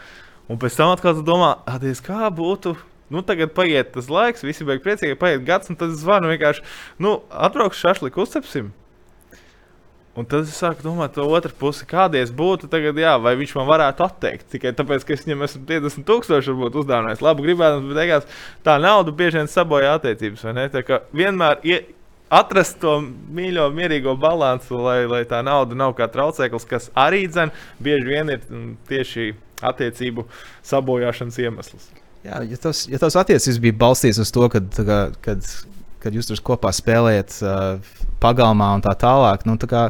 [0.51, 1.55] Un pēc tam atkal domā,
[2.03, 2.75] kā būtu,
[3.13, 6.63] Nu, tagad paiet tas laiks, visi beigas priecīgi, paiet gads, un tad zvanu vienkārši,
[7.03, 8.71] nu, atbraukšu šašliku, uzcepsim.
[10.13, 13.65] Un tad es sāku domāt, to otru pusi, kādies būtu tagad, jā, vai viņš man
[13.65, 14.45] varētu atteikt.
[14.51, 18.27] Tikai tāpēc, ka es viņam esmu 50 tūkstoši, varbūt uzdāvinājis labu gribētu, bet beigās
[18.65, 20.45] tā nauda bieži vien sabojā attiecības?
[20.75, 21.79] Tā kā vienmēr ie,
[22.33, 22.99] atrast to
[23.33, 28.29] mīļo, mierīgo balansu, lai, lai tā nauda nav kā traucēklis, kas arī dzen, bieži vien
[28.35, 29.31] ir mm, tieši
[29.65, 30.29] attiecību
[30.61, 31.89] sabojāšanas iemesls.
[32.23, 35.47] Jā, ja tavs, ja tavs attiecības bija balstītas uz to, kad, kā, kad,
[36.03, 39.81] kad jūs tur kopā spēlējat uh, pagalmā un tā tālāk, nu, tā kā,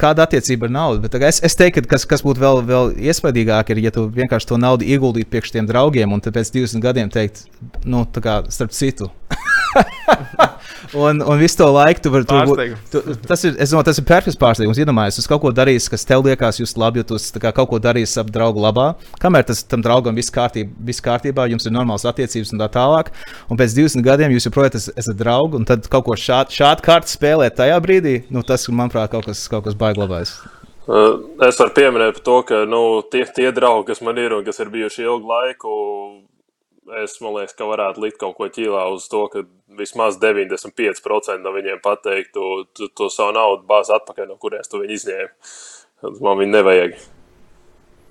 [0.00, 1.00] kāda attiecība ar naudu.
[1.06, 4.52] Bet es, es teiktu, ka kas, kas būtu vēl, vēl iespaidīgāk, ir, ja tu vienkārši
[4.52, 7.46] to naudu ieguldītu priekš tiem draugiem, un pēc 20 gadiem teikt,
[7.88, 9.08] nu, tā kā starp citu.
[11.04, 12.86] un, un visu to laiku tu vari Pārsteigums.
[12.92, 14.80] tu, tas ir, es domāju, tas ir perfekts pārsteigums.
[14.82, 18.22] Iedomājieties, jūs kaut ko darīsiet, kas tev liekas, jūs labi jūtas, kā kaut ko darīsiet
[18.24, 18.88] ap draugu labā.
[19.22, 23.12] Kamēr tas tam draugam viss kārtībā, viss kārtībā, jums ir normāls attiecības un tā tālāk.
[23.50, 26.84] Un pēc 20 gadiem jūs joprojām esat, esat draugi, un tad kaut ko šādu šād
[26.84, 30.38] kārtu spēlēt tajā brīdī, nu, tas, manuprāt, kaut kas, kaut kas baiglabājas.
[30.84, 34.44] Uh, Es varu pieminēt par to, ka nu, tie, tie draugi, kas man ir un
[34.44, 35.76] kas ir bijuši ilgu laiku,
[37.02, 39.44] es domāju, ka varētu likt kaut ko ķīlā uz to, ka
[39.78, 44.98] vismaz 95% no viņiem pateiktu, tu, to savu naudu bāzi atpakaļ, no kurienes tu viņu
[44.98, 45.52] izņēmi.
[46.20, 46.96] Man viņa nevajag.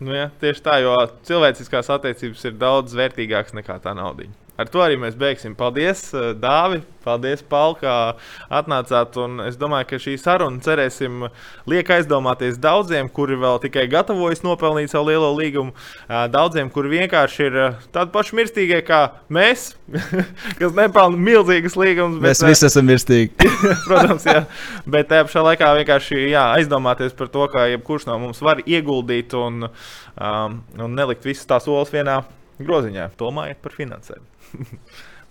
[0.03, 0.95] Nu, ja, tieši tā, jo
[1.27, 4.27] cilvēciskās attiecības ir daudz vērtīgākas nekā tā nauda.
[4.53, 5.55] Ar to arī mēs beigsim.
[5.57, 6.83] Paldies, eh, Dāvi!
[7.03, 8.15] Paldies, Paul, kā
[8.53, 9.17] atnācāt.
[9.19, 11.25] Un es domāju, ka šī saruna, cerēsim,
[11.67, 15.73] liek aizdomāties daudziem, kuri vēl tikai gatavojas nopelnīt savu lielo līgumu.
[16.07, 19.01] Eh, Daudziem, kuri vienkārši ir eh, tādi paši mirstīgie kā
[19.33, 19.73] mēs,
[20.59, 22.21] kas nepelna milzīgas līgumus.
[22.23, 23.49] Mēs visi esam mirstīgi.
[23.87, 24.43] Protams, jā.
[24.85, 29.33] Bet tajā pašā laikā vienkārši jā, aizdomāties par to, ka jebkurš no mums var ieguldīt
[29.33, 32.21] un, um, un nelikt visas tās olas vienā
[32.61, 33.09] groziņā.
[33.19, 34.29] Domājiet par finansēm.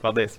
[0.02, 0.38] Paldies!